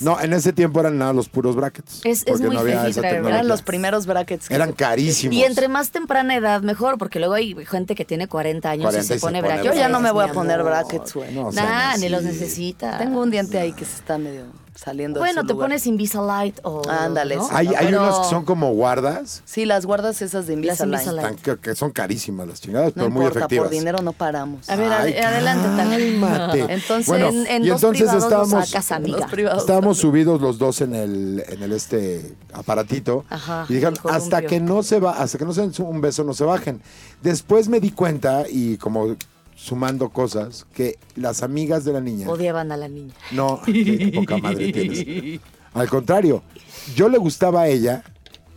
No, 0.00 0.20
en 0.20 0.32
ese 0.34 0.52
tiempo 0.52 0.80
eran 0.80 0.98
nada 0.98 1.12
los 1.12 1.28
puros 1.28 1.56
brackets. 1.56 2.00
Es- 2.04 2.18
es 2.20 2.24
porque 2.24 2.46
muy 2.46 2.54
no 2.54 2.60
había 2.60 2.86
esa. 2.86 3.00
Eran 3.08 3.48
los 3.48 3.62
primeros 3.62 4.06
brackets. 4.06 4.48
que 4.48 4.54
Eran 4.54 4.70
se- 4.70 4.74
carísimos. 4.74 5.34
Y 5.36 5.42
entre 5.44 5.68
más 5.68 5.90
temprana 5.90 6.36
edad, 6.36 6.62
mejor, 6.62 6.98
porque 6.98 7.18
luego 7.18 7.34
hay 7.34 7.54
gente 7.66 7.94
que 7.94 8.04
tiene 8.04 8.28
40 8.28 8.70
años 8.70 8.84
40 8.84 9.04
y 9.04 9.06
se 9.08 9.14
y 9.14 9.18
se 9.18 9.20
pone 9.20 9.38
pone 9.40 9.48
brackets. 9.54 9.74
Yo 9.74 9.80
ya 9.80 9.88
no 9.88 10.00
me 10.00 10.10
voy 10.10 10.24
a 10.28 10.32
poner 10.32 10.60
amor. 10.60 10.72
brackets, 10.72 11.14
güey. 11.14 11.32
No 11.34 11.50
Nah, 11.52 11.96
ni 11.96 12.08
los 12.08 12.22
necesita. 12.22 12.98
Tengo 12.98 13.22
un 13.22 13.30
diente 13.30 13.58
ahí 13.58 13.72
que 13.72 13.84
se 13.84 13.96
está 13.96 14.18
medio 14.18 14.44
saliendo 14.74 15.20
de 15.20 15.26
Bueno, 15.26 15.42
su 15.42 15.46
te 15.46 15.52
lugar. 15.52 15.68
pones 15.68 15.86
Invisalign 15.86 16.54
o. 16.64 16.82
Ándale. 16.88 17.38
Hay, 17.50 17.68
hay 17.68 17.86
Pero- 17.86 18.02
unos 18.02 18.20
que 18.20 18.28
son 18.28 18.44
como 18.44 18.72
guardas, 18.74 19.42
Sí, 19.44 19.64
las 19.66 19.86
guardas 19.86 20.20
esas 20.20 20.46
de 20.46 20.56
Las 20.56 20.80
Invisalign. 20.80 20.94
Invisalign. 20.94 21.36
tan- 21.42 21.56
que, 21.56 21.58
que 21.60 21.74
son 21.76 21.90
carísimas 21.92 22.48
las 22.48 22.60
chingadas, 22.60 22.88
No 22.88 23.04
pero 23.04 23.10
muy 23.10 23.22
importa, 23.22 23.38
efectivas. 23.40 23.64
por 23.64 23.72
dinero 23.72 24.02
no 24.02 24.12
paramos. 24.12 24.68
A 24.68 24.76
ver, 24.76 24.92
adelante, 24.92 25.68
Tania. 25.76 25.98
cálmate. 25.98 26.60
Entonces, 26.74 27.06
Bueno, 27.06 27.28
en, 27.28 27.46
en 27.46 27.64
y 27.64 27.68
dos 27.68 27.76
entonces 27.82 28.00
privados 28.02 28.22
lo 28.22 28.28
estábamos- 28.28 28.68
sacas, 28.68 28.92
amiga. 28.92 29.18
Los 29.20 29.30
privados. 29.30 29.60
Estábamos 29.60 29.98
subidos 29.98 30.40
los 30.40 30.58
dos 30.58 30.80
en 30.80 30.94
el, 30.94 31.44
en 31.48 31.62
el 31.62 31.72
este 31.72 32.34
aparatito 32.52 33.24
Ajá, 33.30 33.66
y 33.68 33.74
dijeron 33.74 33.94
el 33.94 34.00
columpio. 34.00 34.24
hasta 34.24 34.42
que 34.42 34.60
no 34.60 34.82
se 34.82 34.98
va, 35.00 35.12
hasta 35.12 35.38
que 35.38 35.44
no 35.44 35.52
se 35.52 35.60
den 35.60 35.72
un 35.86 36.00
beso 36.00 36.24
no 36.24 36.34
se 36.34 36.44
bajen. 36.44 36.80
Después 37.22 37.68
me 37.68 37.80
di 37.80 37.90
cuenta 37.92 38.44
y 38.48 38.76
como 38.78 39.14
sumando 39.56 40.08
cosas 40.10 40.66
que 40.74 40.98
las 41.16 41.42
amigas 41.42 41.84
de 41.84 41.92
la 41.92 42.00
niña 42.00 42.28
Odiaban 42.28 42.72
a 42.72 42.76
la 42.76 42.88
niña. 42.88 43.14
no, 43.32 43.60
qué 43.64 44.12
poca 44.14 44.36
madre 44.38 44.72
tienes. 44.72 45.40
Al 45.72 45.88
contrario, 45.88 46.42
yo 46.94 47.08
le 47.08 47.18
gustaba 47.18 47.62
a 47.62 47.68
ella 47.68 48.02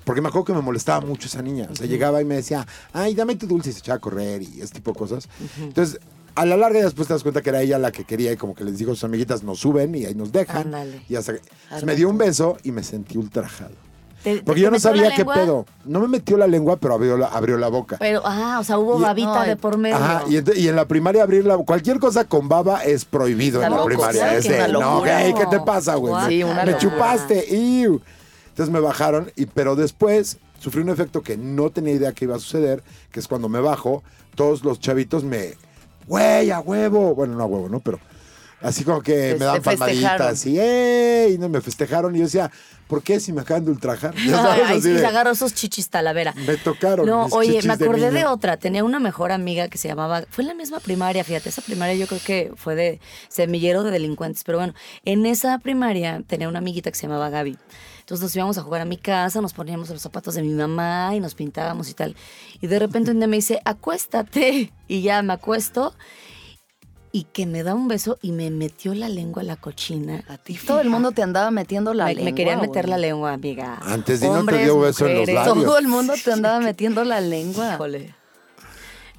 porque 0.03 0.21
me 0.21 0.29
acuerdo 0.29 0.45
que 0.45 0.53
me 0.53 0.61
molestaba 0.61 1.05
mucho 1.05 1.27
esa 1.27 1.41
niña. 1.41 1.67
O 1.71 1.75
sea, 1.75 1.85
llegaba 1.85 2.21
y 2.21 2.25
me 2.25 2.35
decía, 2.35 2.65
ay, 2.93 3.13
dame 3.13 3.35
tu 3.35 3.45
dulce 3.47 3.69
y 3.71 3.73
se 3.73 3.79
echaba 3.79 3.97
a 3.97 3.99
correr 3.99 4.41
y 4.41 4.61
ese 4.61 4.73
tipo 4.75 4.93
de 4.93 4.97
cosas. 4.99 5.27
Entonces, 5.59 5.99
a 6.35 6.45
la 6.45 6.55
larga 6.55 6.79
después 6.83 7.07
te 7.07 7.13
das 7.13 7.23
cuenta 7.23 7.41
que 7.41 7.49
era 7.49 7.61
ella 7.61 7.77
la 7.77 7.91
que 7.91 8.05
quería 8.05 8.31
y 8.31 8.37
como 8.37 8.55
que 8.55 8.63
les 8.63 8.77
dijo 8.77 8.91
a 8.91 8.95
sus 8.95 9.03
amiguitas, 9.03 9.43
nos 9.43 9.59
suben 9.59 9.93
y 9.95 10.05
ahí 10.05 10.15
nos 10.15 10.31
dejan. 10.31 10.67
Ándale. 10.67 11.01
Y 11.09 11.15
hasta 11.15 11.33
que- 11.33 11.41
me 11.85 11.95
dio 11.95 12.09
un 12.09 12.17
beso 12.17 12.57
y 12.63 12.71
me 12.71 12.83
sentí 12.83 13.17
ultrajado. 13.17 13.75
¿Te- 14.35 14.41
Porque 14.43 14.59
te 14.59 14.65
yo 14.65 14.71
no 14.71 14.79
sabía 14.79 15.11
qué 15.15 15.23
pedo. 15.25 15.65
No 15.85 15.99
me 15.99 16.07
metió 16.07 16.37
la 16.37 16.47
lengua, 16.47 16.77
pero 16.77 16.93
abrió 16.95 17.17
la, 17.17 17.27
abrió 17.27 17.57
la 17.57 17.67
boca. 17.67 17.97
Pero, 17.99 18.21
ah, 18.25 18.57
o 18.59 18.63
sea, 18.63 18.77
hubo 18.77 18.99
Y- 18.99 19.03
babita 19.03 19.43
de 19.43 19.55
por 19.55 19.77
medio. 19.77 19.95
Ajá, 19.95 20.23
y, 20.27 20.33
ent- 20.35 20.55
y 20.55 20.67
en 20.67 20.75
la 20.75 20.87
primaria 20.87 21.23
abrir 21.23 21.45
la 21.45 21.57
cualquier 21.57 21.99
cosa 21.99 22.25
con 22.25 22.47
baba 22.49 22.83
es 22.83 23.05
prohibido 23.05 23.61
Está 23.61 23.73
en 23.73 23.79
la 23.79 23.85
primaria. 23.85 24.35
Es 24.37 24.45
que 24.45 24.53
de, 24.53 24.59
una 24.69 24.79
no, 24.79 24.99
güey, 24.99 25.33
¿qué 25.33 25.45
te 25.47 25.59
pasa, 25.59 25.95
güey? 25.95 26.11
Guau. 26.11 26.27
Sí, 26.29 26.43
una 26.43 26.63
me 26.65 26.77
chupaste, 26.77 27.45
iu. 27.55 28.01
Entonces 28.49 28.73
me 28.73 28.79
bajaron, 28.79 29.31
y, 29.35 29.45
pero 29.45 29.75
después 29.75 30.37
sufrí 30.59 30.81
un 30.81 30.89
efecto 30.89 31.21
que 31.21 31.37
no 31.37 31.69
tenía 31.69 31.93
idea 31.93 32.11
que 32.13 32.25
iba 32.25 32.35
a 32.35 32.39
suceder, 32.39 32.83
que 33.11 33.19
es 33.19 33.27
cuando 33.27 33.47
me 33.49 33.59
bajo, 33.59 34.03
todos 34.35 34.63
los 34.63 34.79
chavitos 34.79 35.23
me, 35.23 35.53
güey, 36.07 36.49
a 36.51 36.59
huevo. 36.59 37.13
Bueno, 37.13 37.35
no 37.35 37.43
a 37.43 37.45
huevo, 37.45 37.69
¿no? 37.69 37.79
Pero 37.79 37.99
así 38.61 38.83
como 38.83 39.01
que 39.01 39.35
me 39.39 39.45
dan 39.45 39.61
te 39.61 39.69
festejaron. 39.69 40.17
palmaditas 40.17 40.45
y, 40.45 41.37
no, 41.37 41.49
me 41.49 41.61
festejaron 41.61 42.15
y 42.15 42.19
yo 42.19 42.25
decía, 42.25 42.51
¿por 42.87 43.03
qué 43.03 43.19
si 43.19 43.33
me 43.33 43.41
acaban 43.41 43.65
de 43.65 43.71
ultrajar? 43.71 44.13
Ay, 44.17 44.81
sí, 44.81 44.89
de, 44.89 44.99
se 44.99 45.05
agarró 45.05 45.31
esos 45.31 45.53
chichis 45.53 45.89
talavera. 45.89 46.33
me 46.45 46.57
tocaron. 46.57 47.05
No, 47.05 47.25
mis 47.25 47.33
oye, 47.33 47.61
me 47.63 47.73
acordé 47.73 48.11
de, 48.11 48.11
niña. 48.11 48.31
otra. 48.31 48.57
Tenía 48.57 48.83
una 48.83 48.99
mejor 48.99 49.31
amiga 49.31 49.67
que 49.67 49.77
se 49.77 49.87
llamaba. 49.87 50.23
Fue 50.29 50.43
en 50.43 50.49
la 50.49 50.53
misma 50.53 50.79
primaria, 50.79 51.23
fíjate. 51.23 51.49
Esa 51.49 51.61
primaria 51.61 51.95
yo 51.95 52.07
creo 52.07 52.21
que 52.25 52.51
fue 52.55 52.75
de 52.75 52.99
semillero 53.29 53.83
de 53.83 53.91
delincuentes. 53.91 54.43
Pero 54.43 54.57
bueno, 54.57 54.73
en 55.05 55.25
esa 55.25 55.59
primaria 55.59 56.23
tenía 56.27 56.47
una 56.49 56.59
amiguita 56.59 56.91
que 56.91 56.97
se 56.97 57.03
llamaba 57.03 57.29
Gaby. 57.29 57.57
Entonces 58.07 58.23
nos 58.23 58.35
íbamos 58.37 58.57
a 58.57 58.61
jugar 58.61 58.79
a 58.79 58.85
mi 58.85 58.95
casa, 58.95 59.41
nos 59.41 59.51
poníamos 59.51 59.89
los 59.89 60.01
zapatos 60.01 60.35
de 60.35 60.41
mi 60.41 60.53
mamá 60.53 61.13
y 61.13 61.19
nos 61.19 61.35
pintábamos 61.35 61.89
y 61.89 61.93
tal. 61.93 62.15
Y 62.61 62.67
de 62.67 62.79
repente 62.79 63.11
un 63.11 63.17
día 63.17 63.27
me 63.27 63.35
dice, 63.35 63.59
acuéstate. 63.65 64.71
Y 64.89 65.01
ya 65.01 65.21
me 65.21 65.33
acuesto. 65.33 65.93
Y 67.11 67.23
que 67.23 67.45
me 67.45 67.63
da 67.63 67.73
un 67.73 67.87
beso 67.87 68.17
y 68.21 68.31
me 68.31 68.51
metió 68.51 68.93
la 68.93 69.07
lengua 69.09 69.41
la 69.43 69.55
cochina. 69.55 70.23
A 70.27 70.37
ti 70.37 70.55
todo 70.57 70.81
el 70.81 70.89
mundo 70.89 71.11
te 71.13 71.21
andaba 71.23 71.51
metiendo 71.51 71.93
la 71.93 72.05
me, 72.05 72.15
lengua. 72.15 72.31
me 72.31 72.35
quería 72.35 72.57
meter 72.57 72.85
güey. 72.85 72.91
la 72.91 72.97
lengua, 72.97 73.33
amiga. 73.33 73.79
Antes 73.81 74.19
di 74.19 74.27
no 74.27 74.45
te 74.45 74.57
dio 74.63 74.79
beso 74.79 75.07
en 75.07 75.15
los 75.19 75.27
labios. 75.29 75.55
Todo 75.65 75.77
el 75.79 75.87
mundo 75.87 76.13
te 76.23 76.31
andaba 76.31 76.59
metiendo 76.59 77.03
la 77.03 77.21
lengua. 77.21 77.75
Híjole. 77.75 78.13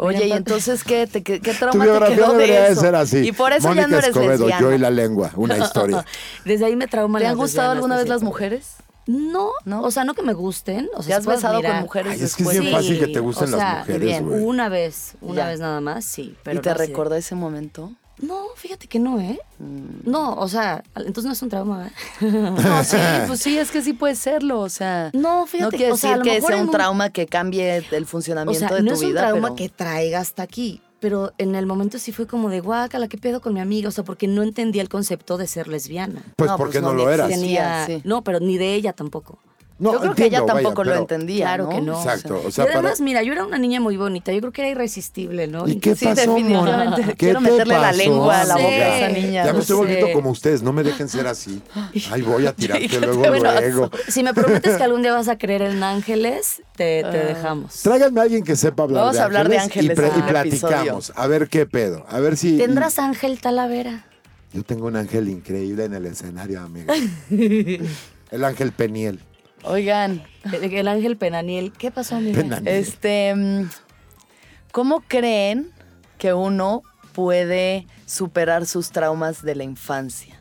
Oye, 0.00 0.18
Mira, 0.18 0.26
y 0.28 0.32
entonces, 0.32 0.84
¿qué, 0.84 1.08
te, 1.08 1.24
qué, 1.24 1.40
qué 1.40 1.52
Tu 1.52 1.58
trauma 1.58 1.84
te 1.84 1.90
biografía 1.90 2.16
quedó 2.16 2.26
de 2.28 2.32
debería 2.34 2.62
de 2.64 2.72
eso? 2.72 2.80
ser 2.82 2.94
así. 2.94 3.18
Y 3.26 3.32
por 3.32 3.52
eso 3.52 3.66
Mónica 3.66 3.82
ya 3.82 3.88
no 3.88 3.96
eres 3.96 4.08
Escobedo, 4.10 4.30
lesbiana. 4.46 4.60
yo 4.60 4.72
y 4.72 4.78
la 4.78 4.90
lengua, 4.90 5.32
una 5.34 5.58
historia. 5.58 6.04
Desde 6.44 6.66
ahí 6.66 6.76
me 6.76 6.86
trauman 6.86 7.20
¿Te 7.20 7.26
han 7.26 7.36
gustado 7.36 7.72
alguna 7.72 7.96
vez 7.96 8.06
las 8.08 8.22
mujeres? 8.22 8.76
No, 9.08 9.52
¿No? 9.64 9.82
o 9.82 9.90
sea, 9.90 10.04
no 10.04 10.12
que 10.12 10.20
me 10.22 10.34
gusten. 10.34 10.88
O 10.94 11.02
sea, 11.02 11.16
¿Te 11.16 11.20
has 11.20 11.26
besado 11.26 11.62
con 11.62 11.76
mujeres 11.80 12.12
Ay, 12.12 12.22
es 12.22 12.36
que 12.36 12.42
es 12.42 12.48
después? 12.50 12.60
bien 12.60 12.72
fácil 12.74 12.98
que 13.00 13.06
te 13.08 13.20
gusten 13.20 13.54
o 13.54 13.56
las 13.56 13.78
mujeres, 13.78 14.00
bien, 14.02 14.28
una 14.44 14.68
vez, 14.68 15.14
una 15.22 15.34
Ya. 15.42 15.46
vez 15.48 15.60
nada 15.60 15.80
más, 15.80 16.04
sí. 16.04 16.36
Pero 16.42 16.58
¿Y 16.58 16.62
te 16.62 16.68
no 16.68 16.74
recordó 16.76 17.14
ese 17.14 17.34
momento? 17.34 17.90
No, 18.20 18.46
fíjate 18.56 18.86
que 18.88 18.98
no, 18.98 19.18
¿eh? 19.20 19.38
Mm. 19.60 20.10
No, 20.10 20.34
o 20.34 20.46
sea, 20.48 20.82
entonces 20.96 21.24
no 21.24 21.32
es 21.32 21.40
un 21.40 21.48
trauma, 21.48 21.86
¿eh? 21.86 21.90
No, 22.26 22.84
sí, 22.84 22.96
pues 23.28 23.40
sí, 23.40 23.56
es 23.56 23.70
que 23.70 23.80
sí 23.80 23.92
puede 23.94 24.14
serlo, 24.16 24.60
o 24.60 24.68
sea. 24.68 25.10
No, 25.14 25.46
fíjate, 25.46 25.70
no 25.72 25.76
quiere 25.78 25.92
o 25.92 25.96
sea, 25.96 26.10
a 26.14 26.18
decir 26.18 26.18
lo 26.18 26.24
que 26.24 26.34
mejor 26.40 26.50
sea 26.52 26.60
un 26.62 26.66
un- 26.68 26.72
trauma 26.72 27.10
que 27.10 27.26
cambie 27.26 27.76
el 27.90 28.02
O 28.02 28.06
funcionamiento 28.06 28.66
sea, 28.68 28.76
de 28.76 28.82
no 28.82 28.88
tu 28.90 28.94
es 28.94 29.02
un 29.02 29.08
vida. 29.10 29.20
trauma 29.22 29.40
pero- 29.42 29.54
que 29.54 29.68
traiga 29.70 30.18
hasta 30.18 30.42
aquí. 30.42 30.82
Pero 31.00 31.32
en 31.38 31.54
el 31.54 31.66
momento 31.66 31.98
sí 31.98 32.12
fue 32.12 32.26
como 32.26 32.50
de 32.50 32.60
guácala, 32.60 33.08
¿qué 33.08 33.18
pedo 33.18 33.40
con 33.40 33.54
mi 33.54 33.60
amiga? 33.60 33.88
O 33.88 33.92
sea, 33.92 34.04
porque 34.04 34.26
no 34.26 34.42
entendía 34.42 34.82
el 34.82 34.88
concepto 34.88 35.36
de 35.36 35.46
ser 35.46 35.68
lesbiana. 35.68 36.22
Pues 36.36 36.50
No, 36.50 36.56
porque 36.56 36.80
pues 36.80 36.82
no, 36.82 36.92
no, 36.92 37.04
lo 37.04 37.10
eras. 37.10 37.28
Tenía, 37.28 37.86
sí. 37.86 38.00
No, 38.04 38.24
pero 38.24 38.40
ni 38.40 38.58
de 38.58 38.74
ella 38.74 38.92
tampoco. 38.92 39.38
No, 39.78 39.92
Yo 39.92 40.00
creo 40.00 40.14
que 40.14 40.24
ella 40.24 40.40
vaya, 40.40 40.54
tampoco 40.54 40.82
lo 40.82 40.94
entendía. 40.96 41.44
Claro 41.46 41.64
¿no? 41.64 41.70
que 41.70 41.80
no. 41.80 41.96
Exacto. 41.98 42.42
O 42.44 42.48
y 42.48 42.52
sea, 42.52 42.64
para- 42.64 42.80
además, 42.80 43.00
mira, 43.00 43.22
yo 43.22 43.32
era 43.32 43.44
una 43.44 43.58
niña 43.58 43.80
muy 43.80 43.96
bonita. 43.96 44.32
Yo 44.32 44.40
creo 44.40 44.52
que 44.52 44.62
era 44.62 44.70
irresistible, 44.70 45.46
¿no? 45.46 45.68
¿Y 45.68 45.76
qué 45.78 45.94
Sí, 45.94 46.04
pasó, 46.04 46.34
definitivamente. 46.34 47.00
Mona? 47.00 47.06
¿Qué 47.06 47.14
Quiero 47.14 47.38
te 47.40 47.50
meterle 47.50 47.74
la 47.78 47.92
lengua 47.92 48.40
a 48.40 48.44
la 48.44 48.56
boca 48.56 48.68
a 48.68 48.98
esa 48.98 49.08
niña, 49.20 49.44
Ya 49.44 49.52
me 49.52 49.52
no 49.52 49.60
estoy 49.60 49.76
volviendo 49.76 50.12
como 50.12 50.30
ustedes, 50.30 50.62
no 50.62 50.72
me 50.72 50.82
dejen 50.82 51.08
ser 51.08 51.28
así. 51.28 51.62
Ay, 52.10 52.22
voy 52.22 52.46
a 52.46 52.52
tirarte 52.52 52.88
¿Qué 52.88 52.98
te 52.98 53.06
luego. 53.06 53.90
Si 54.08 54.22
me 54.24 54.34
prometes 54.34 54.76
que 54.76 54.82
algún 54.82 55.02
día 55.02 55.12
vas 55.12 55.28
a 55.28 55.38
creer 55.38 55.62
en 55.62 55.80
ángeles, 55.84 56.60
te, 56.76 57.04
te 57.04 57.18
dejamos. 57.18 57.80
Tráiganme 57.80 58.18
a 58.18 58.22
alguien 58.24 58.42
que 58.42 58.56
sepa 58.56 58.82
hablar 58.82 59.02
Vamos 59.02 59.14
de 59.16 59.22
a 59.22 59.24
hablar 59.26 59.48
de 59.48 59.58
ángeles, 59.58 59.96
y, 59.96 60.00
ángeles 60.02 60.18
y 60.18 60.22
platicamos. 60.28 61.12
A 61.14 61.26
ver 61.28 61.48
qué 61.48 61.66
pedo. 61.66 62.04
A 62.08 62.18
ver 62.18 62.36
si. 62.36 62.58
¿Tendrás 62.58 62.98
ángel 62.98 63.40
Talavera? 63.40 64.06
Yo 64.52 64.64
tengo 64.64 64.86
un 64.88 64.96
ángel 64.96 65.28
increíble 65.28 65.84
en 65.84 65.94
el 65.94 66.06
escenario, 66.06 66.60
amiga. 66.62 66.94
el 67.30 68.44
ángel 68.44 68.72
Peniel. 68.72 69.20
Oigan, 69.64 70.22
El, 70.52 70.72
el 70.72 70.88
ángel 70.88 71.16
Penaniel. 71.16 71.72
¿Qué 71.72 71.90
pasó, 71.90 72.16
amiga? 72.16 72.40
Penaniel. 72.42 72.68
este. 72.74 73.34
mm, 73.34 73.68
¿Cómo 74.72 75.02
creen 75.06 75.70
que 76.18 76.34
uno 76.34 76.82
puede 77.12 77.86
superar 78.06 78.66
sus 78.66 78.90
traumas 78.90 79.42
de 79.42 79.54
la 79.54 79.64
infancia? 79.64 80.37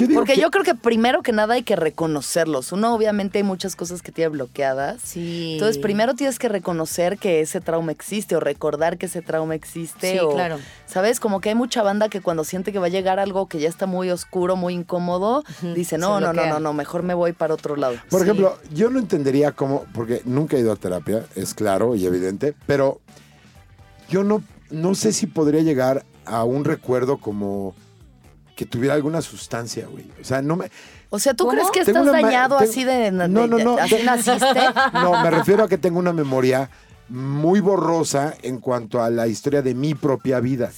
Yo 0.00 0.06
digo 0.06 0.20
Porque 0.20 0.34
que- 0.34 0.40
yo 0.40 0.50
creo 0.50 0.64
que 0.64 0.74
primero 0.74 1.22
que 1.22 1.32
nada 1.32 1.54
hay 1.54 1.62
que 1.62 1.76
reconocerlos. 1.76 2.72
Uno 2.72 2.94
obviamente 2.94 3.38
hay 3.38 3.44
muchas 3.44 3.76
cosas 3.76 4.02
que 4.02 4.12
tiene 4.12 4.30
bloqueadas. 4.30 5.00
Sí. 5.02 5.52
Entonces 5.54 5.78
primero 5.78 6.14
tienes 6.14 6.38
que 6.38 6.48
reconocer 6.48 7.18
que 7.18 7.40
ese 7.40 7.60
trauma 7.60 7.92
existe 7.92 8.34
o 8.36 8.40
recordar 8.40 8.98
que 8.98 9.06
ese 9.06 9.22
trauma 9.22 9.54
existe. 9.54 10.12
Sí, 10.12 10.18
o, 10.18 10.30
claro. 10.30 10.58
¿Sabes? 10.86 11.20
Como 11.20 11.40
que 11.40 11.50
hay 11.50 11.54
mucha 11.54 11.82
banda 11.82 12.08
que 12.08 12.20
cuando 12.20 12.44
siente 12.44 12.72
que 12.72 12.78
va 12.78 12.86
a 12.86 12.90
llegar 12.90 13.20
algo 13.20 13.46
que 13.46 13.60
ya 13.60 13.68
está 13.68 13.86
muy 13.86 14.10
oscuro, 14.10 14.56
muy 14.56 14.74
incómodo, 14.74 15.44
dice, 15.74 15.98
no, 15.98 16.18
no, 16.20 16.32
no, 16.32 16.46
no, 16.46 16.60
no, 16.60 16.72
mejor 16.72 17.02
me 17.02 17.14
voy 17.14 17.32
para 17.32 17.54
otro 17.54 17.76
lado. 17.76 17.96
Por 18.08 18.20
Sí. 18.20 18.24
ejemplo, 18.24 18.58
yo 18.72 18.90
no 18.90 18.98
entendería 18.98 19.52
cómo, 19.52 19.84
porque 19.94 20.22
nunca 20.24 20.56
he 20.56 20.60
ido 20.60 20.72
a 20.72 20.76
terapia, 20.76 21.24
es 21.36 21.54
claro 21.54 21.94
y 21.94 22.06
evidente, 22.06 22.54
pero 22.66 23.00
yo 24.08 24.24
no, 24.24 24.42
no 24.70 24.94
sé 24.94 25.12
si 25.12 25.26
podría 25.26 25.60
llegar 25.62 26.04
a 26.24 26.44
un 26.44 26.64
recuerdo 26.64 27.18
como 27.18 27.74
que 28.60 28.66
tuviera 28.66 28.92
alguna 28.94 29.22
sustancia, 29.22 29.86
güey. 29.90 30.04
O 30.20 30.22
sea, 30.24 30.42
no 30.42 30.54
me... 30.54 30.70
O 31.08 31.18
sea, 31.18 31.32
¿tú 31.32 31.44
¿Cómo? 31.44 31.56
crees 31.56 31.70
que 31.70 31.82
Tengo 31.82 32.00
estás 32.04 32.12
dañado 32.20 32.58
tengo- 32.58 32.70
así 32.70 32.84
de, 32.84 33.10
No, 33.10 33.26
no, 33.26 33.46
no. 33.46 33.78
así 33.78 33.96
de- 33.96 34.04
naciste? 34.04 34.60
No, 34.92 35.22
me 35.22 35.30
refiero 35.30 35.64
a 35.64 35.68
que 35.68 35.78
tengo 35.78 35.98
una 35.98 36.12
memoria 36.12 36.68
muy 37.08 37.60
borrosa 37.60 38.34
en 38.42 38.58
cuanto 38.58 39.02
a 39.02 39.08
la 39.08 39.26
historia 39.28 39.62
de 39.62 39.74
mi 39.74 39.94
propia 39.94 40.40
vida. 40.40 40.70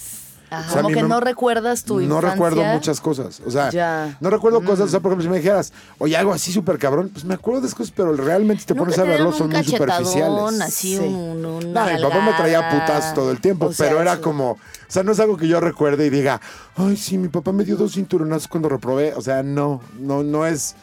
Ajá. 0.59 0.69
O 0.69 0.73
sea, 0.73 0.81
Como 0.83 0.93
que 0.95 1.03
no 1.03 1.19
recuerdas 1.19 1.83
tu 1.83 1.95
no 1.95 2.01
infancia. 2.01 2.31
recuerdo 2.31 2.63
muchas 2.63 3.01
cosas. 3.01 3.41
O 3.45 3.51
sea, 3.51 3.69
Ya. 3.71 4.17
no 4.19 4.29
recuerdo 4.29 4.61
cosas. 4.63 4.85
O 4.85 4.89
sea, 4.89 4.99
por 4.99 5.11
ejemplo, 5.11 5.23
si 5.23 5.29
me 5.29 5.37
dijeras, 5.37 5.73
oye, 5.97 6.15
algo 6.17 6.33
así 6.33 6.51
súper 6.51 6.77
cabrón, 6.77 7.09
pues 7.11 7.25
me 7.25 7.33
acuerdo 7.33 7.61
de 7.61 7.67
esas 7.67 7.77
cosas, 7.77 7.93
pero 7.95 8.13
realmente 8.15 8.61
si 8.61 8.67
te 8.67 8.75
pones 8.75 8.97
a 8.99 9.03
verlo, 9.03 9.31
son 9.31 9.47
un 9.47 9.53
muy 9.53 9.63
superficiales. 9.63 10.61
así 10.61 10.97
Sí. 10.97 11.03
un, 11.03 11.41
No, 11.41 11.59
mi 11.59 11.73
papá 12.01 12.21
me 12.25 12.33
traía 12.33 12.69
putas 12.69 13.13
todo 13.13 13.31
el 13.31 13.39
tiempo, 13.41 13.67
O 13.67 13.73
sea, 13.73 13.87
pero 13.87 14.01
era 14.01 14.19
como, 14.21 14.51
o 14.51 14.57
sea, 14.87 15.03
no 15.03 15.11
es 15.11 15.19
algo 15.19 15.37
que 15.37 15.47
yo 15.47 15.59
recuerde 15.59 16.05
y 16.05 16.09
diga, 16.09 16.39
ay, 16.75 16.97
sí, 16.97 17.17
mi 17.17 17.27
papá 17.29 17.51
me 17.51 17.63
dio 17.63 17.75
dos 17.75 17.93
cinturonazos 17.93 18.47
cuando 18.47 18.69
reprobé. 18.69 19.13
O 19.15 19.21
sea, 19.21 19.43
no, 19.43 19.81
no, 19.99 20.23
no 20.23 20.45
es 20.45 20.75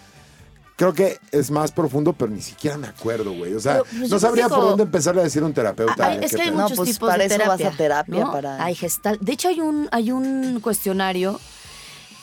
creo 0.80 0.94
que 0.94 1.18
es 1.30 1.50
más 1.50 1.72
profundo, 1.72 2.14
pero 2.14 2.30
ni 2.30 2.40
siquiera 2.40 2.78
me 2.78 2.86
acuerdo, 2.86 3.32
güey. 3.34 3.52
O 3.52 3.60
sea, 3.60 3.74
Pero, 3.74 3.84
pues, 3.84 4.10
no 4.10 4.18
sabría 4.18 4.44
digo- 4.46 4.56
por 4.56 4.64
dónde 4.64 4.84
empezarle 4.84 5.20
a 5.20 5.24
decir 5.24 5.42
un 5.44 5.52
terapeuta. 5.52 6.14
Es 6.14 6.34
que 6.34 6.40
hay 6.40 6.48
pedo. 6.48 6.58
No, 6.58 6.68
pues, 6.74 6.92
tipos 6.94 7.06
para 7.10 7.18
de 7.18 7.26
eso 7.26 7.36
terapia. 7.36 7.66
vas 7.66 7.74
a 7.74 7.76
terapia, 7.76 8.20
¿no? 8.24 8.32
para- 8.32 8.64
Hay 8.64 8.74
gestal. 8.74 9.18
De 9.20 9.32
hecho, 9.32 9.48
hay 9.48 9.60
un, 9.60 9.88
hay 9.92 10.10
un 10.10 10.60
cuestionario 10.60 11.38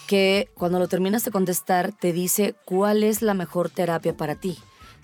que 0.07 0.49
cuando 0.55 0.79
lo 0.79 0.87
terminas 0.87 1.23
de 1.23 1.29
contestar 1.29 1.91
te 1.91 2.13
dice 2.13 2.55
cuál 2.65 3.03
es 3.03 3.21
la 3.21 3.35
mejor 3.35 3.69
terapia 3.69 4.17
para 4.17 4.33
ti. 4.33 4.57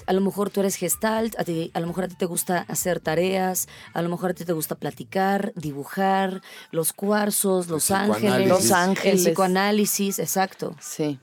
A 0.08 0.13
lo 0.13 0.22
mejor 0.22 0.50
tú 0.50 0.62
eres 0.62 0.76
gestalt, 0.76 1.39
a, 1.39 1.44
ti- 1.44 1.70
a 1.76 1.80
lo 1.80 1.86
mejor 1.88 2.06
a 2.06 2.08
ti 2.08 2.16
te 2.16 2.26
gusta 2.26 2.66
hacer 2.68 3.00
tareas, 3.02 3.68
a 3.94 4.02
lo 4.02 4.10
mejor 4.10 4.32
a 4.32 4.34
ti 4.34 4.45
te 4.45 4.51
gusta 4.54 4.74
platicar, 4.76 5.54
dibujar, 5.56 6.41
los 6.72 6.91
cuarzos, 6.91 7.68
los 7.68 7.91
ángeles. 7.91 8.49
Los 8.49 8.72
ángeles. 8.72 9.20
el 9.22 9.26
psicoanálisis, 9.28 10.20
exacto. 10.20 10.76
Sí. 10.82 11.20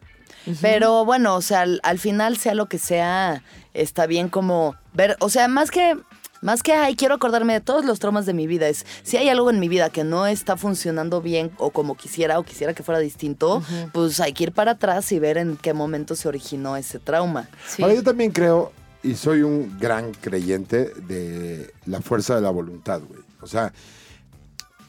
Pero 0.60 1.04
bueno, 1.04 1.36
o 1.36 1.42
sea, 1.42 1.62
al, 1.62 1.80
al 1.82 1.98
final, 1.98 2.36
sea 2.36 2.54
lo 2.54 2.66
que 2.66 2.78
sea, 2.78 3.42
está 3.74 4.06
bien 4.06 4.28
como 4.28 4.76
ver, 4.92 5.16
o 5.20 5.28
sea, 5.28 5.48
más 5.48 5.70
que, 5.70 5.96
más 6.40 6.62
que, 6.62 6.72
ay, 6.72 6.96
quiero 6.96 7.14
acordarme 7.14 7.52
de 7.52 7.60
todos 7.60 7.84
los 7.84 7.98
traumas 7.98 8.26
de 8.26 8.32
mi 8.32 8.46
vida, 8.46 8.68
es 8.68 8.86
si 9.02 9.16
hay 9.16 9.28
algo 9.28 9.50
en 9.50 9.60
mi 9.60 9.68
vida 9.68 9.90
que 9.90 10.04
no 10.04 10.26
está 10.26 10.56
funcionando 10.56 11.20
bien 11.20 11.50
o 11.58 11.70
como 11.70 11.96
quisiera 11.96 12.38
o 12.38 12.42
quisiera 12.44 12.74
que 12.74 12.82
fuera 12.82 12.98
distinto, 13.00 13.62
pues 13.92 14.20
hay 14.20 14.32
que 14.32 14.44
ir 14.44 14.52
para 14.52 14.72
atrás 14.72 15.12
y 15.12 15.18
ver 15.18 15.38
en 15.38 15.56
qué 15.56 15.74
momento 15.74 16.16
se 16.16 16.28
originó 16.28 16.76
ese 16.76 16.98
trauma. 16.98 17.48
Sí. 17.66 17.82
Ahora, 17.82 17.94
yo 17.94 18.02
también 18.02 18.30
creo, 18.30 18.72
y 19.02 19.14
soy 19.14 19.42
un 19.42 19.78
gran 19.78 20.12
creyente 20.12 20.92
de 21.06 21.72
la 21.86 22.00
fuerza 22.00 22.34
de 22.34 22.40
la 22.40 22.50
voluntad, 22.50 23.00
güey. 23.06 23.20
O 23.42 23.46
sea, 23.46 23.72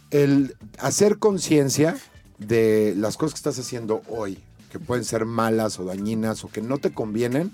el 0.09 0.55
hacer 0.77 1.17
conciencia 1.17 1.97
de 2.37 2.93
las 2.97 3.17
cosas 3.17 3.33
que 3.33 3.37
estás 3.37 3.59
haciendo 3.59 4.01
hoy, 4.09 4.39
que 4.71 4.79
pueden 4.79 5.03
ser 5.05 5.25
malas 5.25 5.79
o 5.79 5.85
dañinas 5.85 6.43
o 6.43 6.49
que 6.49 6.61
no 6.61 6.77
te 6.77 6.91
convienen, 6.91 7.51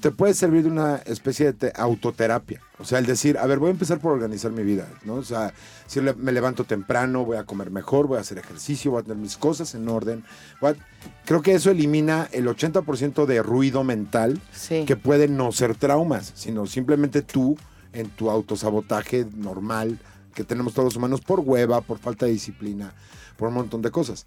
te 0.00 0.10
puede 0.10 0.34
servir 0.34 0.64
de 0.64 0.68
una 0.70 0.96
especie 0.96 1.46
de 1.46 1.52
te- 1.54 1.72
autoterapia. 1.74 2.60
O 2.78 2.84
sea, 2.84 2.98
el 2.98 3.06
decir, 3.06 3.38
a 3.38 3.46
ver, 3.46 3.58
voy 3.58 3.68
a 3.68 3.70
empezar 3.70 3.98
por 3.98 4.12
organizar 4.12 4.52
mi 4.52 4.62
vida, 4.62 4.86
¿no? 5.04 5.14
O 5.14 5.24
sea, 5.24 5.54
si 5.86 6.02
le- 6.02 6.12
me 6.12 6.32
levanto 6.32 6.64
temprano, 6.64 7.24
voy 7.24 7.38
a 7.38 7.44
comer 7.44 7.70
mejor, 7.70 8.06
voy 8.06 8.18
a 8.18 8.20
hacer 8.20 8.36
ejercicio, 8.36 8.90
voy 8.90 9.00
a 9.00 9.04
tener 9.04 9.16
mis 9.16 9.38
cosas 9.38 9.74
en 9.74 9.88
orden. 9.88 10.22
a- 10.60 10.74
Creo 11.24 11.40
que 11.40 11.54
eso 11.54 11.70
elimina 11.70 12.28
el 12.32 12.46
80% 12.46 13.24
de 13.24 13.42
ruido 13.42 13.84
mental 13.84 14.38
Sí. 14.52 14.84
que 14.86 14.96
puede 14.96 15.28
no 15.28 15.50
ser 15.52 15.74
traumas, 15.74 16.32
sino 16.36 16.66
simplemente 16.66 17.22
tú 17.22 17.56
en 17.94 18.10
tu 18.10 18.28
autosabotaje 18.30 19.26
normal 19.34 19.98
que 20.34 20.44
tenemos 20.44 20.74
todos 20.74 20.84
los 20.88 20.96
humanos 20.96 21.22
por 21.22 21.40
hueva, 21.40 21.80
por 21.80 21.98
falta 21.98 22.26
de 22.26 22.32
disciplina, 22.32 22.92
por 23.38 23.48
un 23.48 23.54
montón 23.54 23.80
de 23.80 23.90
cosas. 23.90 24.26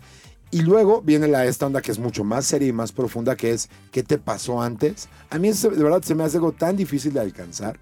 Y 0.52 0.62
luego 0.62 1.02
viene 1.04 1.28
la 1.28 1.45
esta 1.45 1.68
onda 1.68 1.82
que 1.82 1.91
es 1.91 2.00
mucho 2.00 2.24
más 2.24 2.45
seria 2.45 2.68
y 2.68 2.74
más 2.74 2.91
profunda, 2.91 3.36
que 3.36 3.52
es 3.52 3.70
¿qué 3.91 4.02
te 4.02 4.18
pasó 4.18 4.62
antes? 4.62 5.08
A 5.30 5.38
mí 5.38 5.52
de 5.52 5.70
verdad 5.70 6.02
se 6.02 6.16
me 6.16 6.24
hace 6.24 6.38
algo 6.38 6.54
tan 6.54 6.76
difícil 6.76 7.14
de 7.14 7.20
alcanzar, 7.20 7.80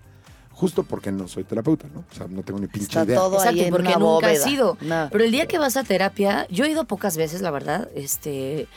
justo 0.58 0.82
porque 0.82 1.12
no 1.12 1.28
soy 1.28 1.44
terapeuta, 1.44 1.88
¿no? 1.94 2.04
O 2.12 2.16
sea, 2.16 2.26
no 2.28 2.42
tengo 2.42 2.60
ni 2.60 2.66
pinche 2.66 2.88
Está 2.88 3.04
idea. 3.04 3.18
todo 3.18 3.40
ahí 3.40 3.60
Exacto, 3.60 3.62
en 3.66 3.70
porque 3.70 3.88
una 3.90 3.98
nunca 4.00 4.06
bóveda. 4.28 4.32
has 4.44 4.48
ido. 4.48 4.76
Nah. 4.82 5.08
Pero 5.12 5.24
el 5.24 5.32
día 5.32 5.46
que 5.46 5.60
vas 5.60 5.78
a 5.78 5.84
terapia, 5.84 6.48
yo 6.50 6.66
he 6.66 6.72
ido 6.72 6.86
pocas 6.86 7.16
veces, 7.16 7.42
la 7.42 7.52
verdad, 7.52 7.90
este, 7.94 8.68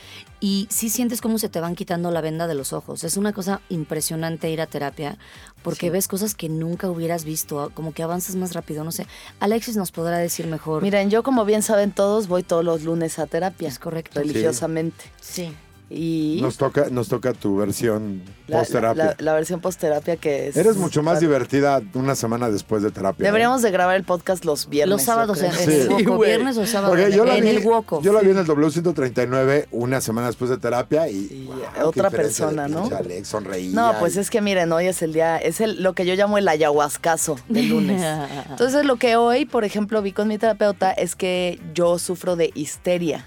y 0.40 0.66
sí 0.70 0.90
sientes 0.90 1.22
cómo 1.22 1.38
se 1.38 1.48
te 1.48 1.58
van 1.58 1.74
quitando 1.74 2.10
la 2.10 2.20
venda 2.20 2.46
de 2.46 2.54
los 2.54 2.74
ojos. 2.74 3.02
Es 3.02 3.16
una 3.16 3.32
cosa 3.32 3.62
impresionante 3.70 4.50
ir 4.50 4.60
a 4.60 4.66
terapia, 4.66 5.16
porque 5.62 5.88
ves 5.88 6.06
cosas 6.06 6.34
que 6.34 6.50
nunca 6.50 6.90
hubieras 6.90 7.24
visto, 7.24 7.70
como 7.72 7.94
que 7.94 8.02
avanzas 8.02 8.36
más 8.36 8.52
rápido, 8.52 8.84
no 8.84 8.92
sé. 8.92 9.06
Alexis 9.40 9.76
nos 9.76 9.90
podrá 9.90 10.18
decir 10.18 10.46
mejor. 10.48 10.82
Miren, 10.82 11.08
yo 11.08 11.22
como 11.22 11.46
bien 11.46 11.62
saben 11.62 11.92
todos, 11.92 12.28
voy 12.28 12.42
todos 12.42 12.62
los 12.62 12.82
lunes 12.84 13.18
a 13.18 13.26
terapia. 13.26 13.68
Es 13.68 13.78
correcto. 13.78 14.20
Religiosamente. 14.20 15.04
Sí. 15.18 15.50
Y 15.92 16.38
Nos 16.40 16.56
toca, 16.56 16.86
nos 16.90 17.08
toca 17.08 17.32
tu 17.32 17.56
versión 17.56 18.22
la, 18.46 18.58
post-terapia. 18.60 19.04
la- 19.04 19.16
la 19.18 19.32
versión 19.34 19.60
post-terapia 19.60 20.16
que 20.16 20.46
es... 20.48 20.56
Eres 20.56 20.76
mucho 20.76 21.02
más 21.02 21.18
divertida 21.18 21.82
una 21.94 22.14
semana 22.14 22.48
después 22.48 22.82
de 22.84 22.92
terapia. 22.92 23.24
¿eh? 23.24 23.26
Deberíamos 23.26 23.60
de 23.62 23.72
grabar 23.72 23.96
el 23.96 24.04
podcast 24.04 24.44
los 24.44 24.68
viernes. 24.68 24.90
Los 24.90 25.02
sábados 25.02 25.40
yo 25.40 25.46
en, 25.46 25.52
el 25.52 25.58
Sí. 25.58 25.88
Woco, 25.88 26.16
güey. 26.16 26.30
viernes 26.30 26.56
o 26.58 26.66
sábado 26.66 26.92
Porque 26.92 27.06
en, 27.06 27.12
yo 27.12 27.24
la, 27.24 27.36
en 27.36 27.42
vi, 27.42 27.48
el 27.50 27.66
Woco. 27.66 28.00
yo 28.02 28.12
la 28.12 28.20
vi 28.20 28.30
en 28.30 28.38
el 28.38 28.46
W139 28.46 29.66
una 29.72 30.00
semana 30.00 30.28
después 30.28 30.48
de 30.50 30.58
terapia 30.58 31.08
y, 31.08 31.48
otra 31.82 32.10
persona, 32.10 32.68
¿no? 32.68 32.88
Alex, 32.96 33.28
sonreía. 33.28 33.70
No, 33.74 33.94
pues 33.98 34.16
y- 34.16 34.20
es 34.20 34.30
que 34.30 34.40
miren, 34.40 34.70
hoy 34.72 34.86
es 34.86 35.02
el 35.02 35.12
día, 35.12 35.38
es 35.38 35.60
el, 35.60 35.82
lo 35.82 35.94
que 35.94 36.06
yo 36.06 36.14
llamo 36.14 36.38
el 36.38 36.46
ayahuascazo 36.48 37.36
del 37.48 37.68
lunes. 37.68 38.02
Entonces 38.50 38.84
lo 38.84 38.96
que 38.96 39.16
hoy, 39.16 39.44
por 39.44 39.64
ejemplo, 39.64 40.02
vi 40.02 40.12
con 40.12 40.28
mi 40.28 40.38
terapeuta 40.38 40.92
es 40.92 41.16
que 41.16 41.60
yo 41.74 41.98
sufro 41.98 42.36
de 42.36 42.50
histeria. 42.54 43.26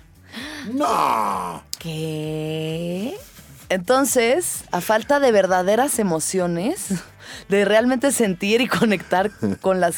¡No! 0.72 1.64
¿Qué? 1.80 3.16
Entonces, 3.70 4.66
a 4.72 4.82
falta 4.82 5.20
de 5.20 5.32
verdaderas 5.32 5.98
emociones, 5.98 6.90
de 7.50 7.66
realmente 7.66 8.12
sentir 8.12 8.62
y 8.62 8.68
conectar 8.68 9.32
con 9.62 9.80
las, 9.80 9.96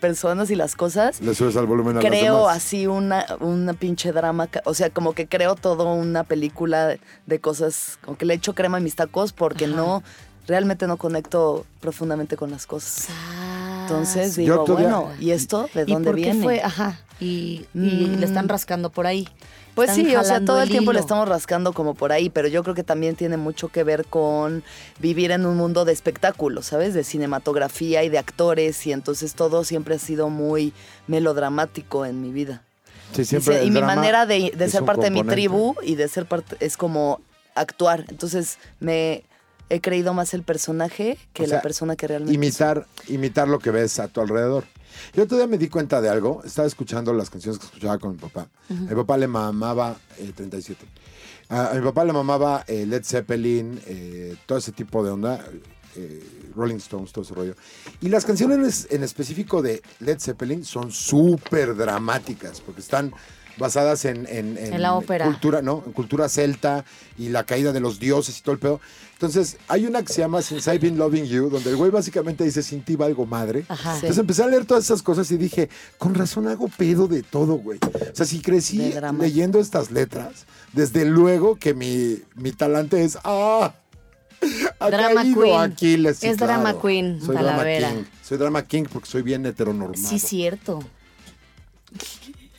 personas 0.00 0.50
y 0.50 0.56
las 0.56 0.74
cosas, 0.74 1.20
Le 1.20 1.34
subes 1.34 1.56
al 1.56 1.66
volumen 1.66 1.98
a 1.98 2.02
las 2.02 2.10
creo 2.10 2.38
demás. 2.38 2.56
así 2.56 2.86
una, 2.86 3.24
una 3.40 3.74
pinche 3.74 4.12
drama, 4.12 4.48
o 4.64 4.74
sea, 4.74 4.90
como 4.90 5.12
que 5.12 5.28
creo 5.28 5.54
todo 5.54 5.92
una 5.94 6.24
película 6.24 6.96
de, 7.26 7.40
cosas, 7.40 7.98
como 8.04 8.16
que 8.18 8.24
le 8.24 8.34
echo 8.34 8.54
crema 8.54 8.78
a 8.78 8.80
mis 8.80 8.96
tacos 8.96 9.32
porque 9.32 9.68
no, 9.68 10.02
realmente 10.48 10.86
no 10.88 10.96
conecto 10.96 11.64
profundamente 11.80 12.36
con 12.36 12.50
las 12.50 12.66
cosas. 12.66 13.08
Entonces 13.82 14.34
digo, 14.36 14.64
bueno, 14.66 15.10
¿y 15.20 15.30
esto 15.30 15.68
de 15.74 15.84
¿Y 15.86 15.92
dónde 15.92 16.10
por 16.10 16.16
qué 16.16 16.22
viene? 16.22 16.42
fue? 16.42 16.60
Ajá. 16.62 16.98
Y, 17.20 17.66
y 17.74 17.78
Mm. 17.78 18.18
le 18.18 18.26
están 18.26 18.48
rascando 18.48 18.90
por 18.90 19.06
ahí. 19.06 19.28
Pues 19.74 19.90
sí, 19.92 20.14
o 20.16 20.22
sea, 20.24 20.44
todo 20.44 20.60
el 20.60 20.68
tiempo 20.68 20.92
le 20.92 21.00
estamos 21.00 21.26
rascando 21.28 21.72
como 21.72 21.94
por 21.94 22.12
ahí, 22.12 22.28
pero 22.28 22.46
yo 22.48 22.62
creo 22.62 22.74
que 22.74 22.84
también 22.84 23.16
tiene 23.16 23.38
mucho 23.38 23.68
que 23.68 23.84
ver 23.84 24.04
con 24.04 24.62
vivir 24.98 25.30
en 25.30 25.46
un 25.46 25.56
mundo 25.56 25.84
de 25.86 25.92
espectáculos, 25.92 26.66
¿sabes? 26.66 26.92
De 26.92 27.04
cinematografía 27.04 28.04
y 28.04 28.10
de 28.10 28.18
actores, 28.18 28.86
y 28.86 28.92
entonces 28.92 29.34
todo 29.34 29.64
siempre 29.64 29.94
ha 29.94 29.98
sido 29.98 30.28
muy 30.28 30.74
melodramático 31.06 32.04
en 32.04 32.20
mi 32.20 32.32
vida. 32.32 32.62
Sí, 33.14 33.22
Y 33.22 33.24
siempre 33.24 33.58
se- 33.58 33.64
y 33.64 33.68
el 33.68 33.72
mi 33.72 33.82
manera 33.82 34.26
de, 34.26 34.52
de 34.56 34.68
ser 34.68 34.84
parte 34.84 35.02
de 35.02 35.10
mi 35.10 35.22
tribu 35.24 35.74
y 35.82 35.94
de 35.94 36.08
ser 36.08 36.26
parte 36.26 36.56
es 36.60 36.76
como 36.76 37.20
actuar. 37.54 38.04
Entonces 38.08 38.58
me 38.80 39.24
he 39.70 39.80
creído 39.80 40.12
más 40.12 40.34
el 40.34 40.42
personaje 40.42 41.16
que 41.32 41.44
O 41.44 41.46
sea, 41.46 41.56
la 41.58 41.62
persona 41.62 41.96
que 41.96 42.06
realmente 42.08 42.34
Imitar, 42.34 42.86
imitar 43.08 43.48
lo 43.48 43.58
que 43.58 43.70
ves 43.70 43.98
a 44.00 44.08
tu 44.08 44.20
alrededor. 44.20 44.64
Yo 45.14 45.26
todavía 45.26 45.46
me 45.48 45.58
di 45.58 45.68
cuenta 45.68 46.00
de 46.00 46.08
algo. 46.08 46.42
Estaba 46.44 46.66
escuchando 46.68 47.12
las 47.12 47.30
canciones 47.30 47.58
que 47.58 47.66
escuchaba 47.66 47.98
con 47.98 48.12
mi 48.12 48.18
papá. 48.18 48.48
A 48.70 48.72
mi 48.74 48.94
papá 48.94 49.16
le 49.16 49.26
mamaba 49.28 49.96
eh, 50.18 50.32
37. 50.34 50.84
A, 51.48 51.70
a 51.70 51.74
mi 51.74 51.82
papá 51.82 52.04
le 52.04 52.12
mamaba 52.12 52.64
eh, 52.66 52.86
Led 52.86 53.04
Zeppelin, 53.04 53.80
eh, 53.86 54.36
todo 54.46 54.58
ese 54.58 54.72
tipo 54.72 55.04
de 55.04 55.10
onda. 55.10 55.44
eh, 55.96 56.22
Rolling 56.54 56.76
Stones, 56.76 57.12
todo 57.12 57.24
ese 57.24 57.34
rollo. 57.34 57.54
Y 58.00 58.08
las 58.08 58.24
canciones 58.24 58.86
en 58.90 59.02
específico 59.02 59.62
de 59.62 59.82
Led 60.00 60.18
Zeppelin 60.20 60.64
son 60.64 60.90
súper 60.90 61.74
dramáticas 61.76 62.60
porque 62.60 62.80
están 62.80 63.12
basadas 63.58 64.04
en, 64.04 64.26
en, 64.28 64.56
En 64.58 64.82
la 64.82 64.94
ópera. 64.94 65.26
cultura, 65.26 65.62
¿no? 65.62 65.82
En 65.86 65.92
cultura 65.92 66.28
celta 66.28 66.84
y 67.18 67.28
la 67.28 67.44
caída 67.44 67.72
de 67.72 67.80
los 67.80 67.98
dioses 67.98 68.38
y 68.38 68.42
todo 68.42 68.54
el 68.54 68.58
pedo. 68.58 68.80
Entonces, 69.12 69.56
hay 69.68 69.86
una 69.86 70.02
que 70.02 70.12
se 70.12 70.20
llama 70.20 70.42
Since 70.42 70.68
I've 70.74 70.80
Been 70.80 70.98
Loving 70.98 71.26
You, 71.26 71.48
donde 71.48 71.70
el 71.70 71.76
güey 71.76 71.90
básicamente 71.92 72.42
dice, 72.42 72.60
sin 72.62 72.82
ti 72.82 72.96
valgo 72.96 73.24
madre. 73.24 73.64
Ajá. 73.68 73.94
Entonces 73.94 74.18
empecé 74.18 74.42
a 74.42 74.48
leer 74.48 74.64
todas 74.64 74.84
esas 74.84 75.00
cosas 75.02 75.30
y 75.30 75.36
dije, 75.36 75.68
con 75.98 76.14
razón 76.14 76.48
hago 76.48 76.66
pedo 76.68 77.06
de 77.06 77.22
todo, 77.22 77.54
güey. 77.54 77.78
O 77.84 78.14
sea, 78.16 78.26
si 78.26 78.40
crecí 78.40 78.92
leyendo 79.20 79.60
estas 79.60 79.92
letras, 79.92 80.46
desde 80.72 81.04
luego 81.04 81.54
que 81.56 81.72
mi, 81.72 82.18
mi 82.34 82.50
talante 82.52 83.04
es, 83.04 83.16
¡ah! 83.22 83.74
Ha 84.80 84.90
Drama 84.90 85.22
queen. 85.22 85.60
Aquiles, 85.60 86.18
sí, 86.18 86.26
Es 86.26 86.36
drama 86.38 86.80
queen, 86.80 87.20
Soy 87.24 87.36
drama 87.36 87.62
king. 87.64 88.04
Soy 88.24 88.38
drama 88.38 88.66
king 88.66 88.84
porque 88.92 89.08
soy 89.08 89.22
bien 89.22 89.46
heteronormado. 89.46 90.02
Sí, 90.08 90.18
cierto. 90.18 90.80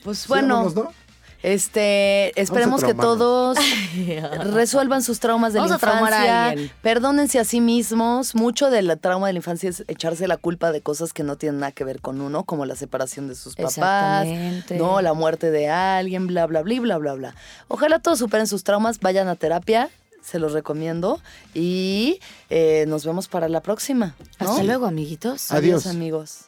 Pues 0.03 0.19
Sí, 0.19 0.25
bueno, 0.27 0.55
vámonos, 0.55 0.75
¿no? 0.75 1.03
Este, 1.43 2.39
esperemos 2.39 2.85
que 2.85 2.93
todos 2.93 3.57
resuelvan 4.53 5.03
sus 5.03 5.19
traumas 5.19 5.51
de 5.51 5.59
Vamos 5.59 5.71
la 5.71 5.75
a 5.75 5.79
traumar 5.79 6.13
a 6.13 6.53
infancia, 6.53 6.75
perdónense 6.81 7.37
a 7.37 7.43
sí 7.43 7.59
mismos. 7.59 8.33
Mucho 8.33 8.69
del 8.69 8.97
trauma 8.97 9.27
de 9.27 9.33
la 9.33 9.37
infancia 9.39 9.69
es 9.69 9.83
echarse 9.89 10.25
la 10.29 10.37
culpa 10.37 10.71
de 10.71 10.79
cosas 10.79 11.11
que 11.11 11.23
no 11.23 11.35
tienen 11.35 11.59
nada 11.59 11.73
que 11.73 11.83
ver 11.83 11.99
con 11.99 12.21
uno, 12.21 12.45
como 12.45 12.65
la 12.65 12.77
separación 12.77 13.27
de 13.27 13.35
sus 13.35 13.57
papás, 13.57 14.25
no, 14.71 15.01
la 15.01 15.13
muerte 15.13 15.51
de 15.51 15.67
alguien, 15.67 16.27
bla 16.27 16.45
bla 16.45 16.61
bla 16.61 16.79
bla 16.79 16.97
bla 16.97 17.13
bla. 17.13 17.35
Ojalá 17.67 17.99
todos 17.99 18.19
superen 18.19 18.47
sus 18.47 18.63
traumas, 18.63 19.01
vayan 19.01 19.27
a 19.27 19.35
terapia, 19.35 19.89
se 20.21 20.39
los 20.39 20.53
recomiendo 20.53 21.19
y 21.53 22.21
eh, 22.49 22.85
nos 22.87 23.05
vemos 23.05 23.27
para 23.27 23.49
la 23.49 23.61
próxima. 23.61 24.15
¿no? 24.39 24.49
Hasta 24.49 24.63
luego, 24.63 24.85
amiguitos. 24.85 25.51
Adiós. 25.51 25.87
amigos. 25.87 26.45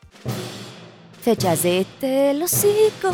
Fechas 1.25 1.63
de 1.63 1.87
Telocico. 1.99 3.09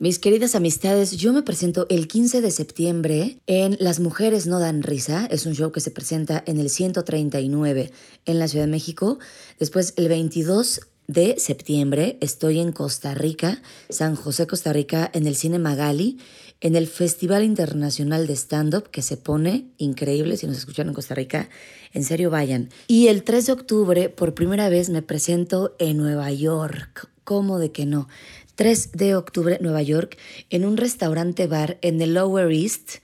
Mis 0.00 0.18
queridas 0.18 0.56
amistades, 0.56 1.12
yo 1.12 1.32
me 1.32 1.44
presento 1.44 1.86
el 1.88 2.08
15 2.08 2.40
de 2.40 2.50
septiembre 2.50 3.38
en 3.46 3.76
Las 3.78 4.00
Mujeres 4.00 4.48
No 4.48 4.58
Dan 4.58 4.82
Risa. 4.82 5.28
Es 5.30 5.46
un 5.46 5.54
show 5.54 5.70
que 5.70 5.78
se 5.78 5.92
presenta 5.92 6.42
en 6.44 6.58
el 6.58 6.68
139 6.68 7.92
en 8.24 8.38
la 8.40 8.48
Ciudad 8.48 8.64
de 8.64 8.72
México. 8.72 9.20
Después, 9.60 9.94
el 9.96 10.08
22 10.08 10.80
de 11.06 11.36
septiembre, 11.38 12.18
estoy 12.20 12.58
en 12.58 12.72
Costa 12.72 13.14
Rica, 13.14 13.62
San 13.88 14.16
José, 14.16 14.46
Costa 14.46 14.72
Rica, 14.72 15.10
en 15.12 15.26
el 15.26 15.36
Cine 15.36 15.58
Magali. 15.58 16.18
en 16.62 16.74
el 16.74 16.86
Festival 16.86 17.44
Internacional 17.44 18.26
de 18.26 18.34
Stand-Up 18.34 18.88
que 18.90 19.02
se 19.02 19.18
pone 19.18 19.66
increíble 19.76 20.38
si 20.38 20.46
nos 20.46 20.56
escuchan 20.56 20.88
en 20.88 20.94
Costa 20.94 21.14
Rica. 21.14 21.50
En 21.92 22.02
serio, 22.02 22.30
vayan. 22.30 22.70
Y 22.88 23.08
el 23.08 23.24
3 23.24 23.46
de 23.46 23.52
octubre, 23.52 24.08
por 24.08 24.32
primera 24.32 24.70
vez, 24.70 24.88
me 24.88 25.02
presento 25.02 25.76
en 25.78 25.98
Nueva 25.98 26.32
York. 26.32 27.10
¿Cómo 27.24 27.58
de 27.58 27.72
que 27.72 27.84
no? 27.84 28.08
3 28.54 28.92
de 28.92 29.16
octubre, 29.16 29.58
Nueva 29.60 29.82
York, 29.82 30.16
en 30.48 30.64
un 30.64 30.78
restaurante 30.78 31.46
bar 31.46 31.78
en 31.82 32.00
el 32.00 32.14
Lower 32.14 32.50
East 32.50 32.96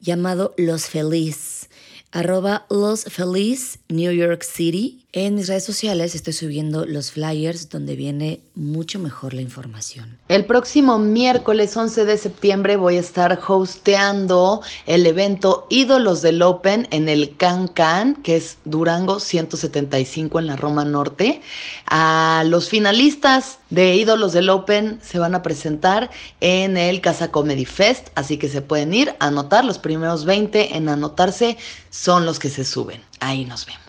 llamado 0.00 0.52
Los 0.56 0.86
Feliz. 0.86 1.68
Arroba 2.10 2.66
Los 2.70 3.04
Feliz, 3.04 3.78
New 3.88 4.10
York 4.10 4.42
City. 4.42 5.05
En 5.18 5.34
mis 5.34 5.48
redes 5.48 5.64
sociales 5.64 6.14
estoy 6.14 6.34
subiendo 6.34 6.84
los 6.84 7.10
flyers 7.10 7.70
donde 7.70 7.96
viene 7.96 8.40
mucho 8.54 8.98
mejor 8.98 9.32
la 9.32 9.40
información. 9.40 10.18
El 10.28 10.44
próximo 10.44 10.98
miércoles 10.98 11.74
11 11.74 12.04
de 12.04 12.18
septiembre 12.18 12.76
voy 12.76 12.98
a 12.98 13.00
estar 13.00 13.40
hosteando 13.48 14.60
el 14.84 15.06
evento 15.06 15.68
Ídolos 15.70 16.20
del 16.20 16.42
Open 16.42 16.86
en 16.90 17.08
el 17.08 17.34
Can 17.38 17.68
Can, 17.68 18.16
que 18.16 18.36
es 18.36 18.58
Durango 18.66 19.18
175 19.18 20.38
en 20.38 20.48
la 20.48 20.56
Roma 20.56 20.84
Norte. 20.84 21.40
A 21.86 22.44
los 22.46 22.68
finalistas 22.68 23.58
de 23.70 23.94
Ídolos 23.96 24.34
del 24.34 24.50
Open 24.50 25.00
se 25.02 25.18
van 25.18 25.34
a 25.34 25.42
presentar 25.42 26.10
en 26.42 26.76
el 26.76 27.00
Casa 27.00 27.30
Comedy 27.30 27.64
Fest, 27.64 28.08
así 28.16 28.36
que 28.36 28.50
se 28.50 28.60
pueden 28.60 28.92
ir 28.92 29.14
a 29.18 29.28
anotar. 29.28 29.64
Los 29.64 29.78
primeros 29.78 30.26
20 30.26 30.76
en 30.76 30.90
anotarse 30.90 31.56
son 31.88 32.26
los 32.26 32.38
que 32.38 32.50
se 32.50 32.66
suben. 32.66 33.00
Ahí 33.20 33.46
nos 33.46 33.64
vemos. 33.64 33.85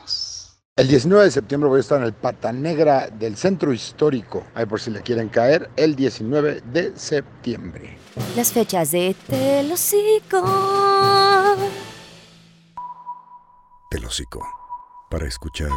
El 0.77 0.87
19 0.87 1.23
de 1.23 1.31
septiembre 1.31 1.67
voy 1.69 1.77
a 1.77 1.81
estar 1.81 1.97
en 1.97 2.05
el 2.05 2.13
Pata 2.13 2.53
Negra 2.53 3.07
del 3.07 3.35
Centro 3.35 3.73
Histórico. 3.73 4.43
Ahí 4.53 4.67
por 4.67 4.79
si 4.79 4.91
le 4.91 5.01
quieren 5.01 5.27
caer, 5.27 5.71
el 5.75 5.95
19 5.95 6.61
de 6.71 6.95
septiembre. 6.95 7.97
Las 8.35 8.53
fechas 8.53 8.91
de 8.91 9.15
Telocico. 9.27 10.45
Telocico. 13.89 14.47
Para 15.09 15.25
escuchar 15.25 15.71